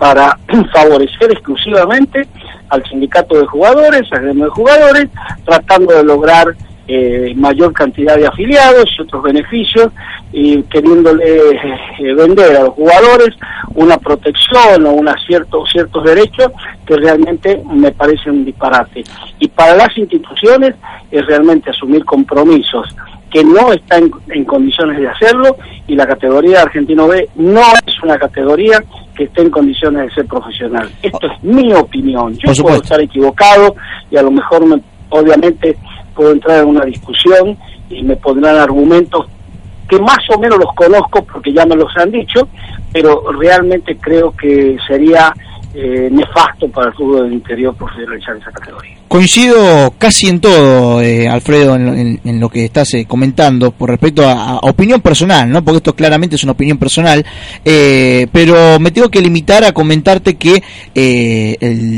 para 0.06 0.38
favorecer 0.72 1.32
exclusivamente 1.32 2.28
al 2.70 2.84
sindicato 2.84 3.40
de 3.40 3.48
jugadores, 3.48 4.04
al 4.12 4.22
gremio 4.22 4.46
de 4.46 4.52
jugadores, 4.52 5.08
tratando 5.44 5.96
de 5.96 6.04
lograr 6.04 6.56
eh, 6.88 7.34
mayor 7.36 7.74
cantidad 7.74 8.16
de 8.16 8.28
afiliados 8.28 8.86
y 8.96 9.02
otros 9.02 9.24
beneficios 9.24 9.92
y 10.32 10.62
queriéndole 10.64 11.26
eh, 11.98 12.14
vender 12.14 12.56
a 12.56 12.66
los 12.66 12.76
jugadores 12.76 13.30
una 13.74 13.98
protección 13.98 14.86
o 14.86 14.92
una 14.92 15.16
cierto, 15.26 15.66
ciertos 15.66 16.04
derechos 16.04 16.52
que 16.86 16.98
realmente 16.98 17.64
me 17.74 17.92
parece 17.92 18.30
un 18.30 18.46
disparate. 18.46 19.04
Y 19.40 19.48
para 19.48 19.76
las 19.76 19.98
instituciones 19.98 20.76
es 21.10 21.26
realmente 21.26 21.72
asumir 21.72 22.06
compromisos 22.06 22.96
que 23.32 23.44
no 23.44 23.74
está 23.74 23.98
en, 23.98 24.12
en 24.30 24.46
condiciones 24.46 24.98
de 25.00 25.08
hacerlo 25.10 25.58
y 25.88 25.96
la 25.96 26.08
categoría 26.08 26.52
de 26.58 26.64
Argentino 26.64 27.08
B 27.08 27.28
no 27.36 27.62
es 27.86 28.02
una 28.04 28.18
categoría 28.18 28.84
que 29.16 29.26
esté 29.26 29.42
en 29.42 29.50
condiciones 29.50 30.08
de 30.08 30.14
ser 30.14 30.26
profesional. 30.26 30.90
Esto 31.02 31.28
es 31.28 31.44
mi 31.44 31.74
opinión. 31.74 32.34
Yo 32.38 32.50
puedo 32.64 32.76
estar 32.84 33.02
equivocado 33.02 33.76
y 34.10 34.18
a 34.18 34.22
lo 34.22 34.32
mejor 34.32 34.66
me- 34.66 34.82
obviamente 35.10 35.78
puedo 36.16 36.32
entrar 36.32 36.62
en 36.64 36.70
una 36.70 36.86
discusión 36.86 37.58
y 37.90 38.04
me 38.04 38.16
pondrán 38.16 38.56
argumentos 38.58 39.26
que 39.90 40.00
más 40.00 40.18
o 40.36 40.40
menos 40.40 40.58
los 40.58 40.74
conozco 40.74 41.24
porque 41.26 41.54
ya 41.54 41.66
me 41.66 41.76
los 41.76 41.96
han 41.98 42.12
dicho, 42.12 42.48
pero 42.92 43.32
realmente 43.34 43.98
creo 43.98 44.32
que 44.36 44.78
sería 44.88 45.34
eh, 45.74 46.08
nefasto 46.12 46.68
para 46.70 46.88
el 46.88 46.94
fútbol 46.94 47.24
del 47.26 47.34
interior 47.34 47.76
profesionalizar 47.76 48.38
esa 48.38 48.52
categoría. 48.52 48.96
Coincido 49.20 49.94
casi 49.98 50.28
en 50.28 50.42
todo, 50.42 51.02
eh, 51.02 51.30
Alfredo, 51.30 51.74
en, 51.78 51.88
en- 51.88 52.20
en 52.26 52.40
lo 52.42 52.50
que 52.50 52.66
estás 52.66 52.94
eh, 52.96 53.06
comentando 53.08 53.72
por 53.72 53.90
respecto 53.90 54.28
a, 54.28 54.34
a 54.34 54.56
opinión 54.58 55.00
personal, 55.00 55.50
¿no? 55.50 55.64
Porque 55.64 55.78
esto 55.78 55.96
claramente 55.96 56.36
es 56.36 56.44
una 56.44 56.52
opinión 56.52 56.78
personal, 56.78 57.26
eh, 57.64 58.28
pero 58.34 58.78
me 58.78 58.92
tengo 58.92 59.08
que 59.08 59.22
limitar 59.22 59.64
a 59.64 59.72
comentarte 59.72 60.36
que 60.36 60.62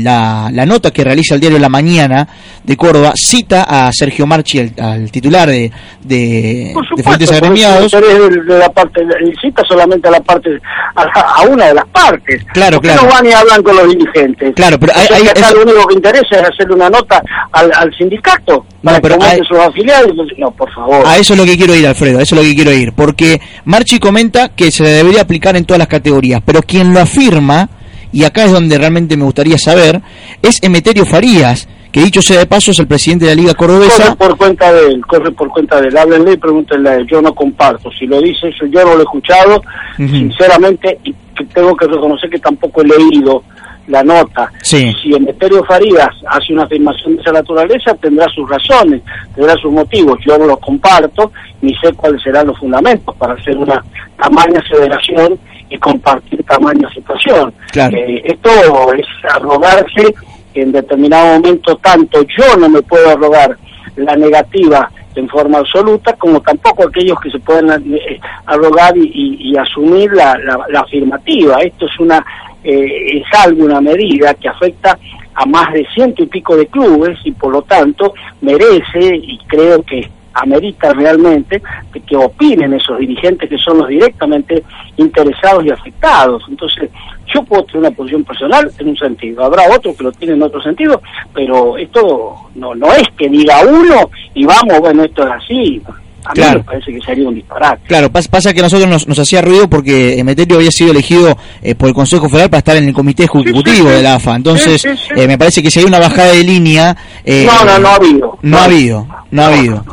la, 0.04 0.48
la 0.52 0.64
nota 0.64 0.92
que 0.92 1.02
realiza 1.02 1.34
el 1.34 1.40
diario 1.40 1.58
La 1.58 1.68
Mañana 1.68 2.28
de 2.62 2.76
Córdoba 2.76 3.14
cita 3.16 3.64
a 3.64 3.90
Sergio 3.92 4.24
Marchi, 4.24 4.58
el- 4.60 4.72
al 4.80 5.10
titular 5.10 5.48
de, 5.48 5.72
de, 6.04 6.16
de 6.16 6.72
supuesto, 6.88 7.02
Frentes 7.02 7.30
porque 7.30 7.44
Agremiados. 7.46 7.90
de, 7.90 8.42
de 8.44 8.58
la 8.60 8.68
parte, 8.68 9.00
cita 9.42 9.64
solamente 9.68 10.06
a 10.06 10.12
la 10.12 10.20
parte, 10.20 10.50
a, 10.94 11.04
la- 11.04 11.10
a 11.38 11.42
una 11.48 11.66
de 11.66 11.74
las 11.74 11.86
partes. 11.88 12.44
Claro, 12.52 12.76
¿Por 12.76 12.82
qué 12.82 12.92
claro. 12.94 13.08
no 13.08 13.12
van 13.12 13.26
y 13.26 13.32
hablan 13.32 13.60
con 13.64 13.74
los 13.76 13.88
dirigentes? 13.88 14.54
Claro, 14.54 14.78
pero 14.78 14.92
hay- 14.94 15.08
hay- 15.26 15.30
eso- 15.34 15.56
lo 15.56 15.62
único 15.62 15.86
que 15.88 15.94
interesa 15.94 16.36
es 16.36 16.42
hacerle 16.42 16.74
una 16.76 16.88
nota 16.90 17.07
al, 17.52 17.70
al 17.74 17.94
sindicato 17.96 18.64
para 18.82 19.00
pero 19.00 19.18
que 19.18 19.24
aumente 19.24 19.42
hay- 19.42 19.48
sus 19.48 19.58
afiliados. 19.58 20.12
No, 20.38 20.50
por 20.50 20.72
favor. 20.72 21.06
A 21.06 21.16
eso 21.18 21.34
es 21.34 21.38
lo 21.40 21.44
que 21.46 21.56
quiero 21.56 21.74
ir, 21.74 21.86
Alfredo, 21.86 22.18
a 22.18 22.22
eso 22.22 22.34
es 22.36 22.42
lo 22.42 22.48
que 22.48 22.54
quiero 22.54 22.72
ir. 22.72 22.92
Porque 22.92 23.40
Marchi 23.64 23.98
comenta 23.98 24.50
que 24.50 24.70
se 24.70 24.84
debería 24.84 25.22
aplicar 25.22 25.56
en 25.56 25.64
todas 25.64 25.78
las 25.78 25.88
categorías, 25.88 26.40
pero 26.44 26.62
quien 26.62 26.92
lo 26.92 27.00
afirma, 27.00 27.68
y 28.12 28.24
acá 28.24 28.44
es 28.44 28.52
donde 28.52 28.78
realmente 28.78 29.16
me 29.16 29.24
gustaría 29.24 29.58
saber, 29.58 30.00
es 30.42 30.62
Emeterio 30.62 31.04
Farías, 31.04 31.68
que 31.92 32.02
dicho 32.02 32.20
sea 32.20 32.38
de 32.40 32.46
paso 32.46 32.70
es 32.70 32.78
el 32.78 32.86
presidente 32.86 33.24
de 33.24 33.34
la 33.34 33.40
Liga 33.40 33.54
Corre 33.54 33.72
Cordobesa. 33.78 34.14
por 34.14 34.36
cuenta 34.36 34.70
de 34.72 34.88
él, 34.88 35.00
corre 35.06 35.30
por 35.32 35.48
cuenta 35.48 35.80
de 35.80 35.88
él. 35.88 35.96
Háblenle 35.96 36.32
y 36.34 36.36
pregúntenle 36.36 36.90
a 36.90 36.94
él. 36.96 37.06
Yo 37.10 37.22
no 37.22 37.34
comparto. 37.34 37.90
Si 37.98 38.06
lo 38.06 38.20
dice 38.20 38.48
eso, 38.48 38.66
yo 38.66 38.84
no 38.84 38.92
lo 38.92 38.98
he 39.00 39.02
escuchado. 39.04 39.62
Sinceramente, 39.96 40.98
y 41.04 41.14
tengo 41.54 41.74
que 41.76 41.86
reconocer 41.86 42.28
que 42.30 42.38
tampoco 42.38 42.82
he 42.82 42.86
leído 42.86 43.42
la 43.88 44.02
nota. 44.02 44.50
Sí. 44.62 44.94
Si 45.02 45.14
Emeterio 45.14 45.64
Farías 45.64 46.08
hace 46.28 46.52
una 46.52 46.64
afirmación 46.64 47.16
de 47.16 47.22
esa 47.22 47.32
naturaleza, 47.32 47.94
tendrá 47.94 48.28
sus 48.28 48.48
razones, 48.48 49.02
tendrá 49.34 49.54
sus 49.56 49.72
motivos. 49.72 50.18
Yo 50.26 50.38
no 50.38 50.46
los 50.46 50.58
comparto, 50.60 51.32
ni 51.62 51.74
sé 51.76 51.92
cuáles 51.94 52.22
serán 52.22 52.46
los 52.46 52.58
fundamentos 52.58 53.14
para 53.16 53.34
hacer 53.34 53.56
una 53.56 53.82
tamaña 54.16 54.60
aceleración 54.60 55.38
y 55.70 55.76
compartir 55.78 56.42
tamaña 56.44 56.88
situación. 56.92 57.52
Claro. 57.72 57.96
Eh, 57.96 58.22
esto 58.24 58.50
es 58.96 59.06
arrogarse 59.34 60.14
en 60.54 60.72
determinado 60.72 61.34
momento 61.38 61.76
tanto 61.76 62.22
yo 62.22 62.56
no 62.58 62.68
me 62.68 62.82
puedo 62.82 63.10
arrogar 63.10 63.56
la 63.96 64.16
negativa 64.16 64.90
en 65.14 65.28
forma 65.28 65.58
absoluta, 65.58 66.12
como 66.14 66.40
tampoco 66.40 66.84
aquellos 66.88 67.18
que 67.20 67.30
se 67.30 67.38
pueden 67.40 67.70
eh, 67.94 68.20
arrogar 68.46 68.96
y, 68.96 69.02
y- 69.12 69.50
y 69.52 69.56
asumir 69.56 70.12
la, 70.12 70.36
la- 70.38 70.64
la 70.68 70.80
afirmativa. 70.80 71.56
Esto 71.60 71.86
es 71.86 71.98
una 71.98 72.24
eh, 72.64 73.18
es 73.18 73.40
algo, 73.40 73.64
una 73.64 73.80
medida 73.80 74.34
que 74.34 74.48
afecta 74.48 74.98
a 75.34 75.46
más 75.46 75.72
de 75.72 75.86
ciento 75.94 76.22
y 76.22 76.26
pico 76.26 76.56
de 76.56 76.66
clubes 76.66 77.18
y 77.24 77.32
por 77.32 77.52
lo 77.52 77.62
tanto 77.62 78.14
merece 78.40 79.14
y 79.14 79.38
creo 79.46 79.82
que 79.82 80.10
amerita 80.34 80.92
realmente 80.92 81.60
de 81.92 82.00
que 82.00 82.16
opinen 82.16 82.74
esos 82.74 82.98
dirigentes 82.98 83.48
que 83.48 83.58
son 83.58 83.78
los 83.78 83.88
directamente 83.88 84.62
interesados 84.96 85.64
y 85.64 85.70
afectados. 85.70 86.42
Entonces, 86.48 86.90
yo 87.32 87.42
puedo 87.42 87.64
tener 87.64 87.80
una 87.80 87.90
posición 87.90 88.24
personal 88.24 88.70
en 88.78 88.88
un 88.88 88.96
sentido, 88.96 89.44
habrá 89.44 89.64
otros 89.74 89.96
que 89.96 90.04
lo 90.04 90.12
tienen 90.12 90.36
en 90.36 90.42
otro 90.42 90.62
sentido, 90.62 91.00
pero 91.34 91.76
esto 91.76 92.50
no 92.54 92.74
no 92.74 92.92
es 92.92 93.08
que 93.16 93.28
diga 93.28 93.60
uno 93.66 94.10
y 94.34 94.44
vamos, 94.44 94.78
bueno, 94.80 95.04
esto 95.04 95.26
es 95.26 95.32
así. 95.32 95.82
A 96.28 96.32
mí 96.32 96.34
Claro. 96.42 96.58
me 96.58 96.64
parece 96.64 96.92
que 96.92 97.00
sería 97.00 97.26
un 97.26 97.34
disparate. 97.34 97.80
Claro, 97.88 98.10
pas- 98.12 98.28
pasa 98.28 98.52
que 98.52 98.60
a 98.60 98.64
nosotros 98.64 98.86
nos, 98.88 99.08
nos 99.08 99.18
hacía 99.18 99.40
ruido 99.40 99.68
porque 99.68 100.18
Emeterio 100.18 100.56
había 100.58 100.70
sido 100.70 100.90
elegido 100.90 101.36
eh, 101.62 101.74
por 101.74 101.88
el 101.88 101.94
Consejo 101.94 102.28
Federal 102.28 102.50
para 102.50 102.58
estar 102.58 102.76
en 102.76 102.86
el 102.88 102.92
comité 102.94 103.24
ejecutivo 103.24 103.62
sí. 103.88 103.94
de 103.96 104.02
la 104.02 104.16
AFA. 104.16 104.36
Entonces, 104.36 104.84
eh, 104.84 105.26
me 105.26 105.38
parece 105.38 105.62
que 105.62 105.70
si 105.70 105.80
hay 105.80 105.86
una 105.86 105.98
bajada 105.98 106.32
de 106.32 106.44
línea... 106.44 106.94
eh, 107.24 107.46
No, 107.46 107.64
no, 107.64 107.78
no 107.78 107.88
ha 107.88 107.94
habido. 107.94 108.38
No 108.42 108.58
ha 108.58 108.64
habido, 108.64 109.06
no 109.30 109.42
ha 109.42 109.46
habido. 109.46 109.84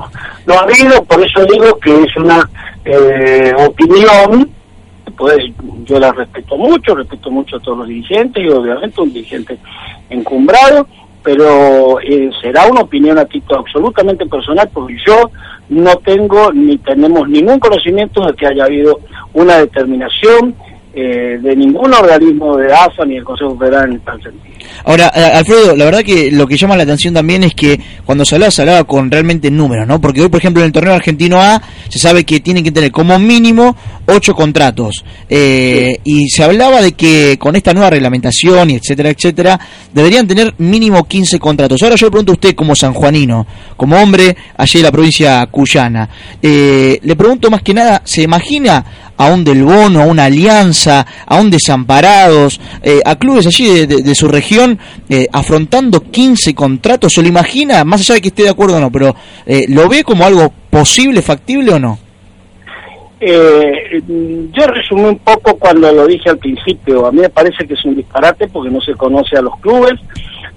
No 0.45 0.53
ha 0.55 0.59
habido, 0.63 1.03
por 1.05 1.23
eso 1.25 1.45
digo 1.45 1.79
que 1.79 2.03
es 2.03 2.17
una 2.17 2.47
eh, 2.83 3.53
opinión, 3.65 4.49
pues 5.17 5.37
yo 5.85 5.99
la 5.99 6.11
respeto 6.11 6.57
mucho, 6.57 6.93
respeto 6.95 7.31
mucho 7.31 7.55
a 7.55 7.59
todos 7.61 7.77
los 7.79 7.87
dirigentes 7.87 8.43
y 8.43 8.49
obviamente 8.49 9.01
un 9.01 9.13
dirigente 9.13 9.57
encumbrado, 10.09 10.85
pero 11.23 11.99
eh, 12.01 12.29
será 12.41 12.67
una 12.67 12.81
opinión 12.81 13.17
a 13.17 13.25
título 13.25 13.59
absolutamente 13.61 14.25
personal 14.27 14.69
porque 14.71 14.95
yo 15.07 15.31
no 15.69 15.95
tengo 15.97 16.51
ni 16.53 16.77
tenemos 16.77 17.27
ningún 17.27 17.59
conocimiento 17.59 18.25
de 18.25 18.33
que 18.33 18.47
haya 18.47 18.65
habido 18.65 18.99
una 19.33 19.57
determinación 19.57 20.55
eh, 20.93 21.39
de 21.41 21.55
ningún 21.55 21.93
organismo 21.93 22.57
de 22.57 22.71
AFA 22.73 23.05
ni 23.05 23.15
del 23.15 23.23
Consejo 23.23 23.57
Federal 23.57 23.91
en 23.91 23.99
tal 23.99 24.21
sentido. 24.21 24.64
Ahora, 24.83 25.11
eh, 25.15 25.21
Alfredo, 25.35 25.75
la 25.75 25.85
verdad 25.85 26.03
que 26.03 26.29
lo 26.31 26.45
que 26.47 26.57
llama 26.57 26.75
la 26.75 26.83
atención 26.83 27.13
también 27.13 27.43
es 27.43 27.53
que 27.55 27.79
cuando 28.05 28.25
se 28.25 28.35
hablaba, 28.35 28.51
se 28.51 28.61
hablaba 28.61 28.83
con 28.83 29.09
realmente 29.09 29.49
números, 29.49 29.87
¿no? 29.87 30.01
Porque 30.01 30.21
hoy, 30.21 30.29
por 30.29 30.39
ejemplo, 30.39 30.61
en 30.61 30.67
el 30.67 30.71
torneo 30.71 30.93
argentino 30.93 31.41
A 31.41 31.61
se 31.89 31.99
sabe 31.99 32.23
que 32.23 32.39
tienen 32.39 32.63
que 32.63 32.71
tener 32.71 32.91
como 32.91 33.17
mínimo 33.19 33.75
ocho 34.07 34.33
contratos. 34.35 35.03
Eh, 35.29 35.99
Y 36.03 36.29
se 36.29 36.43
hablaba 36.43 36.81
de 36.81 36.91
que 36.93 37.37
con 37.39 37.55
esta 37.55 37.73
nueva 37.73 37.89
reglamentación 37.89 38.69
y 38.69 38.75
etcétera, 38.75 39.09
etcétera, 39.09 39.59
deberían 39.93 40.27
tener 40.27 40.53
mínimo 40.57 41.03
15 41.07 41.39
contratos. 41.39 41.81
Ahora 41.83 41.95
yo 41.95 42.07
le 42.07 42.11
pregunto 42.11 42.31
a 42.31 42.35
usted 42.35 42.55
como 42.55 42.75
sanjuanino, 42.75 43.45
como 43.77 43.95
hombre 44.01 44.35
allí 44.57 44.79
de 44.79 44.83
la 44.83 44.91
provincia 44.91 45.45
cuyana, 45.51 46.09
eh, 46.41 46.99
le 47.01 47.15
pregunto 47.15 47.49
más 47.49 47.61
que 47.61 47.73
nada, 47.73 48.01
¿se 48.05 48.21
imagina 48.23 48.85
a 49.17 49.27
un 49.27 49.43
Del 49.43 49.63
Bono, 49.63 50.01
a 50.01 50.05
una 50.05 50.25
Alianza, 50.25 51.05
a 51.25 51.35
un 51.39 51.49
Desamparados, 51.49 52.59
eh, 52.83 52.99
a 53.05 53.15
clubes 53.15 53.45
allí 53.47 53.65
de, 53.67 53.87
de- 53.87 54.01
de 54.01 54.15
su 54.15 54.27
región 54.27 54.64
eh, 55.09 55.27
afrontando 55.31 56.01
15 56.01 56.53
contratos? 56.53 57.13
¿Se 57.13 57.21
lo 57.21 57.27
imagina? 57.27 57.83
Más 57.83 58.01
allá 58.01 58.15
de 58.15 58.21
que 58.21 58.27
esté 58.29 58.43
de 58.43 58.49
acuerdo 58.49 58.77
o 58.77 58.79
no, 58.79 58.91
pero 58.91 59.15
eh, 59.45 59.65
¿lo 59.69 59.87
ve 59.87 60.03
como 60.03 60.25
algo 60.25 60.51
posible, 60.69 61.21
factible 61.21 61.73
o 61.73 61.79
no? 61.79 61.99
Eh, 63.19 64.01
yo 64.51 64.67
resumí 64.67 65.03
un 65.03 65.19
poco 65.19 65.57
cuando 65.57 65.91
lo 65.91 66.05
dije 66.05 66.29
al 66.29 66.37
principio. 66.37 67.07
A 67.07 67.11
mí 67.11 67.21
me 67.21 67.29
parece 67.29 67.65
que 67.65 67.73
es 67.73 67.85
un 67.85 67.95
disparate 67.95 68.47
porque 68.47 68.69
no 68.69 68.81
se 68.81 68.93
conoce 68.93 69.37
a 69.37 69.41
los 69.41 69.57
clubes, 69.59 69.93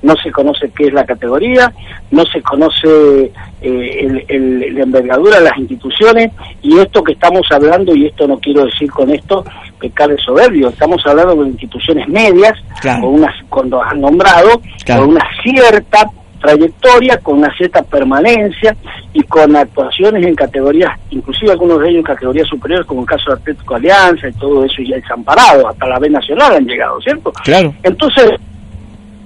no 0.02 0.14
se 0.16 0.30
conoce 0.30 0.70
qué 0.76 0.86
es 0.86 0.92
la 0.92 1.04
categoría, 1.04 1.72
no 2.10 2.24
se 2.26 2.40
conoce 2.42 3.32
eh, 3.60 3.98
el- 4.00 4.24
el- 4.28 4.74
la 4.76 4.82
envergadura 4.84 5.38
de 5.38 5.44
las 5.44 5.58
instituciones 5.58 6.30
y 6.62 6.78
esto 6.78 7.02
que 7.02 7.12
estamos 7.12 7.46
hablando, 7.50 7.94
y 7.94 8.06
esto 8.06 8.28
no 8.28 8.38
quiero 8.38 8.64
decir 8.66 8.90
con 8.90 9.10
esto 9.10 9.44
pecar 9.80 10.08
de 10.08 10.18
soberbio, 10.18 10.68
estamos 10.68 11.04
hablando 11.06 11.42
de 11.42 11.48
instituciones 11.50 12.08
medias, 12.08 12.52
Claro. 12.80 13.02
con 13.02 13.14
unas, 13.14 13.34
cuando 13.48 13.82
han 13.82 14.00
nombrado, 14.00 14.60
Claro. 14.84 15.02
con 15.02 15.10
una 15.14 15.26
cierta 15.42 16.08
trayectoria, 16.40 17.18
con 17.18 17.38
una 17.38 17.52
cierta 17.56 17.82
permanencia 17.82 18.76
y 19.12 19.22
con 19.24 19.56
actuaciones 19.56 20.24
en 20.24 20.36
categorías, 20.36 20.90
inclusive 21.10 21.50
algunos 21.50 21.80
de 21.80 21.88
ellos 21.88 21.98
en 21.98 22.04
categorías 22.04 22.46
superiores, 22.46 22.86
como 22.86 23.00
el 23.00 23.08
caso 23.08 23.30
de 23.30 23.36
Atlético 23.40 23.74
Alianza 23.74 24.28
y 24.28 24.32
todo 24.34 24.64
eso 24.64 24.80
ya 24.82 24.94
desamparado, 24.96 25.66
hasta 25.68 25.88
la 25.88 25.98
B 25.98 26.08
Nacional 26.08 26.54
han 26.54 26.64
llegado, 26.66 27.00
¿cierto? 27.00 27.32
Claro. 27.42 27.74
Entonces, 27.82 28.30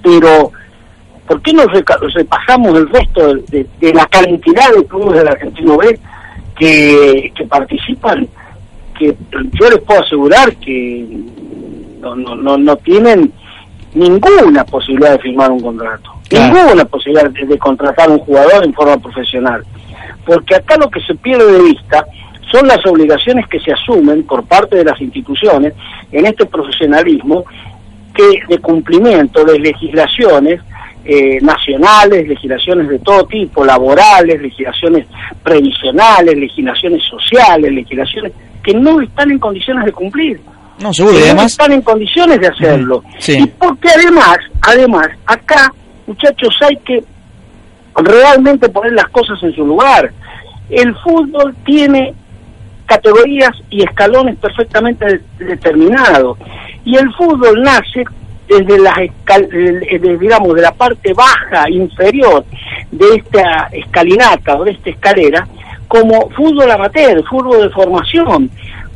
pero, 0.03 0.51
¿por 1.27 1.41
qué 1.43 1.53
no 1.53 1.63
repasamos 1.67 2.77
el 2.79 2.89
resto 2.89 3.35
de, 3.35 3.43
de- 3.49 3.67
de 3.81 3.95
la 3.95 4.07
cantidad 4.07 4.71
de 4.75 4.85
clubes 4.87 5.19
del 5.19 5.29
Argentino 5.29 5.77
B 5.77 5.99
que, 6.59 7.33
que 7.35 7.45
participan? 7.47 8.29
Que 8.99 9.17
yo 9.53 9.71
les 9.71 9.79
puedo 9.81 10.01
asegurar 10.01 10.55
que 10.57 11.07
no, 12.01 12.15
no, 12.17 12.35
no, 12.37 12.57
no 12.59 12.77
tienen 12.77 13.33
ninguna 13.95 14.65
posibilidad 14.65 15.13
de 15.13 15.19
firmar 15.19 15.51
un 15.51 15.61
contrato, 15.61 16.11
ninguna 16.31 16.85
posibilidad 16.85 17.31
de, 17.31 17.45
de 17.47 17.59
contratar 17.59 18.11
un 18.11 18.19
jugador 18.19 18.65
en 18.65 18.73
forma 18.73 18.97
profesional. 18.99 19.65
Porque 20.25 20.55
acá 20.55 20.77
lo 20.77 20.89
que 20.91 21.01
se 21.01 21.15
pierde 21.15 21.53
de 21.53 21.63
vista 21.63 22.07
son 22.51 22.67
las 22.69 22.85
obligaciones 22.87 23.47
que 23.49 23.61
se 23.61 23.73
asumen 23.73 24.25
por 24.25 24.45
parte 24.45 24.77
de 24.77 24.85
las 24.85 25.01
instituciones 25.01 25.75
en 26.11 26.27
este 26.27 26.47
profesionalismo 26.47 27.45
que 28.15 28.41
de 28.49 28.59
cumplimiento 28.59 29.45
de 29.45 29.59
legislaciones 29.59 30.61
eh, 31.05 31.39
nacionales, 31.41 32.29
legislaciones 32.29 32.89
de 32.89 32.99
todo 33.01 33.25
tipo, 33.27 33.65
laborales, 33.65 34.41
legislaciones 34.41 35.07
previsionales, 35.43 36.37
legislaciones 36.37 37.03
sociales, 37.05 37.73
legislaciones 37.73 38.33
que 38.63 38.75
no 38.75 39.01
están 39.01 39.31
en 39.31 39.39
condiciones 39.39 39.85
de 39.85 39.93
cumplir. 39.93 40.41
No, 40.81 40.93
seguro, 40.93 41.15
Que 41.17 41.21
no 41.21 41.27
además... 41.27 41.53
están 41.53 41.73
en 41.73 41.83
condiciones 41.83 42.41
de 42.41 42.47
hacerlo. 42.49 43.03
Sí. 43.19 43.39
Y 43.39 43.47
porque 43.47 43.89
además, 43.89 44.39
además, 44.63 45.09
acá, 45.27 45.73
muchachos, 46.07 46.55
hay 46.63 46.77
que 46.79 47.03
realmente 47.97 48.69
poner 48.69 48.93
las 48.93 49.09
cosas 49.09 49.43
en 49.43 49.53
su 49.55 49.67
lugar. 49.67 50.13
El 50.71 50.95
fútbol 50.97 51.55
tiene 51.65 52.15
categorías 52.87 53.53
y 53.71 53.83
escalones 53.83 54.37
perfectamente 54.39 55.05
de- 55.39 55.45
determinados. 55.45 56.39
Y 56.85 56.97
el 56.97 57.13
fútbol 57.15 57.63
nace 57.63 58.05
desde 58.59 58.79
las 58.81 58.97
escal- 58.99 59.49
de- 59.49 60.17
digamos 60.19 60.55
de 60.55 60.63
la 60.63 60.73
parte 60.73 61.13
baja 61.15 61.69
inferior 61.71 62.45
de 62.91 63.07
esta 63.17 63.69
escalinata 63.73 64.57
o 64.57 64.65
de 64.65 64.73
esta 64.73 64.91
escalera 64.91 65.47
como 65.89 66.31
fútbol 66.31 66.71
amateur, 66.71 67.23
fútbol 67.29 67.63
de 67.63 67.71
formación. 67.71 68.51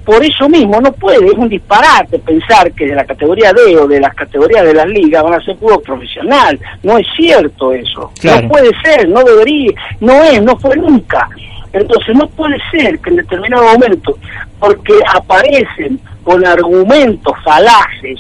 Por 0.05 0.25
eso 0.25 0.49
mismo 0.49 0.81
no 0.81 0.93
puede, 0.93 1.27
es 1.27 1.35
un 1.35 1.49
disparate 1.49 2.19
pensar 2.21 2.71
que 2.73 2.87
de 2.87 2.95
la 2.95 3.05
categoría 3.05 3.53
D 3.53 3.77
o 3.77 3.89
de 3.89 3.99
las 4.01 4.15
categorías 4.15 4.65
de 4.65 4.73
las 4.75 4.87
ligas 4.87 5.23
van 5.23 5.35
a 5.35 5.45
ser 5.45 5.57
fútbol 5.57 5.83
profesional. 5.83 6.59
No 6.85 6.97
es 6.97 7.07
cierto 7.17 7.73
eso. 7.73 8.13
Claro. 8.21 8.43
No 8.43 8.49
puede 8.49 8.71
ser, 8.85 9.09
no 9.09 9.25
debería, 9.25 9.73
no 10.01 10.23
es, 10.23 10.41
no 10.43 10.57
fue 10.59 10.77
nunca. 10.77 11.29
Entonces 11.73 12.15
no 12.17 12.29
puede 12.29 12.57
ser 12.71 12.99
que 13.01 13.11
en 13.11 13.17
determinado 13.17 13.65
momento, 13.65 14.17
porque 14.61 14.95
aparecen 15.13 15.99
con 16.23 16.47
argumentos 16.47 17.35
falaces 17.45 18.19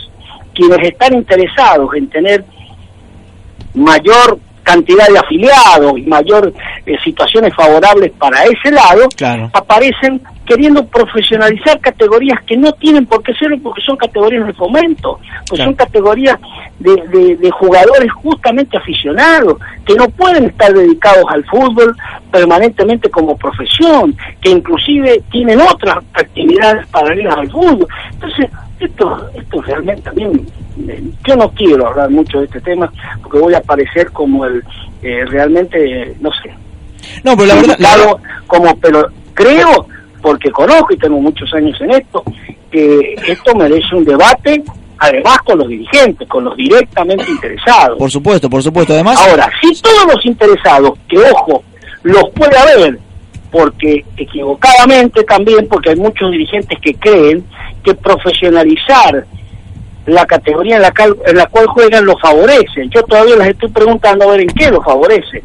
quienes 0.56 0.78
están 0.88 1.14
interesados 1.14 1.94
en 1.94 2.08
tener 2.08 2.44
mayor 3.74 4.38
cantidad 4.62 5.06
de 5.08 5.18
afiliados 5.18 5.96
y 5.96 6.02
mayor 6.02 6.52
eh, 6.86 6.96
situaciones 7.04 7.54
favorables 7.54 8.10
para 8.18 8.42
ese 8.44 8.72
lado, 8.72 9.06
aparecen 9.52 10.20
queriendo 10.44 10.84
profesionalizar 10.86 11.78
categorías 11.80 12.40
que 12.44 12.56
no 12.56 12.72
tienen 12.72 13.06
por 13.06 13.22
qué 13.22 13.32
serlo 13.34 13.58
porque 13.62 13.80
son 13.82 13.96
categorías 13.96 14.44
de 14.46 14.52
fomento, 14.54 15.20
pues 15.48 15.60
son 15.66 15.74
categorías 15.74 16.36
de, 16.80 16.94
de- 17.12 17.36
de 17.36 17.50
jugadores 17.52 18.10
justamente 18.12 18.76
aficionados, 18.76 19.56
que 19.84 19.94
no 19.94 20.08
pueden 20.08 20.46
estar 20.46 20.72
dedicados 20.72 21.24
al 21.28 21.44
fútbol 21.44 21.96
permanentemente 22.32 23.08
como 23.08 23.36
profesión, 23.36 24.16
que 24.40 24.50
inclusive 24.50 25.22
tienen 25.30 25.60
otras 25.60 25.98
actividades 26.12 26.86
paralelas 26.88 27.36
al 27.38 27.50
fútbol. 27.50 27.86
Entonces, 28.14 28.46
esto, 28.80 29.30
esto 29.34 29.62
realmente 29.62 30.02
también, 30.02 30.46
eh, 30.88 31.02
yo 31.26 31.36
no 31.36 31.50
quiero 31.50 31.88
hablar 31.88 32.10
mucho 32.10 32.40
de 32.40 32.44
este 32.46 32.60
tema 32.60 32.92
porque 33.22 33.38
voy 33.38 33.54
a 33.54 33.60
parecer 33.60 34.10
como 34.12 34.44
el, 34.44 34.62
eh, 35.02 35.24
realmente, 35.26 36.14
no 36.20 36.30
sé, 36.42 36.50
No, 37.24 37.36
pero 37.36 37.46
la 37.46 37.54
verdad... 37.54 37.76
la 37.78 37.96
dedicado 37.96 38.20
como, 38.46 38.76
pero 38.78 39.08
creo, 39.34 39.86
porque 40.22 40.50
conozco 40.50 40.92
y 40.92 40.98
tengo 40.98 41.20
muchos 41.20 41.52
años 41.54 41.80
en 41.80 41.92
esto, 41.92 42.22
que 42.70 43.14
esto 43.26 43.54
merece 43.54 43.94
un 43.94 44.04
debate, 44.04 44.62
además 44.98 45.38
con 45.44 45.58
los 45.58 45.68
dirigentes, 45.68 46.28
con 46.28 46.44
los 46.44 46.56
directamente 46.56 47.30
interesados. 47.30 47.98
Por 47.98 48.10
supuesto, 48.10 48.50
por 48.50 48.62
supuesto. 48.62 48.92
Además... 48.92 49.18
Ahora, 49.28 49.50
si 49.60 49.80
todos 49.80 50.06
los 50.14 50.26
interesados, 50.26 50.98
que 51.08 51.18
ojo, 51.18 51.62
los 52.02 52.30
puede 52.30 52.56
haber, 52.58 52.98
porque 53.50 54.04
equivocadamente 54.16 55.22
también, 55.24 55.66
porque 55.68 55.90
hay 55.90 55.96
muchos 55.96 56.30
dirigentes 56.30 56.78
que 56.80 56.94
creen 56.94 57.44
que 57.86 57.94
profesionalizar 57.94 59.24
la 60.06 60.26
categoría 60.26 60.76
en 60.76 60.82
la, 60.82 60.90
cal- 60.92 61.16
en 61.24 61.36
la 61.36 61.46
cual 61.46 61.66
juegan 61.68 62.04
lo 62.04 62.16
favorece. 62.18 62.86
Yo 62.90 63.02
todavía 63.04 63.36
les 63.36 63.48
estoy 63.48 63.70
preguntando 63.70 64.24
a 64.24 64.32
ver 64.32 64.40
en 64.40 64.48
qué 64.48 64.70
lo 64.70 64.82
favorece. 64.82 65.42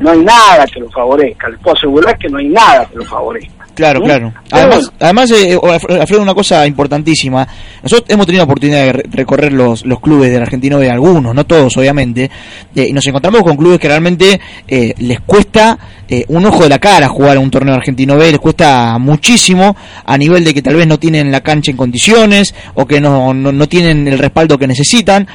No 0.00 0.10
hay 0.10 0.18
nada 0.20 0.66
que 0.66 0.80
lo 0.80 0.90
favorezca, 0.90 1.48
les 1.48 1.58
puedo 1.60 1.76
asegurar 1.76 2.18
que 2.18 2.28
no 2.28 2.38
hay 2.38 2.48
nada 2.48 2.84
que 2.86 2.96
lo 2.96 3.04
favorezca. 3.04 3.55
Claro, 3.76 4.00
claro. 4.02 4.32
Además, 4.50 4.90
además 4.98 5.30
eh, 5.32 5.58
Alfredo, 6.00 6.22
una 6.22 6.34
cosa 6.34 6.66
importantísima. 6.66 7.46
Nosotros 7.82 8.06
hemos 8.08 8.24
tenido 8.26 8.40
la 8.40 8.44
oportunidad 8.44 8.84
de 8.86 8.92
re- 8.92 9.02
recorrer 9.10 9.52
los, 9.52 9.84
los 9.84 10.00
clubes 10.00 10.32
del 10.32 10.42
Argentino 10.42 10.78
B, 10.78 10.90
algunos, 10.90 11.34
no 11.34 11.44
todos, 11.44 11.76
obviamente, 11.76 12.30
eh, 12.74 12.86
y 12.88 12.92
nos 12.92 13.06
encontramos 13.06 13.42
con 13.42 13.56
clubes 13.56 13.78
que 13.78 13.86
realmente 13.88 14.40
eh, 14.66 14.94
les 14.98 15.20
cuesta 15.20 15.78
eh, 16.08 16.24
un 16.28 16.46
ojo 16.46 16.62
de 16.62 16.70
la 16.70 16.78
cara 16.78 17.06
jugar 17.08 17.36
a 17.36 17.40
un 17.40 17.50
torneo 17.50 17.74
argentino 17.74 18.16
B, 18.16 18.30
les 18.32 18.40
cuesta 18.40 18.96
muchísimo 18.98 19.76
a 20.04 20.16
nivel 20.16 20.42
de 20.42 20.54
que 20.54 20.62
tal 20.62 20.76
vez 20.76 20.86
no 20.86 20.98
tienen 20.98 21.30
la 21.30 21.42
cancha 21.42 21.70
en 21.70 21.76
condiciones 21.76 22.54
o 22.74 22.86
que 22.86 23.00
no, 23.00 23.34
no, 23.34 23.52
no 23.52 23.68
tienen 23.68 24.08
el 24.08 24.18
respaldo 24.18 24.56
que 24.58 24.66
necesitan. 24.66 25.28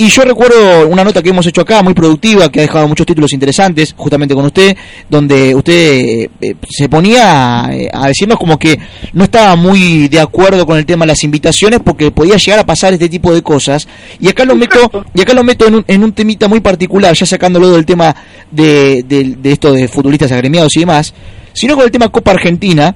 Y 0.00 0.06
yo 0.10 0.22
recuerdo 0.22 0.86
una 0.86 1.02
nota 1.02 1.20
que 1.20 1.30
hemos 1.30 1.44
hecho 1.44 1.62
acá, 1.62 1.82
muy 1.82 1.92
productiva, 1.92 2.52
que 2.52 2.60
ha 2.60 2.62
dejado 2.62 2.86
muchos 2.86 3.04
títulos 3.04 3.32
interesantes, 3.32 3.96
justamente 3.96 4.32
con 4.32 4.44
usted, 4.44 4.76
donde 5.10 5.52
usted 5.56 6.30
eh, 6.40 6.54
se 6.70 6.88
ponía 6.88 7.68
eh, 7.72 7.90
a 7.92 8.06
decirnos 8.06 8.38
como 8.38 8.60
que 8.60 8.78
no 9.12 9.24
estaba 9.24 9.56
muy 9.56 10.06
de 10.06 10.20
acuerdo 10.20 10.64
con 10.66 10.78
el 10.78 10.86
tema 10.86 11.04
de 11.04 11.08
las 11.08 11.24
invitaciones 11.24 11.80
porque 11.84 12.12
podía 12.12 12.36
llegar 12.36 12.60
a 12.60 12.64
pasar 12.64 12.92
este 12.92 13.08
tipo 13.08 13.34
de 13.34 13.42
cosas. 13.42 13.88
Y 14.20 14.28
acá 14.28 14.44
lo 14.44 14.54
meto, 14.54 14.78
y 15.14 15.20
acá 15.20 15.34
lo 15.34 15.42
meto 15.42 15.66
en 15.66 15.74
un, 15.74 15.84
en 15.88 16.04
un 16.04 16.12
temita 16.12 16.46
muy 16.46 16.60
particular, 16.60 17.12
ya 17.16 17.26
sacándolo 17.26 17.72
del 17.72 17.84
tema 17.84 18.14
de, 18.52 19.02
de, 19.02 19.34
de 19.36 19.50
esto 19.50 19.72
de 19.72 19.88
futbolistas 19.88 20.30
agremiados 20.30 20.76
y 20.76 20.80
demás, 20.80 21.12
sino 21.54 21.74
con 21.74 21.84
el 21.84 21.90
tema 21.90 22.08
Copa 22.08 22.30
Argentina, 22.30 22.94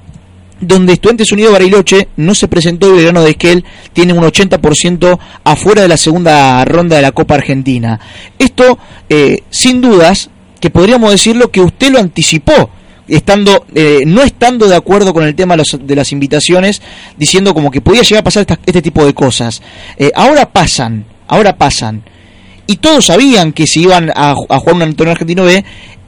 donde 0.63 0.95
Estudiantes 0.95 1.33
Unidos 1.33 1.53
Bariloche 1.53 2.09
no 2.17 2.35
se 2.35 2.49
presentó 2.49 2.89
y 2.89 2.93
Belgrano 2.97 3.23
de 3.23 3.31
Esquel 3.33 3.65
tiene 3.93 4.13
un 4.13 4.23
80% 4.25 5.19
afuera 5.45 5.83
de 5.83 5.89
la 5.89 5.97
segunda 5.97 6.65
ronda 6.65 6.97
de 6.97 7.03
la 7.03 7.13
Copa 7.13 7.35
Argentina. 7.35 8.01
Esto, 8.39 8.79
eh, 9.09 9.43
sin 9.51 9.81
dudas, 9.81 10.31
que 10.61 10.71
podríamos 10.71 11.11
decirlo 11.11 11.51
que 11.51 11.61
usted 11.61 11.91
lo 11.91 11.99
anticipó, 11.99 12.71
estando 13.09 13.67
eh, 13.75 14.05
no 14.07 14.23
estando 14.23 14.69
de 14.69 14.77
acuerdo 14.77 15.13
con 15.13 15.25
el 15.25 15.35
tema 15.35 15.57
de, 15.57 15.97
las 15.97 16.13
invitaciones, 16.13 16.81
diciendo 17.19 17.53
como 17.55 17.71
que 17.73 17.81
podía 17.81 18.03
llegar 18.03 18.21
a 18.21 18.25
pasar 18.25 18.43
esta- 18.43 18.61
este 18.65 18.81
tipo 18.81 19.05
de 19.05 19.13
cosas. 19.13 19.61
Eh, 19.99 20.13
ahora 20.15 20.49
pasan, 20.53 21.05
ahora 21.27 21.57
pasan. 21.59 22.03
Y 22.69 22.77
todos 22.77 23.07
sabían 23.07 23.53
que 23.53 23.67
si 23.67 23.83
iban 23.83 24.11
a, 24.15 24.31
a 24.49 24.59
jugar 24.61 24.77
un 24.89 24.95
torneo 24.95 25.13
argentino 25.13 25.43
B, 25.45 25.65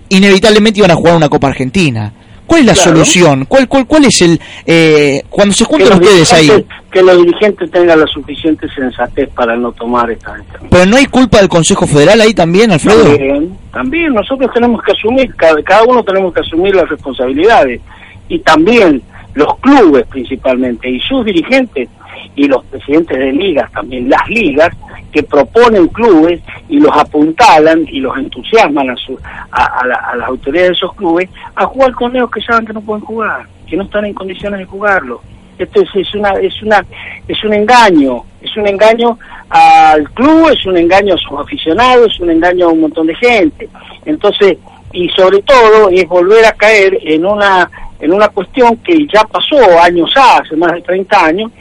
inevitablemente 0.09 0.79
iban 0.79 0.93
a 0.93 0.95
jugar 0.95 1.17
una 1.17 1.29
Copa 1.29 1.49
Argentina. 1.49 2.13
¿Cuál 2.47 2.61
es 2.61 2.67
la 2.67 2.73
Claro. 2.75 2.91
solución? 2.91 3.45
¿Cuál, 3.47 3.69
cuál, 3.69 3.87
¿Cuál 3.87 4.05
es 4.05 4.21
el... 4.23 4.41
eh, 4.67 5.23
cuando 5.31 5.55
se 5.55 5.65
juntan 5.65 5.95
ustedes 5.95 6.33
ahí? 6.33 6.51
que 6.91 7.03
los 7.03 7.17
dirigentes 7.25 7.69
tengan 7.73 7.99
la 7.99 8.07
suficiente 8.07 8.69
sensatez 8.73 9.29
para 9.31 9.57
no 9.57 9.73
tomar 9.73 10.09
esta 10.13 10.33
determinación. 10.35 10.71
¿Pero 10.71 10.87
no 10.87 10.97
hay 10.97 11.07
culpa 11.07 11.39
del 11.39 11.49
Consejo 11.49 11.87
Federal 11.89 12.21
ahí 12.21 12.33
también, 12.35 12.71
Alfredo? 12.71 13.03
También, 13.05 13.59
también 13.73 14.15
nosotros 14.15 14.49
tenemos 14.55 14.81
que 14.83 14.93
asumir, 14.93 15.35
cada, 15.35 15.61
cada 15.65 15.83
uno 15.85 16.05
tenemos 16.05 16.33
que 16.33 16.41
asumir 16.41 16.75
las 16.77 16.89
responsabilidades 16.89 17.81
y 18.29 18.39
también 18.39 19.03
los 19.35 19.59
clubes 19.59 20.07
principalmente 20.07 20.89
y 20.89 21.01
sus 21.01 21.25
dirigentes 21.25 21.89
y 22.37 22.47
los 22.47 22.65
presidentes 22.67 23.19
de 23.19 23.33
ligas, 23.33 23.73
también 23.73 24.09
las 24.09 24.29
ligas, 24.29 24.69
que 25.15 25.23
proponen 25.23 25.87
clubes 25.89 26.41
y 26.69 26.81
los 26.81 26.91
apuntalan 26.95 27.87
y 27.89 28.01
los 28.01 28.17
entusiasman 28.19 28.91
a, 28.91 28.97
su, 28.97 29.17
a, 29.53 29.87
la- 29.87 29.95
a 30.13 30.17
las 30.17 30.29
autoridades 30.29 30.71
de 30.71 30.75
esos 30.75 30.93
clubes 30.95 31.31
a 31.55 31.65
jugar 31.67 31.95
torneos 31.97 32.29
que 32.33 32.41
saben 32.43 32.67
que 32.67 32.73
no 32.73 32.81
pueden 32.81 33.05
jugar, 33.05 33.47
que 33.69 33.77
no 33.77 33.85
están 33.85 34.05
en 34.07 34.13
condiciones 34.15 34.59
de 34.59 34.67
jugarlo. 34.67 35.23
Esto 35.57 35.81
es, 35.83 35.89
es 35.95 36.13
una 36.17 36.31
es 36.31 36.61
una 36.63 36.85
es 37.29 37.45
un 37.45 37.55
engaño, 37.55 38.25
es 38.43 38.57
un 38.57 38.67
engaño 38.67 39.17
al 39.51 40.11
club, 40.11 40.49
es 40.51 40.67
un 40.67 40.77
engaño 40.77 41.15
a 41.15 41.19
sus 41.19 41.39
aficionados, 41.39 42.13
es 42.13 42.19
un 42.21 42.31
engaño 42.31 42.67
a 42.67 42.73
un 42.73 42.81
montón 42.81 43.07
de 43.07 43.15
gente. 43.15 43.69
Entonces, 44.05 44.59
y 44.93 45.09
sobre 45.11 45.43
todo 45.43 45.91
es 45.91 46.09
volver 46.09 46.45
a 46.45 46.53
caer 46.53 46.99
en 47.03 47.25
una 47.25 47.71
en 48.01 48.13
una 48.13 48.29
cuestión 48.29 48.77
que 48.79 49.07
ya 49.07 49.23
pasó 49.25 49.57
años 49.81 50.13
hace 50.17 50.57
más 50.57 50.73
de 50.73 50.83
30 50.83 51.25
años, 51.25 51.53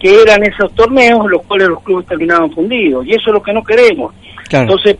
que 0.00 0.22
eran 0.22 0.42
esos 0.44 0.74
torneos 0.74 1.24
en 1.24 1.30
los 1.30 1.42
cuales 1.42 1.68
los 1.68 1.82
clubes 1.82 2.06
terminaban 2.06 2.50
fundidos. 2.52 3.06
Y 3.06 3.10
eso 3.12 3.22
es 3.28 3.32
lo 3.34 3.42
que 3.42 3.52
no 3.52 3.62
queremos. 3.62 4.14
Claro. 4.48 4.64
Entonces, 4.64 4.96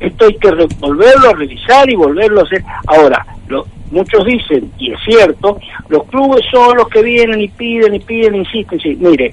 esto 0.00 0.26
hay 0.26 0.34
que 0.34 0.50
volverlo 0.78 1.30
a 1.30 1.34
revisar 1.34 1.88
y 1.90 1.94
volverlo 1.94 2.40
a 2.40 2.44
hacer. 2.44 2.62
Ahora, 2.86 3.24
lo- 3.48 3.66
muchos 3.90 4.24
dicen, 4.24 4.70
y 4.78 4.92
es 4.92 4.98
cierto, 5.04 5.58
los 5.88 6.04
clubes 6.04 6.44
son 6.50 6.76
los 6.76 6.88
que 6.88 7.02
vienen 7.02 7.40
y 7.40 7.48
piden 7.48 7.94
y 7.94 8.00
piden, 8.00 8.34
insisten. 8.34 8.80
Sí, 8.80 8.96
mire, 9.00 9.32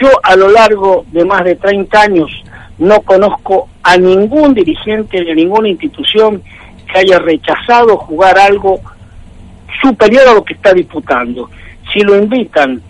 yo 0.00 0.08
a 0.22 0.36
lo 0.36 0.50
largo 0.50 1.04
de 1.10 1.24
más 1.24 1.42
de 1.44 1.56
30 1.56 2.00
años 2.00 2.30
no 2.78 3.00
conozco 3.00 3.68
a 3.82 3.96
ningún 3.96 4.54
dirigente 4.54 5.24
de 5.24 5.34
ninguna 5.34 5.68
institución 5.68 6.42
que 6.92 6.98
haya 7.00 7.18
rechazado 7.18 7.96
jugar 7.96 8.38
algo 8.38 8.78
superior 9.82 10.28
a 10.28 10.34
lo 10.34 10.44
que 10.44 10.54
está 10.54 10.72
disputando. 10.72 11.50
Si 11.92 12.00
lo 12.00 12.16
invitan 12.16 12.80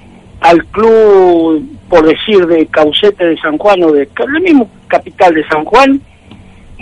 al 0.40 0.64
club, 0.66 1.64
por 1.88 2.06
decir, 2.06 2.46
de 2.46 2.66
Caucete 2.66 3.24
de 3.26 3.38
San 3.38 3.58
Juan 3.58 3.82
o 3.84 3.92
de 3.92 4.08
el 4.18 4.42
mismo 4.42 4.70
capital 4.86 5.34
de 5.34 5.46
San 5.48 5.64
Juan, 5.64 6.00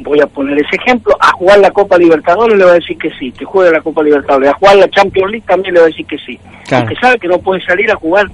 voy 0.02 0.20
a 0.20 0.26
poner 0.26 0.58
ese 0.58 0.76
ejemplo, 0.76 1.16
a 1.20 1.32
jugar 1.32 1.58
la 1.60 1.70
Copa 1.70 1.96
Libertadores 1.96 2.56
le 2.58 2.64
va 2.64 2.72
a 2.72 2.74
decir 2.74 2.98
que 2.98 3.10
sí, 3.18 3.32
que 3.32 3.44
juegue 3.44 3.72
la 3.72 3.80
Copa 3.80 4.02
Libertadores, 4.02 4.50
a 4.50 4.54
jugar 4.54 4.76
la 4.76 4.88
Champions 4.90 5.30
League 5.30 5.46
también 5.46 5.74
le 5.74 5.80
va 5.80 5.86
a 5.86 5.88
decir 5.88 6.06
que 6.06 6.18
sí, 6.18 6.38
Claro. 6.66 6.84
porque 6.84 7.00
sabe 7.00 7.18
que 7.18 7.28
no 7.28 7.38
puede 7.38 7.64
salir 7.64 7.90
a 7.90 7.96
jugar. 7.96 8.26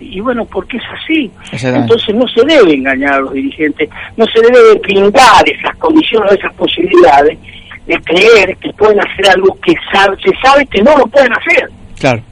Y 0.00 0.20
bueno, 0.20 0.44
porque 0.44 0.76
es 0.76 0.82
así. 1.02 1.28
Entonces 1.60 2.14
no 2.14 2.24
se 2.28 2.44
debe 2.44 2.72
engañar 2.72 3.14
a 3.14 3.20
los 3.20 3.32
dirigentes, 3.32 3.88
no 4.16 4.24
se 4.26 4.40
debe 4.40 4.78
brindar 4.80 5.42
esas 5.48 5.74
condiciones, 5.78 6.32
esas 6.34 6.54
posibilidades 6.54 7.36
de 7.84 7.98
creer 8.02 8.56
que 8.58 8.72
pueden 8.74 9.00
hacer 9.00 9.28
algo 9.30 9.58
que 9.60 9.74
sabe- 9.92 10.16
se 10.22 10.30
sabe 10.40 10.64
que 10.66 10.82
no 10.82 10.96
lo 10.96 11.04
pueden 11.08 11.32
hacer. 11.32 11.68
Claro. 11.98 12.22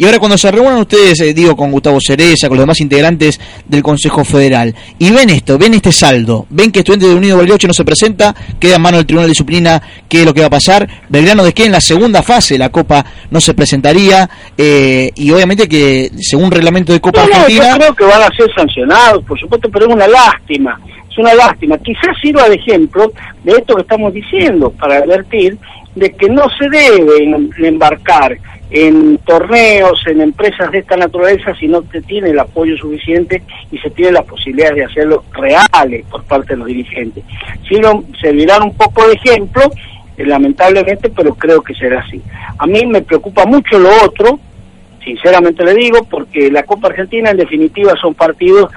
Y 0.00 0.06
ahora 0.06 0.18
cuando 0.18 0.38
se 0.38 0.50
reúnan 0.50 0.78
ustedes, 0.78 1.20
eh, 1.20 1.34
digo, 1.34 1.54
con 1.54 1.70
Gustavo 1.70 1.98
Cereza, 2.00 2.48
con 2.48 2.56
los 2.56 2.62
demás 2.62 2.80
integrantes 2.80 3.38
del 3.66 3.82
Consejo 3.82 4.24
Federal, 4.24 4.74
y 4.98 5.10
ven 5.10 5.28
esto, 5.28 5.58
ven 5.58 5.74
este 5.74 5.92
saldo, 5.92 6.46
ven 6.48 6.72
que 6.72 6.78
Estudiantes 6.78 7.10
de 7.10 7.14
Unido 7.16 7.36
Bariloche 7.36 7.66
no 7.66 7.74
se 7.74 7.84
presenta, 7.84 8.34
queda 8.58 8.76
en 8.76 8.80
mano 8.80 8.96
del 8.96 9.04
Tribunal 9.04 9.26
de 9.26 9.32
Disciplina 9.32 9.82
qué 10.08 10.20
es 10.20 10.24
lo 10.24 10.32
que 10.32 10.40
va 10.40 10.46
a 10.46 10.50
pasar, 10.50 10.88
Belgrano 11.10 11.44
de 11.44 11.52
que 11.52 11.66
en 11.66 11.72
la 11.72 11.82
segunda 11.82 12.22
fase 12.22 12.56
la 12.56 12.70
Copa 12.70 13.04
no 13.30 13.42
se 13.42 13.52
presentaría, 13.52 14.26
eh, 14.56 15.10
y 15.16 15.30
obviamente 15.32 15.68
que 15.68 16.10
según 16.18 16.50
reglamento 16.50 16.94
de 16.94 17.00
Copa 17.02 17.20
No, 17.20 17.28
no, 17.28 17.34
Argentina... 17.34 17.70
yo 17.72 17.76
creo 17.76 17.94
que 17.96 18.04
van 18.04 18.22
a 18.22 18.34
ser 18.34 18.50
sancionados, 18.56 19.22
por 19.26 19.38
supuesto, 19.38 19.68
pero 19.70 19.86
es 19.86 19.92
una 19.92 20.08
lástima, 20.08 20.80
es 21.10 21.18
una 21.18 21.34
lástima. 21.34 21.76
Quizás 21.76 22.16
sirva 22.22 22.48
de 22.48 22.54
ejemplo 22.54 23.12
de 23.44 23.52
esto 23.52 23.74
que 23.74 23.82
estamos 23.82 24.14
diciendo, 24.14 24.72
para 24.80 24.96
advertir 24.96 25.58
de 25.94 26.10
que 26.12 26.30
no 26.30 26.44
se 26.58 26.70
debe 26.70 27.22
em- 27.22 27.50
embarcar 27.62 28.38
en 28.70 29.18
torneos, 29.18 30.00
en 30.06 30.20
empresas 30.20 30.70
de 30.70 30.78
esta 30.78 30.96
naturaleza, 30.96 31.54
si 31.56 31.66
no 31.66 31.82
se 31.90 32.00
tiene 32.02 32.30
el 32.30 32.38
apoyo 32.38 32.76
suficiente 32.76 33.42
y 33.72 33.78
se 33.78 33.90
tiene 33.90 34.12
las 34.12 34.24
posibilidades 34.24 34.76
de 34.76 34.84
hacerlo 34.84 35.24
reales 35.32 36.04
por 36.10 36.22
parte 36.24 36.52
de 36.52 36.58
los 36.58 36.68
dirigentes. 36.68 37.24
Sirvan- 37.68 38.04
servirán 38.20 38.62
un 38.62 38.76
poco 38.76 39.06
de 39.08 39.14
ejemplo, 39.14 39.62
eh, 40.16 40.24
lamentablemente, 40.24 41.10
pero 41.10 41.34
creo 41.34 41.62
que 41.62 41.74
será 41.74 42.00
así. 42.00 42.20
A 42.58 42.66
mí 42.66 42.86
me 42.86 43.02
preocupa 43.02 43.44
mucho 43.44 43.78
lo 43.78 43.90
otro, 44.04 44.38
sinceramente 45.04 45.64
le 45.64 45.74
digo, 45.74 46.04
porque 46.04 46.50
la 46.50 46.62
Copa 46.62 46.88
Argentina 46.88 47.30
en 47.30 47.38
definitiva 47.38 47.94
son 48.00 48.14
partidos 48.14 48.70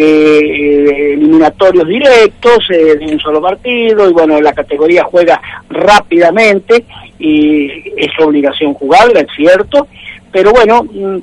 eh, 0.00 1.14
eliminatorios 1.14 1.86
directos 1.88 2.58
eh, 2.70 2.96
de 2.98 3.06
un 3.06 3.18
solo 3.18 3.40
partido 3.42 4.08
y 4.08 4.12
bueno 4.12 4.40
la 4.40 4.52
categoría 4.52 5.02
juega 5.02 5.40
rápidamente 5.68 6.84
y 7.18 7.92
es 7.96 8.10
obligación 8.20 8.74
jugarla 8.74 9.20
es 9.20 9.28
cierto 9.36 9.88
pero 10.30 10.52
bueno 10.52 10.84
mm, 10.84 11.18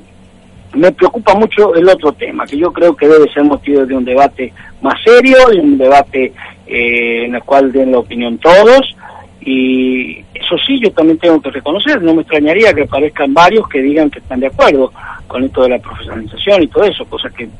me 0.78 0.92
preocupa 0.92 1.34
mucho 1.34 1.74
el 1.74 1.88
otro 1.88 2.12
tema 2.12 2.46
que 2.46 2.58
yo 2.58 2.72
creo 2.72 2.94
que 2.94 3.08
debe 3.08 3.32
ser 3.32 3.44
motivo 3.44 3.86
de 3.86 3.94
un 3.94 4.04
debate 4.04 4.52
más 4.82 4.94
serio 5.02 5.38
de 5.50 5.60
un 5.60 5.78
debate 5.78 6.32
eh, 6.66 7.24
en 7.26 7.34
el 7.34 7.42
cual 7.42 7.72
den 7.72 7.92
la 7.92 7.98
opinión 7.98 8.38
todos 8.38 8.94
y 9.40 10.18
eso 10.34 10.56
sí 10.66 10.78
yo 10.80 10.90
también 10.92 11.18
tengo 11.18 11.40
que 11.40 11.50
reconocer 11.50 12.02
no 12.02 12.14
me 12.14 12.22
extrañaría 12.22 12.74
que 12.74 12.82
aparezcan 12.82 13.32
varios 13.32 13.66
que 13.68 13.80
digan 13.80 14.10
que 14.10 14.18
están 14.18 14.40
de 14.40 14.48
acuerdo 14.48 14.92
con 15.26 15.44
esto 15.44 15.62
de 15.62 15.70
la 15.70 15.78
profesionalización 15.78 16.62
y 16.62 16.66
todo 16.66 16.84
eso 16.84 17.06
cosa 17.06 17.30
que 17.30 17.46
mm, 17.46 17.50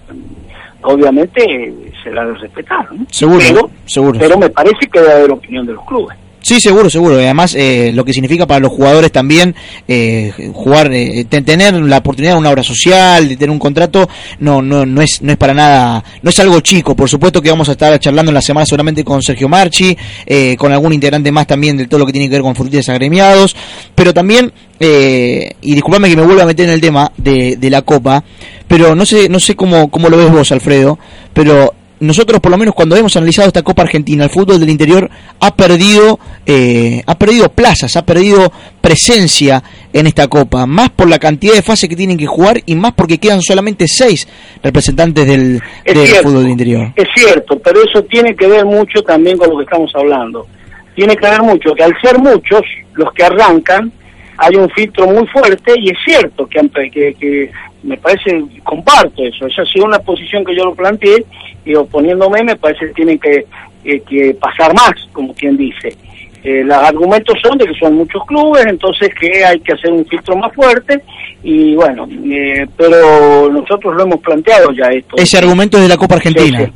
obviamente 0.83 1.43
eh, 1.43 1.93
será 2.05 2.27
de 2.27 2.35
respetar 2.35 2.93
¿no? 2.93 3.07
Seguro, 3.11 3.39
pero, 3.49 3.71
seguro. 3.87 4.19
pero 4.19 4.39
me 4.39 4.51
parece 4.51 4.87
que 4.89 5.01
debe 5.01 5.13
haber 5.15 5.31
opinión 5.31 5.65
de 5.65 5.73
los 5.73 5.85
clubes 5.87 6.19
Sí, 6.47 6.61
seguro, 6.61 6.89
seguro. 6.89 7.21
Y 7.21 7.25
además, 7.25 7.57
eh, 7.59 7.91
lo 7.93 8.05
que 8.05 8.13
significa 8.13 8.47
para 8.47 8.61
los 8.61 8.71
jugadores 8.71 9.11
también 9.11 9.53
eh, 9.89 10.31
jugar, 10.55 10.93
eh, 10.93 11.27
te- 11.29 11.43
tener 11.43 11.75
la 11.75 11.99
oportunidad 11.99 12.35
de 12.35 12.39
una 12.39 12.51
obra 12.51 12.63
social, 12.63 13.29
de 13.29 13.37
tener 13.37 13.51
un 13.51 13.59
contrato, 13.59 14.09
no, 14.39 14.63
no, 14.63 14.87
no 14.87 15.03
es, 15.03 15.21
no 15.23 15.33
es 15.33 15.39
para 15.39 15.55
nada, 15.55 16.05
no 16.23 16.31
es 16.31 16.39
algo 16.39 16.61
chico. 16.61 16.95
Por 16.95 17.09
supuesto 17.09 17.43
que 17.43 17.51
vamos 17.51 17.69
a 17.69 17.73
estar 17.73 17.99
charlando 17.99 18.31
en 18.31 18.35
la 18.35 18.41
semana 18.43 18.65
seguramente 18.65 19.03
con 19.03 19.21
Sergio 19.23 19.49
Marchi, 19.49 19.97
eh, 20.25 20.55
con 20.57 20.71
algún 20.71 20.93
integrante 20.93 21.33
más 21.33 21.49
también 21.49 21.77
de 21.77 21.89
todo 21.89 21.99
lo 21.99 22.07
que 22.07 22.13
tiene 22.13 22.29
que 22.29 22.35
ver 22.37 22.43
con 22.43 22.55
futbolistas 22.55 22.91
agremiados, 22.91 23.57
pero 23.97 24.15
también, 24.15 24.53
eh, 24.79 25.51
y 25.63 25.75
disculpame 25.75 26.09
que 26.09 26.15
me 26.17 26.23
vuelva 26.23 26.45
a 26.45 26.47
meter 26.47 26.67
en 26.69 26.75
el 26.75 26.81
tema 26.81 27.11
de, 27.17 27.57
de 27.57 27.71
la 27.71 27.83
Copa, 27.83 28.23
pero 28.69 28.95
no 28.95 29.05
sé, 29.05 29.29
no 29.29 29.41
sé 29.41 29.57
cómo, 29.57 29.91
cómo 29.91 30.09
lo 30.09 30.17
ves 30.17 30.31
vos, 30.31 30.53
Alfredo, 30.53 30.97
pero 31.35 31.75
nosotros 32.01 32.41
por 32.41 32.51
lo 32.51 32.59
menos 32.59 32.75
cuando 32.75 32.97
hemos 32.97 33.17
analizado 33.17 33.49
esta 33.49 33.63
Copa 33.63 33.83
Argentina, 33.83 34.25
el 34.25 34.31
fútbol 34.31 34.61
del 34.61 34.69
interior 34.69 35.09
ha 35.41 35.55
perdido, 35.55 36.19
eh, 36.45 37.03
ha 37.07 37.19
perdido 37.19 37.49
plazas, 37.49 37.97
ha 37.97 38.05
perdido 38.05 38.53
presencia 38.81 39.63
en 39.93 40.07
esta 40.07 40.29
Copa, 40.29 40.67
más 40.67 40.91
por 40.91 41.09
la 41.09 41.19
cantidad 41.19 41.55
de 41.55 41.63
fases 41.63 41.89
que 41.89 41.97
tienen 41.97 42.19
que 42.19 42.27
jugar 42.27 42.61
y 42.67 42.75
más 42.75 42.93
porque 42.93 43.19
quedan 43.19 43.41
solamente 43.41 43.87
seis 43.89 44.29
representantes 44.63 45.27
del, 45.27 45.61
Es 45.85 45.95
del 45.95 46.07
cierto. 46.07 46.29
fútbol 46.29 46.43
del 46.43 46.53
interior. 46.53 46.93
Es 46.97 47.09
cierto, 47.15 47.59
pero 47.59 47.81
eso 47.83 48.03
tiene 48.05 48.35
que 48.37 48.47
ver 48.47 48.65
mucho 48.65 49.03
también 49.03 49.39
con 49.39 49.51
lo 49.51 49.59
que 49.59 49.65
estamos 49.65 49.91
hablando. 49.95 50.47
Tiene 50.95 51.17
que 51.17 51.29
ver 51.29 51.43
mucho 51.43 51.75
que 51.75 51.85
al 51.85 51.95
ser 52.03 52.19
muchos 52.19 52.63
los 52.95 53.13
que 53.13 53.25
arrancan, 53.25 53.91
hay 54.39 54.55
un 54.57 54.69
filtro 54.71 55.07
muy 55.07 55.27
fuerte 55.29 55.73
y 55.79 55.91
es 55.91 55.99
cierto 56.05 56.47
que, 56.47 56.61
que, 56.91 57.15
que 57.15 57.51
me 57.83 57.97
parece, 57.97 58.43
comparto 58.65 59.25
eso, 59.25 59.47
esa 59.47 59.63
ha 59.63 59.67
sido 59.67 59.85
una 59.85 59.99
posición 59.99 60.45
que 60.45 60.57
yo 60.57 60.65
lo 60.65 60.75
planteé 60.75 61.25
y 61.65 61.75
oponiéndome 61.75 62.43
me 62.43 62.57
parece 62.57 62.87
que 62.87 62.95
tienen 62.95 63.19
que, 63.19 63.47
eh, 63.85 64.01
que 64.09 64.35
pasar 64.35 64.75
más, 64.75 64.93
como 65.13 65.35
quien 65.35 65.57
dice. 65.57 65.97
Eh, 66.43 66.63
los 66.65 66.77
argumentos 66.77 67.37
son 67.43 67.59
de 67.59 67.67
que 67.67 67.75
son 67.75 67.95
muchos 67.95 68.25
clubes, 68.25 68.65
entonces 68.67 69.11
que 69.19 69.45
hay 69.45 69.59
que 69.61 69.73
hacer 69.73 69.93
un 69.93 70.07
filtro 70.07 70.37
más 70.37 70.53
fuerte 70.55 71.03
y 71.43 71.75
bueno, 71.75 72.07
eh, 72.31 72.67
pero 72.77 73.51
nosotros 73.51 73.97
lo 73.97 74.03
hemos 74.05 74.21
planteado 74.21 74.71
ya 74.73 74.87
esto. 74.87 75.17
Ese 75.17 75.39
argumento 75.39 75.77
es 75.77 75.83
de 75.85 75.89
la 75.89 75.97
Copa 75.97 76.15
Argentina, 76.17 76.59
Sí, 76.61 76.65
sí. 76.67 76.73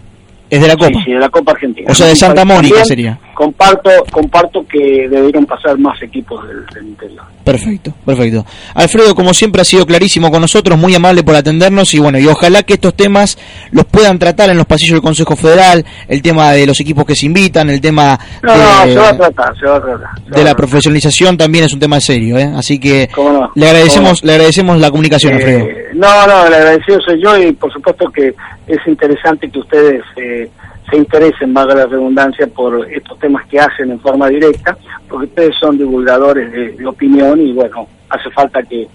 es 0.50 0.60
de 0.60 0.68
la 0.68 0.74
Copa. 0.76 0.88
Sí, 0.98 1.04
sí, 1.04 1.12
de 1.12 1.20
la 1.20 1.28
Copa 1.28 1.52
Argentina. 1.52 1.86
O 1.90 1.94
sea, 1.94 2.06
de 2.08 2.16
Santa 2.16 2.44
Mónica 2.44 2.84
sería. 2.84 3.18
Comparto, 3.40 3.88
comparto 4.10 4.66
que 4.68 5.08
deberían 5.08 5.46
pasar 5.46 5.78
más 5.78 6.02
equipos 6.02 6.46
del, 6.46 6.66
del 6.74 6.88
interior. 6.88 7.22
Perfecto, 7.42 7.94
perfecto. 8.04 8.44
Alfredo, 8.74 9.14
como 9.14 9.32
siempre, 9.32 9.62
ha 9.62 9.64
sido 9.64 9.86
clarísimo 9.86 10.30
con 10.30 10.42
nosotros, 10.42 10.78
muy 10.78 10.94
amable 10.94 11.22
por 11.22 11.34
atendernos 11.34 11.94
y 11.94 12.00
bueno, 12.00 12.18
y 12.18 12.26
ojalá 12.26 12.62
que 12.64 12.74
estos 12.74 12.92
temas 12.92 13.38
los 13.70 13.86
puedan 13.86 14.18
tratar 14.18 14.50
en 14.50 14.58
los 14.58 14.66
pasillos 14.66 14.92
del 14.96 15.00
Consejo 15.00 15.36
Federal, 15.36 15.82
el 16.06 16.20
tema 16.20 16.52
de 16.52 16.66
los 16.66 16.78
equipos 16.80 17.06
que 17.06 17.16
se 17.16 17.24
invitan, 17.24 17.70
el 17.70 17.80
tema 17.80 18.20
No, 18.42 18.52
de, 18.52 18.58
no, 18.58 18.92
se 18.92 18.98
va 18.98 19.08
a 19.08 19.16
tratar, 19.16 19.58
se 19.58 19.66
va 19.66 19.76
a 19.76 19.80
tratar. 19.80 20.00
va 20.02 20.36
de 20.36 20.40
a 20.42 20.44
la 20.44 20.54
profesionalización 20.54 21.38
también 21.38 21.64
es 21.64 21.72
un 21.72 21.80
tema 21.80 21.98
serio, 21.98 22.36
¿eh? 22.36 22.52
así 22.54 22.78
que 22.78 23.08
¿Cómo 23.14 23.32
no? 23.32 23.50
le 23.54 23.66
agradecemos, 23.66 24.20
¿Cómo 24.20 24.26
le 24.28 24.32
agradecemos 24.34 24.78
la 24.78 24.90
comunicación, 24.90 25.32
Alfredo. 25.32 25.60
Eh, 25.60 25.86
no, 25.94 26.26
no, 26.26 26.46
el 26.46 26.52
agradecido 26.52 27.00
soy 27.00 27.22
yo 27.22 27.38
y 27.38 27.52
por 27.52 27.72
supuesto 27.72 28.10
que 28.12 28.34
es 28.66 28.78
interesante 28.86 29.50
que 29.50 29.58
ustedes 29.60 30.02
eh, 30.16 30.50
se 30.90 30.96
interesen, 30.96 31.54
valga 31.54 31.74
la 31.74 31.86
redundancia, 31.86 32.46
por 32.48 32.86
estos 32.90 33.18
temas 33.18 33.46
que 33.48 33.58
hacen 33.58 33.90
en 33.90 34.00
forma 34.00 34.28
directa, 34.28 34.76
porque 35.08 35.26
ustedes 35.26 35.54
son 35.60 35.78
divulgadores 35.78 36.50
de, 36.52 36.72
de 36.72 36.86
opinión 36.86 37.40
y 37.40 37.52
bueno, 37.52 37.86
hace 38.08 38.30
falta 38.30 38.62
que, 38.62 38.88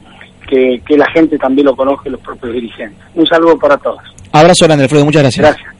que, 0.47 0.81
que 0.85 0.97
la 0.97 1.09
gente 1.11 1.37
también 1.37 1.65
lo 1.67 1.75
conozca 1.75 2.09
y 2.09 2.11
los 2.11 2.21
propios 2.21 2.53
dirigentes. 2.53 2.99
Un 3.15 3.25
saludo 3.25 3.57
para 3.57 3.77
todos. 3.77 4.01
Abrazo 4.31 4.65
grande, 4.65 4.83
Alfredo, 4.83 5.05
muchas 5.05 5.21
gracias. 5.21 5.45
Gracias. 5.45 5.75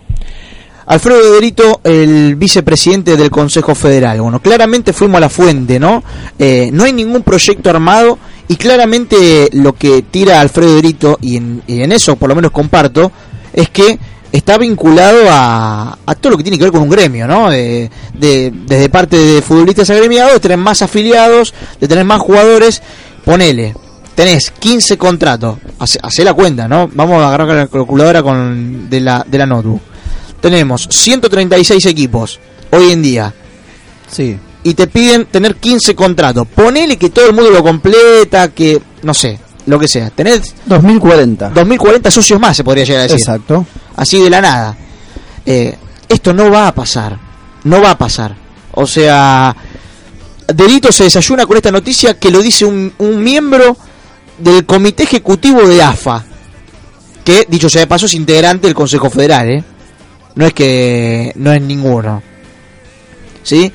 AlfredoEderito, 0.88 1.82
el 1.84 2.36
vicepresidente 2.36 3.18
del 3.18 3.32
Consejo 3.32 3.74
Federal. 3.74 4.22
Bueno, 4.22 4.39
claramente 4.39 4.93
fuimos 4.93 5.18
a 5.18 5.22
la 5.22 5.30
fuente, 5.30 5.80
¿no? 5.80 6.03
Eh, 6.38 6.70
no 6.72 6.84
hay 6.84 6.93
ningún 6.93 7.24
proyecto 7.24 7.72
armado 7.72 8.20
y 8.47 8.55
claramente 8.55 9.49
lo 9.53 9.74
que 9.74 10.03
tira 10.03 10.41
AlfredoEderito, 10.41 11.18
y 11.22 11.38
en, 11.38 11.63
y 11.66 11.82
en 11.82 11.91
eso 11.91 12.16
por 12.18 12.30
lo 12.30 12.36
menos 12.36 12.51
comparto, 12.51 13.11
es 13.51 13.70
que 13.70 13.97
está 14.38 14.57
vinculado 14.57 15.25
a, 15.29 15.97
a 16.05 16.15
todo 16.15 16.31
lo 16.31 16.38
que 16.38 16.43
tiene 16.43 16.57
que 16.57 16.63
ver 16.65 16.71
con 16.73 16.81
un 16.81 16.89
gremio, 16.89 17.27
¿no? 17.27 17.49
De, 17.49 17.89
de- 18.13 18.51
desde 18.65 18.89
parte 18.89 19.17
de 19.17 19.41
futbolistas 19.41 19.89
agremiados, 19.89 20.33
de 20.33 20.39
tener 20.39 20.57
más 20.57 20.81
afiliados, 20.81 21.53
de 21.79 21.88
tener 21.88 22.05
más 22.05 22.19
jugadores. 22.21 22.81
Ponele, 23.23 23.75
tenés 24.13 24.51
15 24.51 24.97
contratos, 24.97 25.57
hace, 25.79 26.23
la 26.23 26.33
cuenta, 26.33 26.67
¿no? 26.67 26.89
Vamos 26.93 27.21
a 27.21 27.27
agarrar 27.27 27.47
la 27.49 27.67
calculadora 27.67 28.21
con, 28.23 28.89
de, 28.89 28.99
la, 28.99 29.25
de 29.27 29.38
la 29.38 29.45
notebook. 29.45 29.81
Tenemos 30.41 30.88
136 30.91 31.86
equipos 31.88 32.39
hoy 32.71 32.91
en 32.91 33.01
día. 33.01 33.33
Sí. 34.11 34.38
Y 34.63 34.73
te 34.73 34.88
piden 34.88 35.25
tener 35.25 35.55
15 35.55 35.95
contratos. 35.95 36.47
Ponele 36.47 36.97
que 36.97 37.09
todo 37.09 37.27
el 37.27 37.33
mundo 37.33 37.51
lo 37.51 37.63
completa, 37.63 38.49
que 38.49 38.81
no 39.03 39.13
sé, 39.13 39.39
lo 39.66 39.80
que 39.80 39.88
sea. 39.88 40.09
Tenés 40.09 40.55
2040. 40.66 41.49
2040 41.49 42.11
socios 42.11 42.39
más, 42.39 42.57
se 42.57 42.63
podría 42.63 42.84
llegar 42.84 43.01
a 43.01 43.03
decir. 43.03 43.20
Exacto. 43.20 43.66
Así 43.95 44.22
de 44.22 44.30
la 44.30 44.41
nada. 44.41 44.78
Eh, 45.45 45.76
esto 46.07 46.34
no 46.34 46.49
va 46.51 46.68
a 46.68 46.76
pasar. 46.76 47.18
No 47.63 47.82
va 47.82 47.91
a 47.91 47.97
pasar. 47.97 48.36
O 48.72 48.86
sea, 48.86 49.55
Delito 50.47 50.91
se 50.91 51.05
desayuna 51.05 51.45
con 51.45 51.57
esta 51.57 51.72
noticia 51.72 52.20
que 52.20 52.32
lo 52.32 52.41
dice 52.41 52.66
un, 52.66 52.93
un 52.97 53.24
miembro 53.24 53.78
del 54.38 54.66
comité 54.66 55.03
ejecutivo 55.03 55.68
de 55.68 55.82
AFA. 55.82 56.24
Que, 57.24 57.45
dicho 57.49 57.70
sea 57.70 57.82
de 57.82 57.88
paso, 57.88 58.05
es 58.05 58.13
integrante 58.13 58.68
del 58.68 58.76
Consejo 58.76 59.09
Federal, 59.09 59.49
¿eh? 59.49 59.63
No 60.36 60.45
es 60.45 60.53
que 60.53 61.32
no 61.36 61.51
es 61.51 61.61
ninguno. 61.61 62.22
¿Sí? 63.41 63.72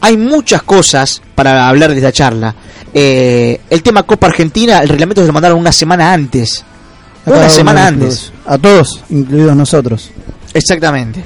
Hay 0.00 0.16
muchas 0.16 0.62
cosas 0.62 1.20
para 1.34 1.68
hablar 1.68 1.90
de 1.90 1.96
esta 1.96 2.12
charla. 2.12 2.54
Eh, 2.94 3.60
el 3.70 3.82
tema 3.82 4.02
Copa 4.04 4.26
Argentina, 4.28 4.78
el 4.78 4.88
reglamento 4.88 5.20
se 5.20 5.26
lo 5.26 5.32
mandaron 5.32 5.58
una 5.58 5.72
semana 5.72 6.12
antes. 6.12 6.64
A 7.26 7.30
Una 7.30 7.48
semana 7.48 7.86
antes. 7.88 8.32
A 8.46 8.56
todos, 8.58 9.02
incluidos 9.10 9.56
nosotros. 9.56 10.10
Exactamente. 10.54 11.24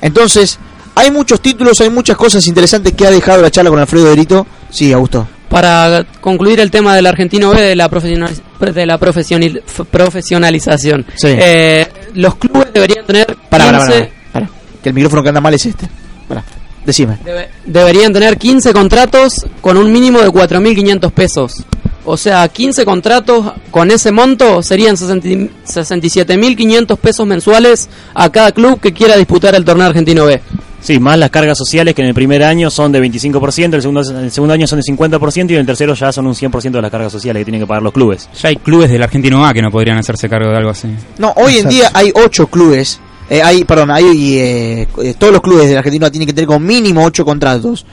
Entonces, 0.00 0.58
hay 0.94 1.10
muchos 1.10 1.40
títulos, 1.40 1.80
hay 1.80 1.90
muchas 1.90 2.16
cosas 2.16 2.46
interesantes 2.46 2.92
que 2.92 3.06
ha 3.06 3.10
dejado 3.10 3.42
la 3.42 3.50
charla 3.50 3.70
con 3.70 3.78
Alfredo 3.80 4.06
Derito. 4.10 4.46
Sí, 4.70 4.92
Augusto. 4.92 5.26
Para 5.48 6.06
concluir 6.20 6.60
el 6.60 6.70
tema 6.70 6.94
del 6.94 7.06
argentino 7.06 7.50
B 7.50 7.60
de 7.60 7.74
la 7.76 7.88
profesional, 7.88 8.30
de 8.60 8.86
la 8.86 8.98
profesional- 8.98 9.62
profesionalización. 9.90 11.06
Sí. 11.16 11.28
Eh, 11.30 11.86
los 12.14 12.34
clubes 12.36 12.68
deberían 12.72 13.04
tener 13.06 13.26
Para, 13.48 13.64
para, 13.66 13.78
15 13.78 14.00
para, 14.32 14.46
para. 14.46 14.50
Que 14.82 14.88
el 14.90 14.94
micrófono 14.94 15.22
que 15.22 15.28
anda 15.30 15.40
mal 15.40 15.54
es 15.54 15.64
este. 15.66 15.88
Para. 16.28 16.44
Decime. 16.86 17.18
Debe- 17.24 17.48
deberían 17.66 18.12
tener 18.12 18.38
15 18.38 18.72
contratos 18.72 19.46
con 19.60 19.76
un 19.76 19.92
mínimo 19.92 20.20
de 20.20 20.28
4.500 20.28 21.10
pesos. 21.12 21.64
O 22.04 22.16
sea, 22.16 22.48
15 22.48 22.84
contratos 22.86 23.52
con 23.70 23.90
ese 23.90 24.10
monto 24.12 24.62
serían 24.62 24.96
60 24.96 25.28
67.500 25.66 26.96
pesos 26.96 27.26
mensuales 27.26 27.88
a 28.14 28.30
cada 28.30 28.52
club 28.52 28.80
que 28.80 28.92
quiera 28.92 29.16
disputar 29.16 29.54
el 29.54 29.64
torneo 29.64 29.86
argentino 29.86 30.24
B. 30.24 30.40
Sí, 30.80 31.00
más 31.00 31.18
las 31.18 31.30
cargas 31.30 31.58
sociales 31.58 31.92
que 31.94 32.02
en 32.02 32.08
el 32.08 32.14
primer 32.14 32.42
año 32.44 32.70
son 32.70 32.92
de 32.92 33.02
25%, 33.02 33.74
el 33.74 33.82
segundo, 33.82 34.00
el 34.00 34.30
segundo 34.30 34.54
año 34.54 34.66
son 34.66 34.78
de 34.80 34.84
50% 34.84 35.50
y 35.50 35.54
en 35.54 35.60
el 35.60 35.66
tercero 35.66 35.92
ya 35.94 36.12
son 36.12 36.26
un 36.28 36.34
100% 36.34 36.70
de 36.70 36.80
las 36.82 36.90
cargas 36.90 37.10
sociales 37.10 37.40
que 37.40 37.44
tienen 37.46 37.60
que 37.60 37.66
pagar 37.66 37.82
los 37.82 37.92
clubes. 37.92 38.28
Ya 38.40 38.50
hay 38.50 38.56
clubes 38.56 38.88
del 38.88 39.02
Argentino 39.02 39.44
A 39.44 39.52
que 39.52 39.60
no 39.60 39.70
podrían 39.72 39.98
hacerse 39.98 40.28
cargo 40.28 40.50
de 40.50 40.56
algo 40.56 40.70
así. 40.70 40.88
No, 41.18 41.32
hoy 41.36 41.58
en 41.58 41.68
día 41.68 41.90
hay 41.94 42.12
ocho 42.14 42.46
clubes. 42.46 43.00
Eh, 43.30 43.42
hay, 43.42 43.64
perdón, 43.64 43.90
hay 43.90 44.38
eh, 44.38 44.88
eh, 45.02 45.14
todos 45.18 45.32
los 45.32 45.42
clubes 45.42 45.68
de 45.68 45.74
la 45.74 45.80
Argentina 45.80 46.10
tienen 46.10 46.26
que 46.26 46.32
tener 46.32 46.46
como 46.46 46.60
mínimo 46.60 47.04
ocho 47.04 47.24
contratos. 47.24 47.84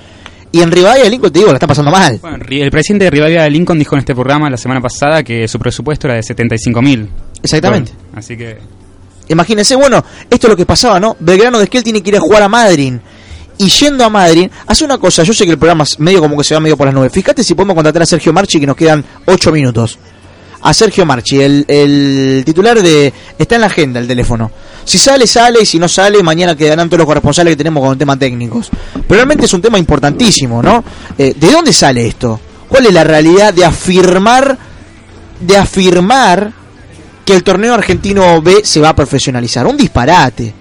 Y 0.52 0.62
en 0.62 0.72
Rivadavia, 0.72 1.10
Lincoln, 1.10 1.34
te 1.34 1.40
digo, 1.40 1.52
la 1.52 1.58
está 1.58 1.68
pasando 1.68 1.92
mal. 1.92 2.18
Bueno, 2.22 2.38
el 2.48 2.72
presidente 2.72 3.06
de 3.06 3.12
Rivadavia 3.12 3.44
de 3.44 3.50
Lincoln 3.50 3.78
dijo 3.78 3.96
en 3.96 4.00
este 4.00 4.14
programa 4.14 4.50
la 4.50 4.56
semana 4.56 4.80
pasada 4.80 5.22
que 5.22 5.48
su 5.50 5.60
presupuesto 5.60 6.08
era 6.08 6.16
de 6.16 6.24
75 6.24 6.82
mil. 6.82 7.10
Exactamente. 7.44 7.92
así 8.16 8.38
que 8.38 8.58
Imagínense, 9.28 9.76
bueno, 9.76 10.04
esto 10.30 10.48
es 10.48 10.50
lo 10.52 10.56
que 10.56 10.66
pasaba, 10.66 11.00
¿no? 11.00 11.18
Belgrano 11.20 11.58
de 11.58 11.66
Esquel 11.66 11.84
tiene 11.84 12.02
que 12.02 12.10
ir 12.10 12.18
a 12.18 12.20
jugar 12.20 12.44
a 12.44 12.50
Madrid. 12.50 12.94
Y 13.58 13.70
yendo 13.70 14.04
a 14.04 14.10
Madrid, 14.10 14.50
hace 14.68 14.84
una 14.84 14.98
cosa, 14.98 15.24
yo 15.24 15.34
sé 15.34 15.46
que 15.46 15.52
el 15.52 15.58
programa 15.58 15.84
es 15.84 16.00
medio 16.00 16.20
como 16.20 16.38
que 16.38 16.44
se 16.44 16.54
va 16.54 16.60
medio 16.60 16.78
por 16.78 16.86
las 16.86 16.94
nubes. 16.94 17.12
Fíjate 17.12 17.44
si 17.44 17.56
podemos 17.56 17.74
contratar 17.76 18.02
a 18.02 18.06
Sergio 18.06 18.34
Marchi, 18.34 18.60
que 18.60 18.68
nos 18.68 18.76
quedan 18.76 19.04
8 19.26 19.52
minutos. 19.52 19.98
A 20.62 20.74
Sergio 20.74 21.06
Marchi, 21.06 21.42
el, 21.42 21.66
el 21.68 22.44
titular 22.46 22.82
de... 22.82 23.14
Está 23.38 23.56
en 23.56 23.62
la 23.62 23.68
agenda 23.68 24.00
el 24.00 24.08
teléfono. 24.08 24.52
Si 24.86 24.98
sale, 25.00 25.26
sale, 25.28 25.60
y 25.62 25.66
si 25.66 25.80
no 25.80 25.88
sale, 25.88 26.22
mañana 26.24 26.56
quedarán 26.56 26.88
todos 26.88 27.00
los 27.00 27.08
corresponsales 27.08 27.52
que 27.54 27.58
tenemos 27.58 27.82
con 27.84 27.92
el 27.94 27.98
tema 27.98 28.18
técnicos. 28.18 28.70
Pero 28.94 29.16
realmente 29.16 29.46
es 29.46 29.54
un 29.54 29.62
tema 29.62 29.78
importantísimo, 29.80 30.62
¿no? 30.62 30.84
Eh, 31.18 31.34
¿De 31.36 31.52
dónde 31.52 31.74
sale 31.74 32.06
esto? 32.08 32.40
¿Cuál 32.70 32.86
es 32.86 32.94
la 32.94 33.04
realidad 33.04 33.54
de 33.54 33.66
afirmar, 33.66 34.58
de 35.40 35.58
afirmar 35.58 36.52
que 37.26 37.34
el 37.34 37.44
torneo 37.44 37.74
argentino 37.74 38.42
B 38.42 38.62
se 38.64 38.80
va 38.80 38.90
a 38.90 38.96
profesionalizar? 38.96 39.66
Un 39.66 39.76
disparate. 39.76 40.54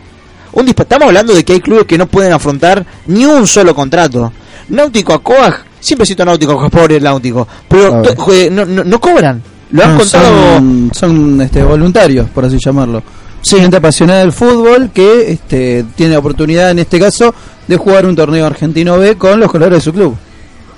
Un 0.53 0.67
dispa- 0.67 0.83
Estamos 0.85 1.07
hablando 1.09 1.35
de 1.35 1.45
que 1.45 1.53
hay 1.55 1.61
clubes 1.61 1.85
que 1.85 1.99
no 1.99 2.07
pueden 2.07 2.33
afrontar 2.33 2.85
ni 3.07 3.25
un 3.27 3.47
solo 3.47 3.75
contrato. 3.75 4.33
Náutico 4.69 5.13
Acoag, 5.13 5.65
siempre 5.81 6.07
cito 6.07 6.23
a 6.23 6.27
Náutico 6.27 6.71
pobre 6.71 6.97
el 6.97 7.03
Náutico, 7.05 7.47
pero 7.69 8.03
no, 8.51 8.65
no- 8.65 8.85
no 8.85 9.01
cobran. 9.01 9.43
Lo 9.73 9.83
han 9.85 9.93
No, 9.93 9.99
contado. 9.99 10.55
Son, 10.57 10.91
son, 10.95 11.41
este, 11.43 11.63
voluntarios, 11.63 12.31
por 12.31 12.45
así 12.45 12.57
llamarlo. 12.65 13.03
Gente 13.45 13.77
apasionada 13.77 14.21
del 14.21 14.33
fútbol 14.33 14.91
que 14.93 15.33
este, 15.33 15.85
tiene 15.95 16.17
oportunidad, 16.17 16.71
en 16.71 16.79
este 16.79 16.99
caso, 16.99 17.35
de 17.69 17.77
jugar 17.77 18.07
un 18.07 18.17
torneo 18.17 18.47
argentino 18.47 18.99
B 18.99 19.17
con 19.17 19.39
los 19.39 19.51
colores 19.51 19.79
de 19.79 19.83
su 19.83 19.93
club. 19.93 20.17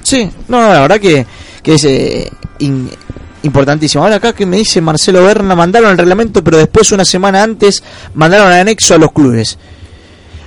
Sí, 0.03 0.29
no, 0.49 0.61
la 0.61 0.81
verdad 0.81 1.01
que, 1.01 1.27
que 1.63 1.75
es 1.75 1.85
eh, 1.85 2.31
importantísimo. 3.43 4.05
Ahora 4.05 4.17
acá 4.17 4.33
que 4.33 4.47
me 4.47 4.57
dice 4.57 4.81
Marcelo 4.81 5.25
Berna, 5.25 5.55
mandaron 5.55 5.91
el 5.91 5.99
reglamento, 5.99 6.43
pero 6.43 6.59
después 6.59 6.93
una 6.93 7.05
semana 7.05 7.43
antes 7.43 7.83
mandaron 8.15 8.49
el 8.53 8.61
anexo 8.61 8.95
a 8.95 8.99
los 8.99 9.13
clubes. 9.13 9.59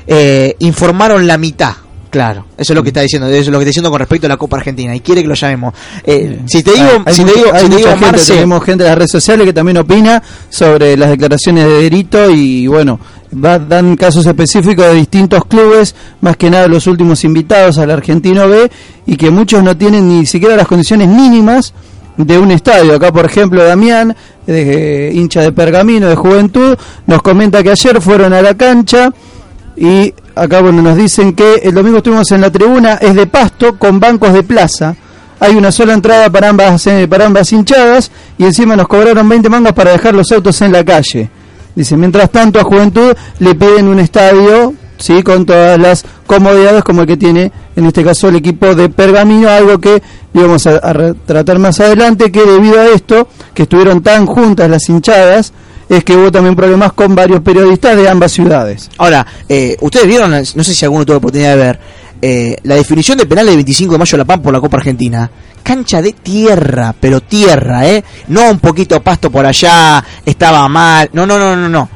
Eh, 0.06 0.56
informaron 0.60 1.26
la 1.26 1.38
mitad. 1.38 1.74
Claro, 2.10 2.46
eso 2.58 2.74
es 2.74 2.76
lo 2.76 2.82
que 2.82 2.90
está 2.90 3.02
diciendo, 3.02 3.28
eso 3.28 3.38
es 3.38 3.48
lo 3.50 3.60
que 3.60 3.64
está 3.66 3.70
diciendo 3.70 3.92
con 3.92 4.00
respecto 4.00 4.26
a 4.26 4.30
la 4.30 4.38
Copa 4.38 4.58
Argentina 4.58 4.96
y 4.96 5.00
quiere 5.02 5.22
que 5.22 5.28
lo 5.28 5.36
llamemos. 5.36 5.76
Eh, 6.04 6.40
si 6.48 6.64
te 6.64 6.72
digo, 6.72 6.88
Hay- 6.90 7.02
hay 7.06 7.14
si 7.14 7.24
te 7.24 7.34
digo, 7.34 7.54
hay 7.54 7.60
si 7.62 7.70
te 7.70 7.76
mucha 7.76 7.78
digo 7.78 7.90
gente, 7.92 8.06
Marce, 8.06 8.34
tenemos 8.34 8.64
gente 8.64 8.84
de 8.84 8.90
las 8.90 8.98
redes 8.98 9.12
sociales 9.12 9.46
que 9.46 9.54
también 9.54 9.78
opina 9.78 10.24
sobre 10.50 10.98
las 10.98 11.10
declaraciones 11.12 11.66
de 11.66 11.70
Derito 11.84 12.32
y 12.32 12.66
bueno, 12.66 13.00
va- 13.32 13.60
dan 13.60 13.96
casos 13.96 14.26
específicos 14.26 14.86
de 14.88 14.96
distintos 14.96 15.46
clubes, 15.46 15.94
más 16.22 16.36
que 16.36 16.50
nada 16.50 16.68
los 16.68 16.88
últimos 16.88 17.24
invitados 17.24 17.78
al 17.78 17.92
Argentino 17.92 18.48
B 18.48 18.72
y 19.06 19.16
que 19.16 19.30
muchos 19.30 19.62
no 19.64 19.78
tienen 19.78 20.08
ni 20.08 20.26
siquiera 20.26 20.56
las 20.56 20.66
condiciones 20.68 21.08
mínimas 21.08 21.76
de 22.18 22.40
un 22.40 22.50
estadio. 22.50 22.96
Acá, 22.96 23.12
por 23.14 23.26
ejemplo, 23.26 23.64
Damián, 23.64 24.16
de, 24.48 25.12
hincha 25.14 25.42
de 25.42 25.52
Pergamino, 25.52 26.08
de 26.10 26.16
Juventud, 26.16 26.76
nos 27.06 27.22
comenta 27.22 27.62
que 27.62 27.70
ayer 27.70 28.02
fueron 28.02 28.34
a 28.34 28.42
la 28.42 28.56
cancha 28.58 29.14
y 29.78 30.12
acá 30.40 30.62
bueno 30.62 30.82
nos 30.82 30.96
dicen 30.96 31.34
que 31.34 31.56
el 31.64 31.74
domingo 31.74 31.98
estuvimos 31.98 32.32
en 32.32 32.42
la 32.42 32.50
tribuna, 32.50 32.94
es 32.96 33.14
de 33.14 33.28
pasto 33.28 33.78
con 33.78 34.00
bancos 34.00 34.34
de 34.34 34.44
plaza. 34.44 34.96
Hay 35.40 35.56
una 35.56 35.72
sola 35.72 35.94
entrada 35.94 36.30
para 36.30 36.50
ambas, 36.50 36.86
eh, 36.88 37.08
para 37.08 37.26
ambas 37.26 37.52
hinchadas 37.52 38.12
y 38.38 38.46
encima 38.46 38.76
nos 38.76 38.88
cobraron 38.88 39.28
20 39.28 39.50
mangas 39.50 39.74
para 39.74 39.92
dejar 39.92 40.14
los 40.14 40.32
autos 40.32 40.62
en 40.62 40.72
la 40.72 40.84
calle. 40.84 41.30
Dice, 41.76 41.96
mientras 41.96 42.30
tanto 42.30 42.60
a 42.60 42.64
Juventud 42.64 43.14
le 43.40 43.56
piden 43.56 43.88
un 43.88 44.00
estadio, 44.00 44.74
sí, 44.98 45.24
con 45.24 45.46
todas 45.46 45.80
las 45.80 46.06
comodidades 46.26 46.84
como 46.84 47.02
el 47.02 47.08
que 47.08 47.18
tiene 47.18 47.52
en 47.76 47.86
este 47.86 48.04
caso 48.04 48.30
el 48.30 48.36
equipo 48.36 48.76
de 48.76 48.90
Pergamino, 48.90 49.50
algo 49.50 49.80
que 49.80 50.02
íbamos 50.34 50.68
a, 50.68 50.76
a 50.76 51.14
tratar 51.26 51.60
más 51.60 51.80
adelante, 51.80 52.32
que 52.32 52.46
debido 52.46 52.80
a 52.80 52.88
esto, 52.88 53.28
que 53.54 53.64
estuvieron 53.64 54.02
tan 54.02 54.26
juntas 54.26 54.70
las 54.70 54.90
hinchadas, 54.90 55.54
es 55.90 56.04
que 56.04 56.16
hubo 56.16 56.32
también 56.32 56.56
problemas 56.56 56.94
con 56.94 57.16
varios 57.16 57.42
periodistas 57.42 57.98
de 57.98 58.08
ambas 58.08 58.32
ciudades. 58.32 58.90
Ahora, 58.98 59.26
eh, 59.50 59.76
ustedes 59.82 60.08
vieron, 60.08 60.32
no 60.32 60.64
sé 60.64 60.76
si 60.76 60.86
alguno 60.86 61.06
tuvo 61.06 61.18
oportunidad 61.18 61.56
de 61.56 61.64
ver, 61.64 61.80
eh, 62.22 62.58
la 62.64 62.76
definición 62.76 63.18
de 63.18 63.26
penal 63.26 63.46
del 63.46 63.56
25 63.56 63.94
de 63.94 63.98
mayo 63.98 64.12
de 64.12 64.18
La 64.18 64.26
Pampa 64.26 64.44
por 64.44 64.54
la 64.54 64.60
Copa 64.60 64.78
Argentina. 64.78 65.30
Cancha 65.64 66.02
de 66.02 66.14
tierra, 66.14 66.94
pero 67.00 67.22
tierra, 67.22 67.88
¿eh? 67.88 68.04
No 68.28 68.50
un 68.50 68.60
poquito 68.60 69.02
pasto 69.02 69.32
por 69.32 69.46
allá, 69.46 70.04
estaba 70.26 70.68
mal. 70.68 71.10
No, 71.14 71.26
no, 71.26 71.40
no, 71.40 71.56
no, 71.56 71.70
no. 71.70 71.90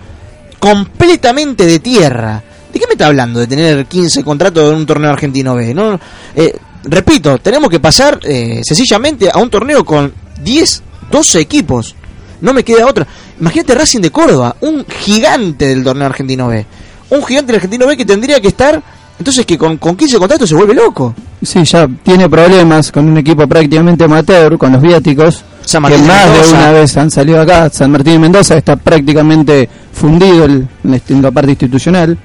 Completamente 0.60 1.66
de 1.66 1.80
tierra. 1.80 2.42
¿De 2.72 2.80
qué 2.80 2.88
me 2.88 2.94
está 2.94 3.08
hablando? 3.08 3.40
De 3.40 3.48
tener 3.48 3.86
15 3.86 4.24
contratos 4.24 4.72
en 4.72 4.78
un 4.78 4.86
torneo 4.86 5.12
argentino 5.12 5.56
B. 5.56 5.74
No, 5.74 6.00
eh, 6.36 6.56
repito, 6.86 7.38
tenemos 7.38 7.70
que 7.70 7.80
pasar 7.80 8.20
eh, 8.24 8.62
sencillamente 8.64 9.30
a 9.32 9.38
un 9.38 9.50
torneo 9.50 9.84
con 9.84 10.12
10, 10.42 10.84
12 11.12 11.40
equipos. 11.40 11.96
No 12.42 12.54
me 12.54 12.64
queda 12.64 12.88
otra. 12.88 13.08
Imagínate 13.40 13.76
Racing 13.76 14.02
de 14.02 14.12
Córdoba, 14.12 14.56
un 14.62 14.86
gigante 14.88 15.68
del 15.68 15.84
torneo 15.84 16.06
argentino 16.08 16.48
B. 16.48 16.66
Un 17.10 17.24
gigante 17.26 17.48
del 17.48 17.56
argentino 17.58 17.88
B 17.88 17.98
que 17.98 18.06
tendría 18.06 18.40
que 18.40 18.48
estar. 18.50 18.82
Entonces, 19.20 19.46
que 19.46 19.58
con, 19.58 19.78
con 19.78 19.96
15 19.96 20.18
contratos 20.18 20.50
se 20.50 20.56
vuelve 20.56 20.74
loco. 20.74 21.14
Sí, 21.42 21.64
ya 21.64 21.88
tiene 22.04 22.28
problemas 22.30 22.92
con 22.92 23.08
un 23.08 23.18
equipo 23.18 23.48
prácticamente 23.48 24.04
amateur, 24.06 24.58
con 24.58 24.72
los 24.74 24.82
viáticos, 24.82 25.44
San 25.64 25.84
que 25.84 25.90
Martín 25.92 26.08
más 26.08 26.32
de 26.50 26.54
una 26.54 26.72
vez 26.72 26.98
han 26.98 27.12
salido 27.12 27.40
acá. 27.42 27.70
San 27.70 27.92
Martín 27.92 28.14
y 28.16 28.20
Mendoza 28.20 28.58
está 28.58 28.76
prácticamente 28.76 29.70
fundido 29.94 30.46
el- 30.46 30.68
en 30.84 31.22
la 31.22 31.32
parte 31.32 31.52
institucional. 31.52 32.18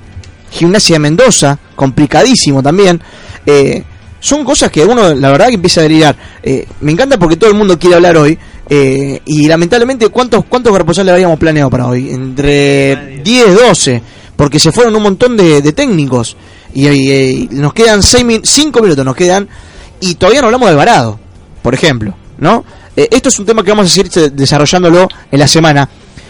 Gimnasia 0.50 0.94
de 0.94 1.00
Mendoza, 1.00 1.58
complicadísimo 1.76 2.62
también. 2.62 3.00
Eh, 3.44 3.84
son 4.20 4.44
cosas 4.44 4.70
que 4.70 4.84
uno, 4.84 5.14
la 5.14 5.30
verdad, 5.30 5.48
que 5.48 5.54
empieza 5.54 5.80
a 5.80 5.84
delirar. 5.84 6.16
Eh, 6.42 6.66
me 6.80 6.92
encanta 6.92 7.18
porque 7.18 7.36
todo 7.36 7.50
el 7.50 7.56
mundo 7.56 7.78
quiere 7.78 7.96
hablar 7.96 8.16
hoy. 8.16 8.38
eh, 8.70 9.20
y 9.24 9.46
lamentablemente, 9.48 10.08
¿cuántos, 10.08 10.44
cuántos 10.44 10.70
corresponsales 10.72 11.14
habíamos 11.14 11.38
planeado 11.38 11.70
para 11.70 11.86
hoy? 11.86 12.10
Entre 12.10 13.20
10, 13.24 13.54
12. 13.54 14.02
Porque 14.36 14.58
se 14.58 14.72
fueron 14.72 14.94
un 14.94 15.02
montón 15.02 15.36
de, 15.36 15.62
de 15.62 15.72
técnicos. 15.72 16.36
Y, 16.74 16.86
y- 16.88 17.48
y 17.50 17.54
nos 17.54 17.72
quedan 17.72 18.02
5 18.02 18.80
minutos, 18.82 19.04
nos 19.04 19.16
quedan. 19.16 19.48
Y 20.00 20.14
todavía 20.16 20.40
no 20.42 20.46
hablamos 20.48 20.66
de 20.68 20.72
Alvarado, 20.72 21.18
por 21.62 21.74
ejemplo. 21.74 22.14
¿no? 22.38 22.64
Eh, 22.96 23.08
esto 23.10 23.30
es 23.30 23.38
un 23.40 23.46
tema 23.46 23.62
que 23.64 23.70
vamos 23.70 23.86
a 23.86 23.88
seguir 23.88 24.12
se- 24.12 24.30
desarrollándolo 24.30 25.08
en 25.30 25.38
la 25.38 25.48
semana. 25.48 25.88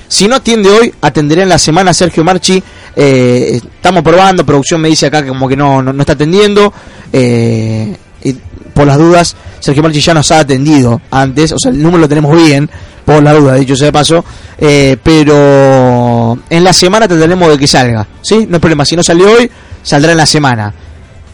Si 0.09 0.27
no 0.27 0.37
atiende 0.37 0.71
hoy, 0.71 0.93
atenderé 1.03 1.43
en 1.43 1.51
la 1.51 1.59
semana 1.59 1.93
Sergio 1.93 2.25
Marchi. 2.25 2.63
Eh, 2.97 3.61
estamos 3.63 4.03
probando, 4.03 4.45
producción 4.45 4.81
me 4.81 4.89
dice 4.89 5.07
acá 5.07 5.23
que 5.23 5.29
como 5.29 5.47
que 5.47 5.57
no, 5.57 5.83
no, 5.83 5.93
no 5.93 6.01
está 6.01 6.15
atendiendo. 6.15 6.73
Eh, 7.13 7.95
y 8.25 8.33
por 8.73 8.87
las 8.87 8.97
dudas, 8.97 9.37
Sergio 9.61 9.83
Marchi 9.83 10.01
ya 10.01 10.15
nos 10.15 10.33
ha 10.33 10.41
atendido 10.41 11.01
antes, 11.11 11.53
o 11.53 11.59
sea, 11.59 11.71
el 11.71 11.83
número 11.83 11.99
lo 11.99 12.09
tenemos 12.09 12.35
bien, 12.35 12.71
por 13.05 13.23
la 13.23 13.35
duda, 13.35 13.55
dicho 13.55 13.77
sea 13.77 13.87
de 13.87 13.93
paso. 13.93 14.25
Eh, 14.59 14.97
pero 15.03 16.39
en 16.49 16.65
la 16.65 16.73
semana 16.73 17.07
tendremos 17.07 17.51
de 17.51 17.59
que 17.59 17.67
salga, 17.67 18.07
¿sí? 18.23 18.47
No 18.49 18.57
hay 18.57 18.61
problema, 18.61 18.85
si 18.85 18.97
no 18.97 19.03
salió 19.03 19.31
hoy, 19.31 19.51
saldrá 19.83 20.13
en 20.13 20.19
la 20.19 20.27
semana. 20.27 20.73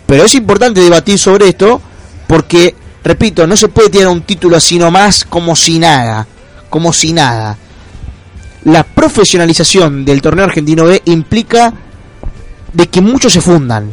Pero 0.07 0.25
es 0.25 0.35
importante 0.35 0.81
debatir 0.81 1.19
sobre 1.19 1.49
esto 1.49 1.81
porque, 2.27 2.75
repito, 3.05 3.47
no 3.47 3.57
se 3.57 3.69
puede 3.69 3.91
tirar 3.91 4.09
un 4.09 4.23
título 4.23 4.57
así 4.57 4.79
nomás 4.79 5.25
como 5.25 5.55
si 5.55 5.79
nada, 5.79 6.27
como 6.69 6.93
si 6.93 7.13
nada. 7.13 7.57
La 8.65 8.83
profesionalización 8.83 10.05
del 10.05 10.23
torneo 10.23 10.47
argentino 10.47 10.85
B 10.85 11.03
implica 11.07 11.73
de 12.73 12.89
que 12.89 13.01
muchos 13.01 13.33
se 13.33 13.41
fundan. 13.41 13.91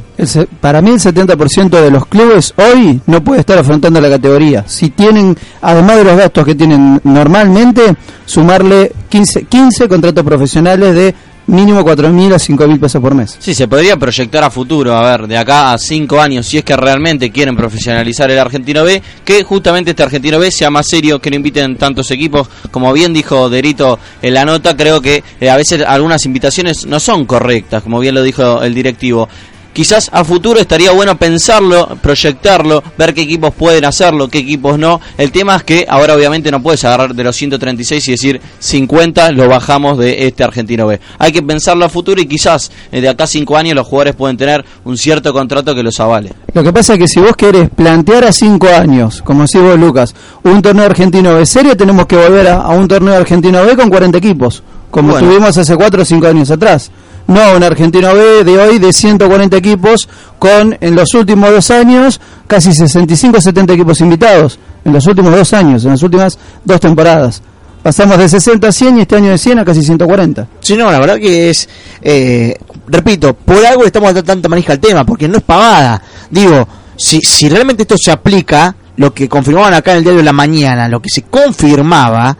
Para 0.59 0.81
mí 0.81 0.89
el 0.89 0.99
70% 0.99 1.69
de 1.69 1.91
los 1.91 2.05
clubes 2.07 2.53
hoy 2.57 2.99
no 3.05 3.23
puede 3.23 3.41
estar 3.41 3.57
afrontando 3.57 4.01
la 4.01 4.09
categoría. 4.09 4.65
Si 4.67 4.89
tienen, 4.89 5.37
además 5.61 5.97
de 5.97 6.03
los 6.03 6.17
gastos 6.17 6.45
que 6.45 6.55
tienen 6.55 6.99
normalmente, 7.03 7.95
sumarle 8.25 8.91
15, 9.09 9.43
15 9.43 9.87
contratos 9.87 10.23
profesionales 10.23 10.95
de 10.95 11.15
mínimo 11.47 11.81
4.000 11.81 12.33
a 12.33 12.37
5.000 12.37 12.79
pesos 12.79 13.01
por 13.01 13.15
mes. 13.15 13.37
Sí, 13.39 13.53
se 13.53 13.67
podría 13.67 13.97
proyectar 13.97 14.43
a 14.43 14.49
futuro, 14.49 14.95
a 14.95 15.09
ver, 15.09 15.27
de 15.27 15.37
acá 15.37 15.73
a 15.73 15.77
cinco 15.77 16.21
años, 16.21 16.45
si 16.45 16.57
es 16.57 16.63
que 16.63 16.75
realmente 16.75 17.31
quieren 17.31 17.55
profesionalizar 17.55 18.29
el 18.31 18.39
Argentino 18.39 18.83
B, 18.83 19.01
que 19.23 19.43
justamente 19.43 19.91
este 19.91 20.03
Argentino 20.03 20.39
B 20.39 20.51
sea 20.51 20.69
más 20.69 20.87
serio, 20.87 21.19
que 21.19 21.29
no 21.29 21.35
inviten 21.35 21.75
tantos 21.75 22.11
equipos. 22.11 22.47
Como 22.71 22.91
bien 22.93 23.13
dijo 23.13 23.49
Derito 23.49 23.99
en 24.21 24.33
la 24.33 24.45
nota, 24.45 24.75
creo 24.75 25.01
que 25.01 25.23
eh, 25.39 25.49
a 25.49 25.57
veces 25.57 25.83
algunas 25.85 26.25
invitaciones 26.25 26.85
no 26.85 26.99
son 26.99 27.25
correctas, 27.25 27.83
como 27.83 27.99
bien 27.99 28.15
lo 28.15 28.23
dijo 28.23 28.61
el 28.61 28.73
directivo. 28.73 29.27
Quizás 29.73 30.09
a 30.11 30.25
futuro 30.25 30.59
estaría 30.59 30.91
bueno 30.91 31.17
pensarlo, 31.17 31.87
proyectarlo, 32.01 32.83
ver 32.97 33.13
qué 33.13 33.21
equipos 33.21 33.53
pueden 33.53 33.85
hacerlo, 33.85 34.27
qué 34.27 34.39
equipos 34.39 34.77
no. 34.77 34.99
El 35.17 35.31
tema 35.31 35.55
es 35.55 35.63
que 35.63 35.85
ahora 35.87 36.13
obviamente 36.13 36.51
no 36.51 36.61
puedes 36.61 36.83
agarrar 36.83 37.15
de 37.15 37.23
los 37.23 37.35
136 37.37 38.07
y 38.07 38.11
decir 38.11 38.41
50 38.59 39.31
lo 39.31 39.47
bajamos 39.47 39.97
de 39.97 40.27
este 40.27 40.43
Argentino 40.43 40.87
B. 40.87 40.99
Hay 41.19 41.31
que 41.31 41.41
pensarlo 41.41 41.85
a 41.85 41.89
futuro 41.89 42.19
y 42.21 42.25
quizás 42.25 42.71
eh, 42.91 42.99
de 42.99 43.07
acá 43.07 43.23
a 43.23 43.27
5 43.27 43.55
años 43.55 43.75
los 43.75 43.87
jugadores 43.87 44.15
pueden 44.15 44.35
tener 44.35 44.65
un 44.83 44.97
cierto 44.97 45.31
contrato 45.31 45.73
que 45.73 45.83
los 45.83 45.99
avale. 45.99 46.33
Lo 46.53 46.63
que 46.63 46.73
pasa 46.73 46.93
es 46.93 46.99
que 46.99 47.07
si 47.07 47.21
vos 47.21 47.35
querés 47.37 47.69
plantear 47.69 48.25
a 48.25 48.33
5 48.33 48.67
años, 48.67 49.21
como 49.21 49.43
decís 49.43 49.61
vos 49.61 49.79
Lucas, 49.79 50.13
un 50.43 50.61
torneo 50.61 50.85
argentino 50.85 51.35
B 51.35 51.45
serio, 51.45 51.77
tenemos 51.77 52.07
que 52.07 52.17
volver 52.17 52.47
a, 52.49 52.61
a 52.61 52.69
un 52.71 52.87
torneo 52.87 53.15
argentino 53.15 53.63
B 53.65 53.75
con 53.77 53.89
40 53.89 54.17
equipos, 54.17 54.63
como 54.89 55.13
Bueno. 55.13 55.27
tuvimos 55.27 55.57
hace 55.57 55.75
4 55.77 56.01
o 56.01 56.05
5 56.05 56.27
años 56.27 56.51
atrás. 56.51 56.91
No 57.31 57.55
un 57.55 57.63
argentino 57.63 58.13
B 58.13 58.43
de 58.43 58.59
hoy 58.59 58.77
de 58.77 58.91
140 58.91 59.55
equipos 59.55 60.09
con 60.37 60.77
en 60.81 60.95
los 60.95 61.13
últimos 61.13 61.49
dos 61.49 61.71
años 61.71 62.19
casi 62.45 62.73
65 62.73 63.37
o 63.37 63.41
70 63.41 63.71
equipos 63.71 64.01
invitados. 64.01 64.59
En 64.83 64.91
los 64.91 65.07
últimos 65.07 65.33
dos 65.33 65.53
años, 65.53 65.85
en 65.85 65.91
las 65.91 66.03
últimas 66.03 66.37
dos 66.65 66.81
temporadas. 66.81 67.41
Pasamos 67.81 68.17
de 68.17 68.27
60 68.27 68.67
a 68.67 68.71
100 68.73 68.97
y 68.97 69.01
este 69.01 69.15
año 69.15 69.29
de 69.29 69.37
100 69.37 69.59
a 69.59 69.65
casi 69.65 69.81
140. 69.81 70.45
Sí, 70.59 70.75
no, 70.75 70.91
la 70.91 70.99
verdad 70.99 71.15
que 71.15 71.49
es, 71.49 71.69
eh, 72.01 72.57
repito, 72.87 73.33
por 73.33 73.65
algo 73.65 73.85
estamos 73.85 74.09
dando 74.09 74.23
tanta 74.25 74.49
manija 74.49 74.73
al 74.73 74.79
tema, 74.81 75.05
porque 75.05 75.29
no 75.29 75.37
es 75.37 75.43
pavada. 75.43 76.01
Digo, 76.29 76.67
si, 76.97 77.21
si 77.21 77.47
realmente 77.47 77.83
esto 77.83 77.97
se 77.97 78.11
aplica, 78.11 78.75
lo 78.97 79.13
que 79.13 79.29
confirmaban 79.29 79.73
acá 79.73 79.91
en 79.91 79.99
el 79.99 80.03
diario 80.03 80.19
de 80.19 80.25
la 80.25 80.33
mañana, 80.33 80.89
lo 80.89 81.01
que 81.01 81.09
se 81.09 81.21
confirmaba, 81.21 82.35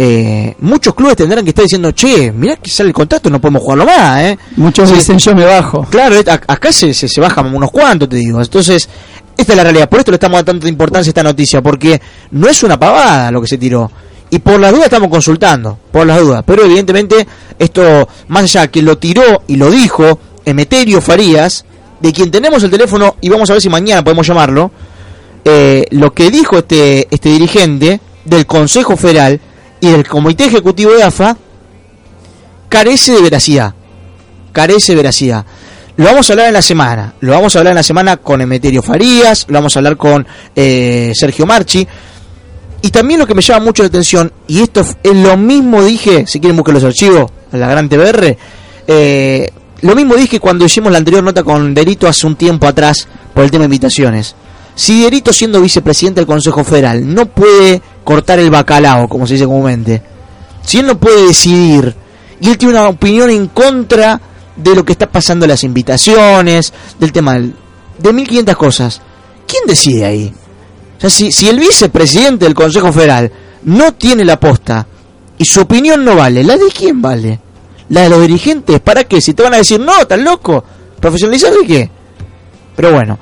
eh, 0.00 0.54
muchos 0.60 0.94
clubes 0.94 1.16
tendrán 1.16 1.42
que 1.42 1.50
estar 1.50 1.64
diciendo, 1.64 1.90
che, 1.90 2.30
mirá 2.30 2.54
que 2.56 2.70
sale 2.70 2.90
el 2.90 2.94
contrato, 2.94 3.28
no 3.30 3.40
podemos 3.40 3.62
jugarlo 3.62 3.84
más, 3.84 4.20
¿eh? 4.22 4.38
Muchos 4.56 4.88
Sí. 4.88 4.94
dicen 4.94 5.18
yo 5.18 5.34
me 5.34 5.44
bajo. 5.44 5.84
Claro, 5.90 6.14
ac- 6.20 6.44
acá 6.46 6.70
se, 6.70 6.94
se, 6.94 7.08
se 7.08 7.20
bajan 7.20 7.52
unos 7.52 7.70
cuantos, 7.72 8.08
te 8.08 8.14
digo. 8.14 8.40
Entonces, 8.40 8.88
esta 9.36 9.52
es 9.52 9.56
la 9.56 9.64
realidad. 9.64 9.88
Por 9.88 9.98
esto 9.98 10.12
le 10.12 10.14
estamos 10.16 10.36
dando 10.38 10.52
tanta 10.52 10.68
importancia 10.68 11.08
a 11.08 11.12
esta 11.12 11.22
noticia, 11.24 11.60
porque 11.62 12.00
no 12.30 12.48
es 12.48 12.62
una 12.62 12.78
pavada 12.78 13.32
lo 13.32 13.40
que 13.40 13.48
se 13.48 13.58
tiró. 13.58 13.90
Y 14.30 14.38
por 14.38 14.60
las 14.60 14.70
dudas 14.70 14.84
estamos 14.84 15.08
consultando, 15.08 15.76
por 15.90 16.06
las 16.06 16.20
dudas. 16.20 16.44
Pero 16.46 16.64
evidentemente, 16.64 17.26
esto, 17.58 18.08
más 18.28 18.44
allá 18.44 18.68
que 18.68 18.82
lo 18.82 18.98
tiró 18.98 19.42
y 19.48 19.56
lo 19.56 19.68
dijo 19.68 20.20
Emeterio 20.44 21.00
Farías, 21.00 21.64
de 22.00 22.12
quien 22.12 22.30
tenemos 22.30 22.62
el 22.62 22.70
teléfono 22.70 23.16
y 23.20 23.28
vamos 23.30 23.50
a 23.50 23.54
ver 23.54 23.62
si 23.62 23.68
mañana 23.68 24.04
podemos 24.04 24.24
llamarlo, 24.24 24.70
eh, 25.44 25.86
lo 25.90 26.12
que 26.12 26.30
dijo 26.30 26.58
este, 26.58 27.08
este 27.10 27.30
dirigente 27.30 28.00
del 28.24 28.46
Consejo 28.46 28.96
Federal 28.96 29.40
y 29.80 29.88
del 29.88 30.06
Comité 30.06 30.44
Ejecutivo 30.44 30.92
de 30.92 31.02
AFA 31.02 31.36
carece 32.68 33.12
de 33.12 33.22
veracidad. 33.22 33.74
Carece 34.52 34.92
de 34.92 34.96
veracidad. 34.96 35.44
Lo 35.96 36.04
vamos 36.04 36.30
a 36.30 36.32
hablar 36.32 36.46
en 36.48 36.54
la 36.54 36.62
semana. 36.62 37.14
Lo 37.20 37.32
vamos 37.32 37.54
a 37.54 37.58
hablar 37.58 37.72
en 37.72 37.76
la 37.76 37.82
semana 37.82 38.18
con 38.18 38.40
Emeterio 38.40 38.82
Farías, 38.82 39.46
lo 39.48 39.54
vamos 39.54 39.76
a 39.76 39.80
hablar 39.80 39.96
con 39.96 40.26
eh, 40.54 41.12
Sergio 41.14 41.44
Marchi. 41.44 41.86
Y 42.82 42.90
también 42.90 43.18
lo 43.18 43.26
que 43.26 43.34
me 43.34 43.42
llama 43.42 43.64
mucho 43.64 43.82
la 43.82 43.88
atención, 43.88 44.32
y 44.46 44.60
esto 44.60 44.80
es 44.80 45.16
lo 45.16 45.36
mismo 45.36 45.82
dije, 45.82 46.24
si 46.28 46.38
quieren 46.38 46.56
buscar 46.56 46.74
los 46.74 46.84
archivos, 46.84 47.30
en 47.52 47.58
la 47.58 47.68
gran 47.68 47.88
TBR, 47.88 48.36
eh, 48.86 49.50
lo 49.80 49.94
mismo 49.94 50.14
dije 50.14 50.40
cuando 50.40 50.64
hicimos 50.64 50.92
la 50.92 50.98
anterior 50.98 51.22
nota 51.22 51.42
con 51.42 51.74
Derito 51.74 52.06
hace 52.06 52.26
un 52.26 52.36
tiempo 52.36 52.66
atrás 52.66 53.08
por 53.34 53.44
el 53.44 53.50
tema 53.50 53.62
de 53.62 53.66
invitaciones. 53.66 54.34
Si 54.74 55.02
Derito 55.02 55.32
siendo 55.32 55.60
vicepresidente 55.60 56.20
del 56.20 56.26
Consejo 56.26 56.62
Federal 56.62 57.12
no 57.12 57.26
puede 57.26 57.82
cortar 58.08 58.38
el 58.38 58.48
bacalao, 58.48 59.06
como 59.06 59.26
se 59.26 59.34
dice 59.34 59.44
comúnmente, 59.44 60.00
si 60.64 60.78
él 60.78 60.86
no 60.86 60.98
puede 60.98 61.26
decidir 61.26 61.94
y 62.40 62.48
él 62.48 62.56
tiene 62.56 62.72
una 62.72 62.88
opinión 62.88 63.28
en 63.28 63.48
contra 63.48 64.18
de 64.56 64.74
lo 64.74 64.82
que 64.82 64.92
está 64.92 65.10
pasando 65.12 65.46
las 65.46 65.62
invitaciones, 65.62 66.72
del 66.98 67.12
tema 67.12 67.34
de 67.34 68.12
1500 68.14 68.56
cosas, 68.56 69.02
¿quién 69.46 69.64
decide 69.66 70.06
ahí? 70.06 70.32
O 70.96 71.00
sea, 71.02 71.10
si, 71.10 71.30
si 71.30 71.50
el 71.50 71.60
vicepresidente 71.60 72.46
del 72.46 72.54
Consejo 72.54 72.94
Federal 72.94 73.30
no 73.64 73.92
tiene 73.92 74.24
la 74.24 74.40
posta 74.40 74.86
y 75.36 75.44
su 75.44 75.60
opinión 75.60 76.02
no 76.02 76.16
vale, 76.16 76.42
¿la 76.42 76.56
de 76.56 76.70
quién 76.74 77.02
vale? 77.02 77.38
¿La 77.90 78.04
de 78.04 78.08
los 78.08 78.22
dirigentes? 78.22 78.80
¿Para 78.80 79.04
qué? 79.04 79.20
Si 79.20 79.34
te 79.34 79.42
van 79.42 79.52
a 79.52 79.58
decir, 79.58 79.80
no, 79.80 80.00
estás 80.00 80.18
loco, 80.18 80.64
¿profesionalizar 80.98 81.52
de 81.52 81.66
qué? 81.66 81.90
Pero 82.74 82.90
bueno, 82.90 83.18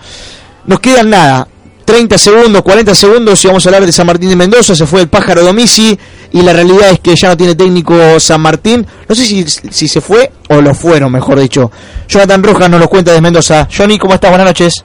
nos 0.65 0.79
quedan 0.79 1.11
nada, 1.11 1.49
30 1.87 2.19
segundos, 2.19 2.63
40 2.63 2.95
segundos 2.97 3.43
y 3.45 3.47
vamos 3.47 3.65
a 3.65 3.69
hablar 3.69 3.87
de 3.87 3.93
San 3.93 4.07
Martín 4.07 4.29
de 4.29 4.37
Mendoza, 4.37 4.75
se 4.75 4.87
fue 4.87 5.03
el 5.03 5.09
pájaro 5.09 5.43
Domici 5.43 5.97
y 6.33 6.43
la 6.43 6.53
realidad 6.53 6.91
es 6.91 6.99
que 6.99 7.15
ya 7.15 7.29
no 7.29 7.37
tiene 7.37 7.55
técnico 7.55 7.95
San 8.19 8.41
Martín, 8.41 8.85
no 9.09 9.15
sé 9.15 9.25
si, 9.25 9.45
si 9.45 9.87
se 9.87 10.01
fue 10.01 10.33
o 10.51 10.61
lo 10.61 10.75
fueron, 10.75 11.13
mejor 11.13 11.39
dicho. 11.39 11.71
Jonathan 12.09 12.43
Rojas 12.43 12.69
nos 12.69 12.81
lo 12.81 12.89
cuenta 12.89 13.13
de 13.13 13.21
Mendoza. 13.21 13.69
Johnny, 13.75 13.99
¿cómo 13.99 14.15
estás? 14.15 14.31
Buenas 14.31 14.49
noches. 14.49 14.85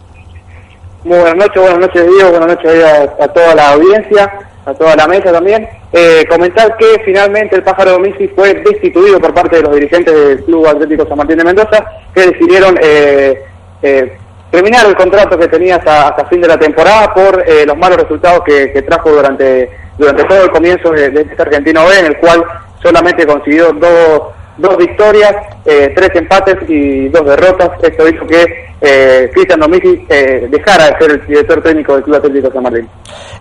Muy 1.03 1.17
buenas 1.17 1.35
noches, 1.35 1.59
buenas 1.59 1.79
noches 1.79 2.07
Diego, 2.07 2.29
buenas 2.29 2.49
noches 2.49 2.83
a, 3.19 3.27
toda 3.29 3.55
la 3.55 3.69
audiencia, 3.71 4.31
a 4.63 4.73
toda 4.75 4.95
la 4.95 5.07
mesa 5.07 5.31
también. 5.31 5.67
Eh, 5.91 6.23
comentar 6.29 6.77
que 6.77 7.01
finalmente 7.03 7.55
el 7.55 7.63
pájaro 7.63 7.93
Domisi 7.93 8.27
fue 8.27 8.53
destituido 8.53 9.19
por 9.19 9.33
parte 9.33 9.55
de 9.55 9.63
los 9.63 9.73
dirigentes 9.73 10.13
del 10.13 10.43
Club 10.43 10.67
Atlético 10.67 11.07
San 11.07 11.17
Martín 11.17 11.39
de 11.39 11.45
Mendoza, 11.45 11.83
que 12.13 12.27
decidieron 12.27 12.77
eh, 12.79 13.43
eh, 13.81 14.17
terminar 14.51 14.85
el 14.85 14.95
contrato 14.95 15.39
que 15.39 15.47
tenía 15.47 15.77
hasta, 15.77 16.09
hasta 16.09 16.25
fin 16.25 16.41
de 16.41 16.47
la 16.49 16.57
temporada 16.57 17.13
por 17.13 17.41
eh, 17.47 17.65
los 17.65 17.77
malos 17.77 18.01
resultados 18.01 18.41
que, 18.45 18.71
que 18.73 18.81
trajo 18.81 19.09
durante, 19.09 19.69
durante 19.97 20.23
todo 20.25 20.43
el 20.43 20.51
comienzo 20.51 20.91
de, 20.91 21.09
de 21.09 21.21
este 21.21 21.41
Argentino 21.41 21.85
B, 21.87 21.99
en 21.99 22.05
el 22.07 22.17
cual 22.17 22.43
solamente 22.83 23.25
consiguió 23.25 23.71
dos, 23.73 24.21
dos 24.57 24.77
victorias, 24.77 25.33
eh, 25.65 25.93
tres 25.95 26.09
empates 26.15 26.57
y 26.67 27.07
dos 27.09 27.25
derrotas. 27.25 27.71
Esto 27.81 28.07
hizo 28.07 28.27
que 28.27 28.71
eh, 28.81 29.29
Cristian 29.33 29.59
Domisi 29.59 30.05
eh, 30.09 30.47
dejara 30.49 30.91
de 30.91 30.97
ser 30.99 31.11
el 31.11 31.27
director 31.27 31.63
técnico 31.63 31.93
del 31.93 32.03
Club 32.03 32.15
Atlético 32.17 32.51
San 32.51 32.63
Martín. 32.63 32.89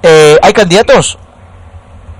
Eh, 0.03 0.39
¿Hay 0.43 0.53
candidatos? 0.53 1.19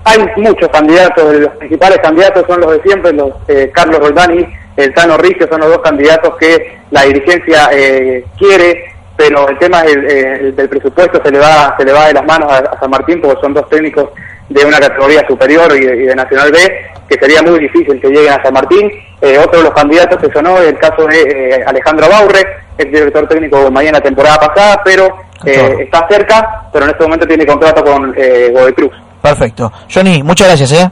Hay 0.03 0.17
muchos 0.37 0.67
candidatos, 0.69 1.35
los 1.35 1.55
principales 1.57 1.99
candidatos 1.99 2.43
son 2.47 2.59
los 2.59 2.71
de 2.71 2.81
siempre, 2.81 3.13
los 3.13 3.33
eh, 3.47 3.71
Carlos 3.71 3.99
Roldán 3.99 4.39
y 4.39 4.47
el 4.77 4.93
Tano 4.93 5.17
Ricio 5.17 5.47
son 5.49 5.59
los 5.61 5.69
dos 5.69 5.81
candidatos 5.81 6.35
que 6.37 6.79
la 6.91 7.03
dirigencia 7.03 7.69
eh, 7.71 8.23
quiere, 8.37 8.85
pero 9.17 9.47
el 9.49 9.57
tema 9.59 9.81
el, 9.81 10.05
el- 10.09 10.55
del 10.55 10.69
presupuesto 10.69 11.21
se 11.23 11.31
le 11.31 11.39
va 11.39 11.75
se 11.77 11.85
le 11.85 11.91
va 11.91 12.07
de 12.07 12.13
las 12.13 12.25
manos 12.25 12.51
a, 12.51 12.57
a 12.57 12.79
San 12.79 12.89
Martín 12.89 13.21
porque 13.21 13.41
son 13.41 13.53
dos 13.53 13.67
técnicos 13.69 14.09
de 14.49 14.65
una 14.65 14.79
categoría 14.79 15.25
superior 15.27 15.71
y 15.77 15.85
de, 15.85 15.95
y 15.95 16.05
de 16.05 16.15
Nacional 16.15 16.51
B 16.51 16.57
que 17.07 17.19
sería 17.19 17.41
muy 17.41 17.59
difícil 17.59 17.99
que 18.01 18.07
lleguen 18.07 18.33
a 18.33 18.41
San 18.43 18.53
Martín. 18.53 18.89
Eh, 19.21 19.37
otro 19.37 19.59
de 19.59 19.65
los 19.65 19.73
candidatos 19.73 20.17
que 20.19 20.31
sonó 20.31 20.57
es 20.59 20.69
el 20.69 20.77
caso 20.79 21.05
de 21.07 21.21
eh, 21.21 21.63
Alejandro 21.67 22.07
Baurre, 22.09 22.39
ex 22.77 22.89
director 22.91 23.27
técnico 23.27 23.63
de 23.65 23.69
Mañana 23.69 23.99
temporada 23.99 24.37
pasada, 24.39 24.81
pero 24.83 25.05
eh, 25.45 25.75
está 25.81 26.07
cerca, 26.09 26.63
pero 26.71 26.85
en 26.85 26.91
este 26.91 27.03
momento 27.03 27.27
tiene 27.27 27.45
contrato 27.45 27.83
con 27.83 28.13
eh, 28.17 28.49
Godoy 28.53 28.73
Cruz. 28.73 28.93
Perfecto. 29.21 29.71
Johnny, 29.93 30.23
muchas 30.23 30.47
gracias, 30.47 30.71
¿eh? 30.71 30.89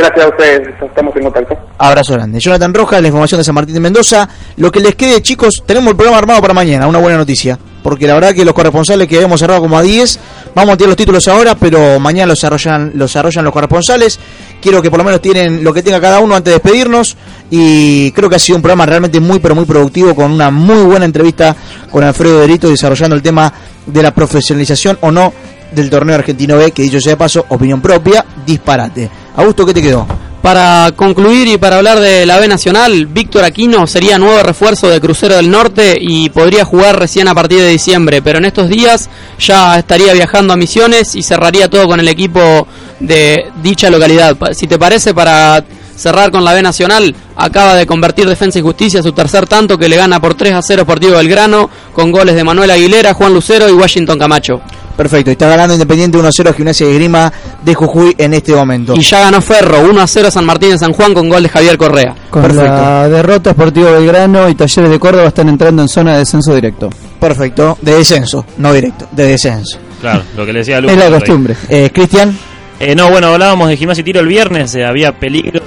Gracias 0.00 0.24
a 0.24 0.28
ustedes, 0.30 0.68
estamos 0.82 1.14
en 1.14 1.24
contacto. 1.24 1.58
Abrazo 1.76 2.14
grande. 2.14 2.40
Jonathan 2.40 2.72
Rojas, 2.72 3.02
la 3.02 3.08
información 3.08 3.38
de 3.38 3.44
San 3.44 3.54
Martín 3.54 3.74
de 3.74 3.80
Mendoza. 3.80 4.26
Lo 4.56 4.72
que 4.72 4.80
les 4.80 4.94
quede, 4.94 5.20
chicos, 5.20 5.62
tenemos 5.66 5.90
el 5.90 5.96
programa 5.96 6.16
armado 6.16 6.40
para 6.40 6.54
mañana. 6.54 6.86
Una 6.86 6.98
buena 6.98 7.18
noticia. 7.18 7.58
Porque 7.82 8.06
la 8.06 8.14
verdad 8.14 8.34
que 8.34 8.42
los 8.46 8.54
corresponsales 8.54 9.06
que 9.06 9.16
habíamos 9.16 9.40
cerrado 9.40 9.60
como 9.60 9.76
a 9.76 9.82
10, 9.82 10.18
vamos 10.54 10.72
a 10.72 10.76
tirar 10.78 10.88
los 10.88 10.96
títulos 10.96 11.28
ahora, 11.28 11.54
pero 11.54 12.00
mañana 12.00 12.28
los 12.28 12.38
desarrollan 12.38 12.92
los, 12.94 13.10
desarrollan 13.10 13.44
los 13.44 13.52
corresponsales. 13.52 14.18
Quiero 14.62 14.80
que 14.80 14.88
por 14.88 14.96
lo 14.96 15.04
menos 15.04 15.20
tienen 15.20 15.62
lo 15.62 15.74
que 15.74 15.82
tenga 15.82 16.00
cada 16.00 16.20
uno 16.20 16.34
antes 16.34 16.50
de 16.50 16.60
despedirnos. 16.60 17.18
Y 17.50 18.10
creo 18.12 18.30
que 18.30 18.36
ha 18.36 18.38
sido 18.38 18.56
un 18.56 18.62
programa 18.62 18.86
realmente 18.86 19.20
muy, 19.20 19.38
pero 19.38 19.54
muy 19.54 19.66
productivo, 19.66 20.14
con 20.14 20.30
una 20.30 20.50
muy 20.50 20.82
buena 20.82 21.04
entrevista 21.04 21.54
con 21.90 22.04
Alfredo 22.04 22.40
Derito, 22.40 22.70
desarrollando 22.70 23.16
el 23.16 23.22
tema 23.22 23.52
de 23.84 24.02
la 24.02 24.14
profesionalización 24.14 24.96
o 25.02 25.10
no 25.10 25.34
del 25.72 25.90
torneo 25.90 26.14
argentino 26.14 26.56
B, 26.56 26.70
que 26.72 26.84
dicho 26.84 27.00
sea 27.00 27.12
de 27.12 27.16
paso, 27.18 27.44
opinión 27.50 27.82
propia, 27.82 28.24
disparate. 28.46 29.19
Augusto, 29.36 29.64
¿qué 29.64 29.74
te 29.74 29.82
quedó? 29.82 30.06
Para 30.42 30.92
concluir 30.96 31.48
y 31.48 31.58
para 31.58 31.76
hablar 31.76 32.00
de 32.00 32.24
la 32.24 32.38
B 32.38 32.48
Nacional, 32.48 33.06
Víctor 33.06 33.44
Aquino 33.44 33.86
sería 33.86 34.18
nuevo 34.18 34.42
refuerzo 34.42 34.88
de 34.88 34.98
Crucero 34.98 35.36
del 35.36 35.50
Norte 35.50 35.98
y 36.00 36.30
podría 36.30 36.64
jugar 36.64 36.98
recién 36.98 37.28
a 37.28 37.34
partir 37.34 37.58
de 37.58 37.68
diciembre, 37.68 38.22
pero 38.22 38.38
en 38.38 38.46
estos 38.46 38.70
días 38.70 39.10
ya 39.38 39.78
estaría 39.78 40.14
viajando 40.14 40.54
a 40.54 40.56
Misiones 40.56 41.14
y 41.14 41.22
cerraría 41.22 41.68
todo 41.68 41.86
con 41.86 42.00
el 42.00 42.08
equipo 42.08 42.66
de 43.00 43.52
dicha 43.62 43.90
localidad. 43.90 44.36
Si 44.52 44.66
te 44.66 44.78
parece, 44.78 45.12
para 45.12 45.62
cerrar 45.94 46.30
con 46.30 46.42
la 46.42 46.54
B 46.54 46.62
Nacional, 46.62 47.14
acaba 47.36 47.74
de 47.74 47.86
convertir 47.86 48.26
Defensa 48.26 48.58
y 48.58 48.62
Justicia 48.62 49.02
su 49.02 49.12
tercer 49.12 49.46
tanto 49.46 49.76
que 49.76 49.90
le 49.90 49.96
gana 49.96 50.20
por 50.20 50.34
3 50.34 50.54
a 50.54 50.62
0 50.62 50.82
Sportivo 50.84 51.16
Belgrano 51.16 51.68
con 51.92 52.10
goles 52.10 52.34
de 52.34 52.44
Manuel 52.44 52.70
Aguilera, 52.70 53.12
Juan 53.12 53.34
Lucero 53.34 53.68
y 53.68 53.72
Washington 53.72 54.18
Camacho. 54.18 54.62
Perfecto, 54.96 55.30
y 55.30 55.32
está 55.32 55.48
ganando 55.48 55.74
Independiente 55.74 56.18
1-0 56.18 56.48
a 56.48 56.52
Gimnasia 56.52 56.86
de 56.86 56.94
Grima 56.94 57.32
de 57.62 57.74
Jujuy 57.74 58.14
en 58.18 58.34
este 58.34 58.54
momento. 58.54 58.94
Y 58.96 59.00
ya 59.00 59.20
ganó 59.20 59.40
Ferro 59.40 59.80
1 59.88 60.00
a 60.00 60.06
0 60.06 60.30
San 60.30 60.44
Martín 60.44 60.70
de 60.70 60.78
San 60.78 60.92
Juan 60.92 61.14
con 61.14 61.28
gol 61.28 61.42
de 61.42 61.48
Javier 61.48 61.78
Correa. 61.78 62.14
Con 62.28 62.54
la 62.54 63.08
derrota 63.08 63.52
Sportivo 63.52 63.92
Belgrano 63.92 64.48
y 64.48 64.54
Talleres 64.54 64.90
de 64.90 64.98
Córdoba 64.98 65.28
están 65.28 65.48
entrando 65.48 65.80
en 65.82 65.88
zona 65.88 66.12
de 66.12 66.18
descenso 66.18 66.54
directo. 66.54 66.90
Perfecto, 67.18 67.78
de 67.80 67.94
descenso, 67.94 68.44
no 68.58 68.72
directo, 68.72 69.06
de 69.12 69.26
descenso. 69.26 69.78
Claro, 70.00 70.22
lo 70.36 70.44
que 70.46 70.52
le 70.52 70.58
decía 70.60 70.76
Es 70.78 70.82
Lucas. 70.82 70.96
la 70.96 71.04
por 71.04 71.12
ahí. 71.14 71.20
costumbre. 71.20 71.56
Eh, 71.68 71.90
Cristian, 71.92 72.36
Eh, 72.78 72.94
no, 72.94 73.10
bueno, 73.10 73.28
hablábamos 73.28 73.68
de 73.68 73.76
gimnasia 73.76 74.00
y 74.00 74.04
tiro 74.04 74.20
el 74.20 74.26
viernes, 74.26 74.74
eh, 74.74 74.84
había 74.86 75.12
peligro. 75.18 75.60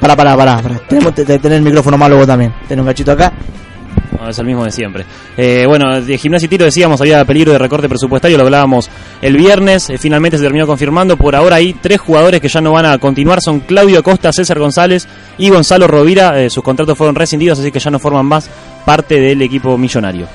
pará, 0.00 0.16
pará, 0.16 0.36
pará, 0.36 0.62
pará. 0.62 0.80
Tenemos 0.88 1.12
que 1.14 1.24
tener 1.24 1.52
el 1.58 1.62
micrófono 1.62 1.98
malo 1.98 2.16
vos 2.16 2.26
también. 2.26 2.54
Tenés 2.68 2.80
un 2.82 2.86
cachito 2.88 3.12
acá. 3.12 3.32
Es 4.26 4.38
el 4.38 4.46
mismo 4.46 4.64
de 4.64 4.72
siempre. 4.72 5.04
Eh, 5.36 5.64
bueno, 5.66 6.00
de 6.00 6.18
gimnasia 6.18 6.46
y 6.46 6.48
tiro 6.48 6.64
decíamos, 6.64 7.00
había 7.00 7.24
peligro 7.24 7.52
de 7.52 7.58
recorte 7.58 7.88
presupuestario, 7.88 8.36
lo 8.36 8.44
hablábamos 8.44 8.90
el 9.22 9.36
viernes, 9.36 9.90
eh, 9.90 9.98
finalmente 9.98 10.36
se 10.38 10.42
terminó 10.42 10.66
confirmando. 10.66 11.16
Por 11.16 11.36
ahora 11.36 11.56
hay 11.56 11.74
tres 11.74 12.00
jugadores 12.00 12.40
que 12.40 12.48
ya 12.48 12.60
no 12.60 12.72
van 12.72 12.86
a 12.86 12.98
continuar, 12.98 13.40
son 13.40 13.60
Claudio 13.60 14.00
Acosta, 14.00 14.32
César 14.32 14.58
González 14.58 15.06
y 15.38 15.50
Gonzalo 15.50 15.86
Rovira. 15.86 16.42
Eh, 16.42 16.50
sus 16.50 16.64
contratos 16.64 16.98
fueron 16.98 17.14
rescindidos, 17.14 17.60
así 17.60 17.70
que 17.70 17.78
ya 17.78 17.90
no 17.90 17.98
forman 17.98 18.26
más 18.26 18.50
parte 18.84 19.20
del 19.20 19.40
equipo 19.42 19.78
millonario. 19.78 20.26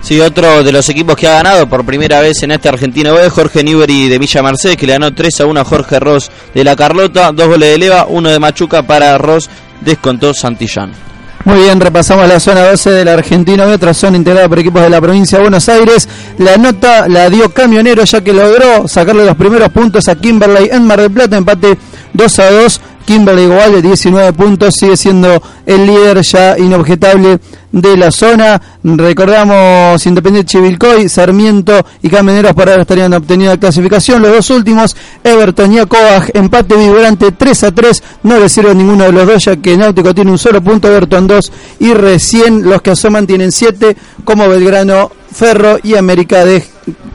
Sí, 0.00 0.20
otro 0.20 0.64
de 0.64 0.72
los 0.72 0.88
equipos 0.88 1.14
que 1.14 1.28
ha 1.28 1.34
ganado 1.34 1.68
por 1.68 1.84
primera 1.84 2.20
vez 2.20 2.42
en 2.42 2.50
este 2.50 2.68
Argentino 2.68 3.14
B, 3.14 3.30
Jorge 3.30 3.62
Newbery 3.62 4.08
de 4.08 4.18
Villa 4.18 4.42
Mercedes, 4.42 4.76
que 4.76 4.86
le 4.86 4.94
ganó 4.94 5.14
3 5.14 5.40
a 5.42 5.46
1 5.46 5.60
a 5.60 5.64
Jorge 5.64 6.00
Ross 6.00 6.30
de 6.52 6.64
la 6.64 6.74
Carlota, 6.74 7.30
dos 7.30 7.46
goles 7.46 7.70
de 7.70 7.78
Leva, 7.78 8.06
uno 8.08 8.28
de 8.28 8.40
Machuca 8.40 8.82
para 8.84 9.16
Ross, 9.16 9.48
descontó 9.80 10.34
Santillán. 10.34 11.11
Muy 11.44 11.62
bien, 11.62 11.80
repasamos 11.80 12.28
la 12.28 12.38
zona 12.38 12.68
12 12.68 12.90
del 12.90 13.08
Argentino 13.08 13.66
B, 13.66 13.74
otra 13.74 13.92
zona 13.92 14.16
integrada 14.16 14.48
por 14.48 14.60
equipos 14.60 14.80
de 14.80 14.88
la 14.88 15.00
provincia 15.00 15.38
de 15.38 15.42
Buenos 15.42 15.68
Aires. 15.68 16.08
La 16.38 16.56
nota 16.56 17.08
la 17.08 17.28
dio 17.28 17.52
Camionero 17.52 18.04
ya 18.04 18.20
que 18.20 18.32
logró 18.32 18.86
sacarle 18.86 19.26
los 19.26 19.36
primeros 19.36 19.68
puntos 19.70 20.06
a 20.06 20.14
Kimberley 20.14 20.68
en 20.70 20.86
Mar 20.86 21.00
del 21.00 21.10
Plata, 21.10 21.36
empate 21.36 21.76
2 22.14 22.38
a 22.38 22.50
2. 22.50 22.80
Kimberley 23.04 23.44
igual 23.44 23.72
de 23.72 23.82
19 23.82 24.32
puntos, 24.32 24.74
sigue 24.78 24.96
siendo 24.96 25.42
el 25.66 25.86
líder 25.86 26.22
ya 26.22 26.56
inobjetable 26.58 27.40
de 27.72 27.96
la 27.96 28.10
zona. 28.10 28.60
Recordamos 28.84 30.04
Independiente 30.06 30.52
Chivilcoy, 30.52 31.08
Sarmiento 31.08 31.84
y 32.02 32.08
Camioneros 32.08 32.52
por 32.52 32.68
ahora 32.68 32.82
estarían 32.82 33.12
obteniendo 33.14 33.54
la 33.54 33.60
clasificación. 33.60 34.22
Los 34.22 34.32
dos 34.32 34.50
últimos, 34.50 34.96
Everton 35.24 35.72
y 35.72 35.78
Acoag, 35.80 36.30
empate 36.34 36.76
vibrante 36.76 37.32
3 37.32 37.64
a 37.64 37.72
3. 37.72 38.02
No 38.22 38.38
le 38.38 38.48
sirve 38.48 38.70
a 38.70 38.74
ninguno 38.74 39.04
de 39.04 39.12
los 39.12 39.26
dos 39.26 39.44
ya 39.44 39.56
que 39.56 39.76
Náutico 39.76 40.14
tiene 40.14 40.30
un 40.30 40.38
solo 40.38 40.62
punto, 40.62 40.88
Everton 40.88 41.26
2 41.26 41.52
y 41.80 41.94
recién 41.94 42.68
los 42.68 42.82
que 42.82 42.90
asoman 42.92 43.26
tienen 43.26 43.50
7 43.50 43.96
como 44.24 44.48
Belgrano, 44.48 45.10
Ferro 45.32 45.78
y 45.82 45.96
América 45.96 46.44
de 46.44 46.64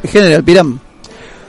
General 0.04 0.43
Piram. 0.43 0.87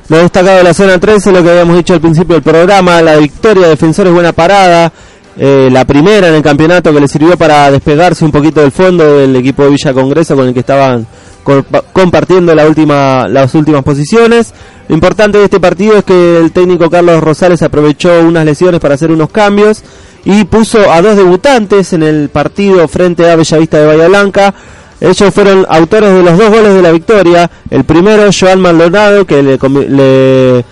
Lo 0.09 0.19
destacado 0.19 0.57
de 0.59 0.65
la 0.65 0.73
zona 0.75 0.99
13, 0.99 1.33
lo 1.33 1.43
que 1.43 1.51
habíamos 1.51 1.77
dicho 1.77 1.93
al 1.95 2.01
principio 2.01 2.35
del 2.35 2.43
programa, 2.43 3.03
la 3.03 3.17
victoria 3.17 3.65
de 3.65 3.69
Defensores 3.71 4.13
Buena 4.13 4.33
Parada, 4.33 4.91
eh, 5.37 5.69
la 5.71 5.85
primera 5.85 6.29
en 6.29 6.35
el 6.35 6.43
campeonato 6.43 6.93
que 6.93 7.01
le 7.01 7.09
sirvió 7.09 7.37
para 7.37 7.71
despegarse 7.71 8.25
un 8.25 8.33
poquito 8.33 8.61
del 8.61 8.73
fondo 8.73 9.19
del 9.19 9.37
equipo 9.37 9.65
de 9.65 9.71
Villa 9.71 9.93
Congreso 9.93 10.35
con 10.35 10.49
el 10.49 10.55
que 10.55 10.61
estaban 10.61 11.07
compa- 11.45 11.83
compartiendo 11.93 12.55
las 12.55 13.55
últimas 13.55 13.85
posiciones. 13.85 14.55
Lo 14.89 14.95
importante 14.95 15.37
de 15.37 15.45
este 15.45 15.61
partido 15.61 15.99
es 15.99 16.05
que 16.05 16.39
el 16.39 16.53
técnico 16.53 16.89
Carlos 16.89 17.21
Rosales 17.23 17.61
aprovechó 17.63 18.21
unas 18.23 18.47
lesiones 18.47 18.81
para 18.81 18.95
hacer 18.95 19.11
unos 19.11 19.29
cambios 19.29 19.83
y 20.25 20.45
puso 20.45 20.91
a 20.91 21.03
dos 21.03 21.17
debutantes 21.17 21.93
en 21.93 22.03
el 22.03 22.31
partido 22.31 22.89
frente 22.89 23.31
a 23.31 23.37
Bellavista 23.37 23.79
de 23.79 23.87
Bahía 23.87 24.09
Blanca. 24.09 24.55
Ellos 25.01 25.33
fueron 25.33 25.65
autores 25.69 26.13
de 26.13 26.23
los 26.23 26.37
dos 26.39 26.51
goles 26.51 26.75
de 26.75 26.83
la 26.83 26.91
victoria. 26.91 27.51
El 27.71 27.85
primero, 27.85 28.25
Joan 28.39 28.61
Maldonado, 28.61 29.25
que 29.25 29.43
le, 29.43 29.59
le, 29.89 30.65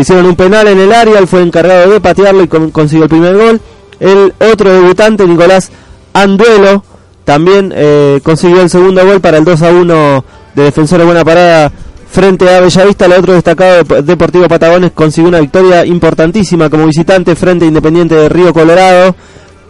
hicieron 0.00 0.26
un 0.26 0.34
penal 0.36 0.66
en 0.68 0.78
el 0.80 0.92
área, 0.92 1.18
él 1.18 1.26
fue 1.28 1.42
encargado 1.42 1.90
de 1.92 2.00
patearlo 2.00 2.42
y 2.42 2.48
con- 2.48 2.70
consiguió 2.70 3.04
el 3.04 3.10
primer 3.10 3.36
gol. 3.36 3.60
El 4.00 4.32
otro 4.52 4.72
debutante, 4.72 5.26
Nicolás 5.26 5.70
Anduelo, 6.12 6.82
también 7.24 7.72
eh, 7.76 8.20
consiguió 8.22 8.62
el 8.62 8.70
segundo 8.70 9.04
gol 9.04 9.20
para 9.20 9.38
el 9.38 9.44
2 9.44 9.62
a 9.62 9.70
1 9.70 10.24
de 10.54 10.62
Defensor 10.62 10.98
de 11.00 11.04
Buena 11.04 11.24
Parada 11.24 11.70
frente 12.10 12.48
a 12.52 12.60
Bellavista. 12.60 13.04
El 13.06 13.12
otro 13.12 13.34
destacado 13.34 13.82
Dep- 13.84 14.02
Deportivo 14.02 14.48
Patagones 14.48 14.92
consiguió 14.92 15.28
una 15.28 15.40
victoria 15.40 15.84
importantísima 15.84 16.70
como 16.70 16.86
visitante 16.86 17.36
frente 17.36 17.66
Independiente 17.66 18.14
de 18.14 18.28
Río 18.28 18.52
Colorado 18.52 19.14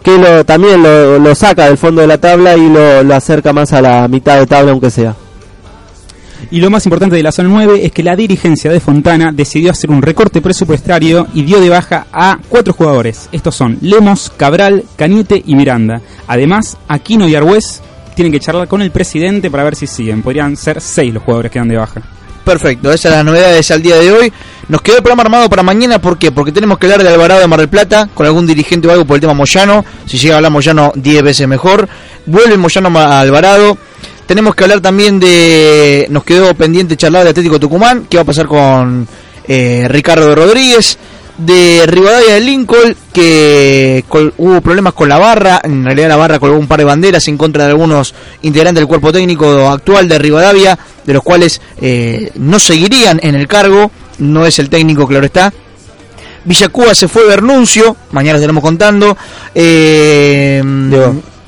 que 0.03 0.17
lo, 0.17 0.45
también 0.45 0.81
lo, 0.81 1.35
saca 1.35 1.65
del 1.65 1.77
fondo 1.77 2.01
de 2.01 2.07
la 2.07 2.17
tabla 2.17 2.55
y 2.55 2.69
lo, 2.69 3.03
lo 3.03 3.15
acerca 3.15 3.53
más 3.53 3.73
a 3.73 3.81
la 3.81 4.07
mitad 4.07 4.39
de 4.39 4.47
tabla 4.47 4.71
aunque 4.71 4.89
sea. 4.89 5.15
Y 6.51 6.61
lo 6.61 6.69
más 6.69 6.85
importante 6.85 7.15
de 7.15 7.23
la 7.23 7.31
zona 7.31 7.49
9 7.49 7.85
es 7.85 7.91
que 7.91 8.01
la 8.01 8.15
dirigencia 8.15 8.71
de 8.71 8.79
Fontana 8.79 9.31
decidió 9.31 9.71
hacer 9.71 9.91
un 9.91 10.01
recorte 10.01 10.41
presupuestario 10.41 11.27
y 11.33 11.43
dio 11.43 11.59
de 11.59 11.69
baja 11.69 12.07
a 12.11 12.39
cuatro 12.49 12.73
jugadores. 12.73 13.29
Estos 13.31 13.55
son 13.55 13.77
Lemos, 13.81 14.31
Cabral, 14.35 14.85
Cañete 14.95 15.43
y 15.45 15.55
Miranda. 15.55 16.01
Además, 16.27 16.77
Aquino 16.87 17.27
y 17.27 17.35
Argüez 17.35 17.81
tienen 18.15 18.31
que 18.31 18.39
charlar 18.39 18.67
con 18.67 18.81
el 18.81 18.91
presidente 18.91 19.51
para 19.51 19.63
ver 19.63 19.75
si 19.75 19.85
siguen. 19.85 20.23
Podrían 20.23 20.55
ser 20.55 20.81
seis 20.81 21.13
los 21.13 21.23
jugadores 21.23 21.51
que 21.51 21.59
dan 21.59 21.67
de 21.67 21.77
baja. 21.77 22.01
Perfecto, 22.49 22.91
esas 22.91 23.01
son 23.01 23.11
las 23.11 23.25
novedades 23.25 23.69
al 23.69 23.83
día 23.83 23.95
de 23.97 24.11
hoy. 24.11 24.33
Nos 24.69 24.81
quedó 24.81 24.97
el 24.97 25.03
programa 25.03 25.21
armado 25.21 25.47
para 25.51 25.61
mañana, 25.61 26.01
¿por 26.01 26.17
qué? 26.17 26.31
Porque 26.31 26.51
tenemos 26.51 26.79
que 26.79 26.87
hablar 26.87 27.03
de 27.03 27.09
Alvarado 27.09 27.41
de 27.41 27.45
Mar 27.45 27.59
del 27.59 27.69
Plata, 27.69 28.09
con 28.11 28.25
algún 28.25 28.47
dirigente 28.47 28.87
o 28.87 28.91
algo 28.91 29.05
por 29.05 29.17
el 29.17 29.21
tema 29.21 29.35
Moyano. 29.35 29.85
Si 30.07 30.17
llega 30.17 30.33
a 30.33 30.37
hablar 30.37 30.51
Moyano, 30.51 30.91
10 30.95 31.21
veces 31.21 31.47
mejor. 31.47 31.87
Vuelve 32.25 32.57
Moyano 32.57 32.89
a 32.97 33.19
Alvarado. 33.19 33.77
Tenemos 34.25 34.55
que 34.55 34.63
hablar 34.63 34.81
también 34.81 35.19
de. 35.19 36.07
Nos 36.09 36.23
quedó 36.23 36.55
pendiente 36.55 36.97
charlar 36.97 37.23
de 37.23 37.29
Atlético 37.29 37.59
Tucumán, 37.59 38.07
qué 38.09 38.17
va 38.17 38.23
a 38.23 38.25
pasar 38.25 38.47
con 38.47 39.07
eh, 39.47 39.85
Ricardo 39.87 40.33
Rodríguez. 40.33 40.97
De 41.39 41.85
Rivadavia 41.85 42.33
de 42.33 42.41
Lincoln, 42.41 42.95
que 43.13 44.03
hubo 44.37 44.59
problemas 44.61 44.93
con 44.93 45.07
la 45.07 45.17
barra. 45.17 45.61
En 45.63 45.85
realidad, 45.85 46.09
la 46.09 46.17
barra 46.17 46.37
colgó 46.37 46.57
un 46.57 46.67
par 46.67 46.79
de 46.79 46.85
banderas 46.85 47.27
en 47.29 47.37
contra 47.37 47.63
de 47.63 47.71
algunos 47.71 48.13
integrantes 48.41 48.81
del 48.81 48.87
cuerpo 48.87 49.13
técnico 49.13 49.69
actual 49.69 50.09
de 50.09 50.19
Rivadavia, 50.19 50.77
de 51.05 51.13
los 51.13 51.23
cuales 51.23 51.61
eh, 51.79 52.31
no 52.35 52.59
seguirían 52.59 53.19
en 53.23 53.35
el 53.35 53.47
cargo. 53.47 53.89
No 54.17 54.45
es 54.45 54.59
el 54.59 54.69
técnico, 54.69 55.07
claro 55.07 55.25
está. 55.25 55.53
Villacuba 56.43 56.93
se 56.93 57.07
fue 57.07 57.25
Bernuncio, 57.25 57.95
mañana 58.11 58.33
lo 58.33 58.39
estaremos 58.39 58.63
contando. 58.63 59.17
Eh, 59.55 60.61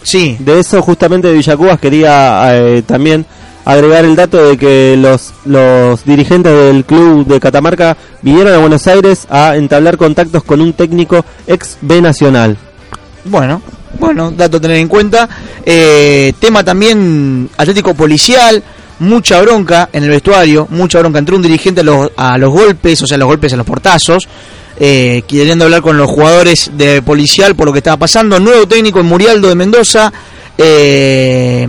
sí. 0.03 0.37
De 0.39 0.59
eso 0.59 0.81
justamente 0.81 1.27
de 1.27 1.33
Villacubas 1.33 1.79
quería 1.79 2.43
eh, 2.55 2.83
también 2.85 3.25
agregar 3.65 4.05
el 4.05 4.15
dato 4.15 4.37
de 4.49 4.57
que 4.57 4.97
los, 4.97 5.33
los 5.45 6.03
dirigentes 6.05 6.51
del 6.51 6.83
club 6.85 7.25
de 7.25 7.39
Catamarca 7.39 7.95
vinieron 8.21 8.53
a 8.53 8.57
Buenos 8.57 8.87
Aires 8.87 9.27
a 9.29 9.55
entablar 9.55 9.97
contactos 9.97 10.43
con 10.43 10.61
un 10.61 10.73
técnico 10.73 11.23
ex 11.47 11.77
B 11.81 12.01
Nacional. 12.01 12.57
Bueno, 13.25 13.61
bueno, 13.99 14.31
dato 14.31 14.57
a 14.57 14.61
tener 14.61 14.77
en 14.77 14.87
cuenta. 14.87 15.29
Eh, 15.65 16.33
tema 16.39 16.63
también 16.63 17.49
atlético 17.57 17.93
policial, 17.93 18.63
mucha 18.99 19.41
bronca 19.41 19.89
en 19.93 20.03
el 20.03 20.09
vestuario, 20.09 20.67
mucha 20.71 20.99
bronca 20.99 21.19
entre 21.19 21.35
un 21.35 21.41
dirigente 21.41 21.81
a 21.81 21.83
los, 21.83 22.11
a 22.17 22.37
los 22.37 22.51
golpes, 22.51 23.01
o 23.01 23.07
sea, 23.07 23.17
los 23.17 23.27
golpes 23.27 23.53
a 23.53 23.57
los 23.57 23.65
portazos. 23.65 24.27
eh, 24.79 25.21
queriendo 25.27 25.65
hablar 25.65 25.81
con 25.81 25.97
los 25.97 26.09
jugadores 26.09 26.71
de 26.75 27.03
policial 27.03 27.55
por 27.55 27.67
lo 27.67 27.71
que 27.73 27.79
estaba 27.79 27.97
pasando. 27.97 28.39
Nuevo 28.39 28.67
técnico 28.67 28.99
en 28.99 29.05
Murialdo 29.05 29.47
de 29.49 29.55
Mendoza. 29.55 30.11
eh, 30.57 31.67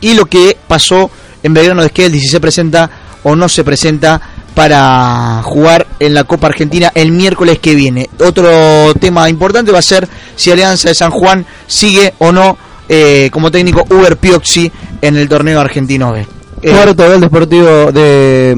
y 0.00 0.14
lo 0.14 0.26
que 0.26 0.56
pasó 0.66 1.10
en 1.42 1.54
Belgrano 1.54 1.82
de 1.82 1.88
Esquel, 1.88 2.12
si 2.12 2.26
se 2.26 2.40
presenta 2.40 2.90
o 3.22 3.36
no 3.36 3.48
se 3.48 3.64
presenta 3.64 4.20
para 4.54 5.42
jugar 5.44 5.86
en 5.98 6.14
la 6.14 6.24
Copa 6.24 6.48
Argentina 6.48 6.92
el 6.94 7.12
miércoles 7.12 7.58
que 7.58 7.74
viene. 7.74 8.08
Otro 8.18 8.94
tema 9.00 9.28
importante 9.28 9.72
va 9.72 9.78
a 9.78 9.82
ser 9.82 10.08
si 10.36 10.50
Alianza 10.50 10.88
de 10.88 10.94
San 10.94 11.10
Juan 11.10 11.44
sigue 11.66 12.14
o 12.18 12.32
no 12.32 12.56
eh, 12.88 13.30
como 13.32 13.50
técnico 13.50 13.86
Uber 13.90 14.16
Pioxi 14.16 14.70
en 15.00 15.16
el 15.16 15.28
torneo 15.28 15.60
argentino 15.60 16.12
B. 16.12 16.26
Eh, 16.62 16.70
Cuarto 16.70 17.08
gol 17.08 17.20
deportivo 17.20 17.90
de 17.90 18.54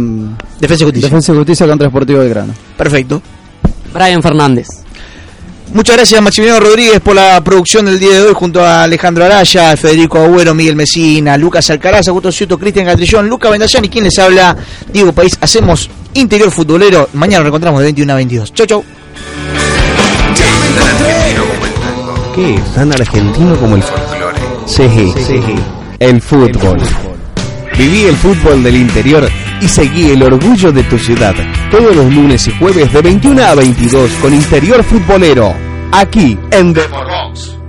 Defensa 0.61 0.85
y 0.85 0.87
Justicia. 0.87 1.09
Defensa 1.09 1.33
y 1.33 1.37
Justicia 1.37 1.67
contra 1.67 1.89
Sportivo 1.89 2.19
Belgrano. 2.21 2.53
Perfecto. 2.77 3.23
Brian 3.93 4.23
Fernández. 4.23 4.84
Muchas 5.75 5.97
gracias 5.97 6.23
Maximiliano 6.23 6.61
Rodríguez 6.61 7.01
por 7.01 7.17
la 7.17 7.43
producción 7.43 7.87
del 7.87 7.99
día 7.99 8.13
de 8.13 8.23
hoy 8.23 8.33
junto 8.33 8.65
a 8.65 8.85
Alejandro 8.85 9.25
Araya, 9.25 9.77
Federico 9.77 10.21
Agüero, 10.21 10.55
Miguel 10.55 10.77
Mesina, 10.77 11.37
Lucas 11.37 11.69
Alcaraz, 11.69 12.07
Augusto 12.07 12.31
Ciuto, 12.31 12.57
Cristian 12.57 12.87
Catrillón, 12.87 13.29
Luca 13.29 13.51
Vendallán 13.51 13.85
y 13.85 13.89
quien 13.89 14.05
les 14.05 14.17
habla, 14.21 14.57
Diego 14.93 15.13
País. 15.13 15.37
Hacemos 15.41 15.91
interior 16.15 16.53
futbolero. 16.53 17.09
Mañana 17.15 17.41
nos 17.41 17.49
encontramos 17.49 17.81
de 17.81 17.87
21 17.87 18.13
a 18.13 18.17
22. 18.17 18.55
Chau, 18.55 18.67
chau. 18.67 18.85
¿Qué 22.37 22.55
es 22.55 22.75
tan 22.75 22.93
argentino 22.93 23.57
como 23.57 23.75
el 23.75 23.83
folclore? 23.83 24.39
Sí, 24.67 25.13
sí, 25.27 25.41
el 25.99 26.23
fútbol. 26.23 26.79
Viví 27.77 28.05
el 28.05 28.17
fútbol 28.17 28.63
del 28.63 28.77
interior 28.77 29.29
y 29.61 29.69
seguí 29.69 30.11
el 30.11 30.23
orgullo 30.23 30.71
de 30.71 30.85
tu 30.85 30.99
ciudad. 30.99 31.35
Todos 31.71 31.95
los 31.97 32.13
lunes 32.13 32.47
y 32.47 32.53
jueves 32.53 32.93
de 32.93 33.03
21 33.03 33.43
a 33.43 33.55
22 33.55 34.11
con 34.23 34.33
Interior 34.33 34.85
Futbolero. 34.85 35.55
Aquí 35.91 36.39
en 36.53 36.73
Deportes. 36.73 37.64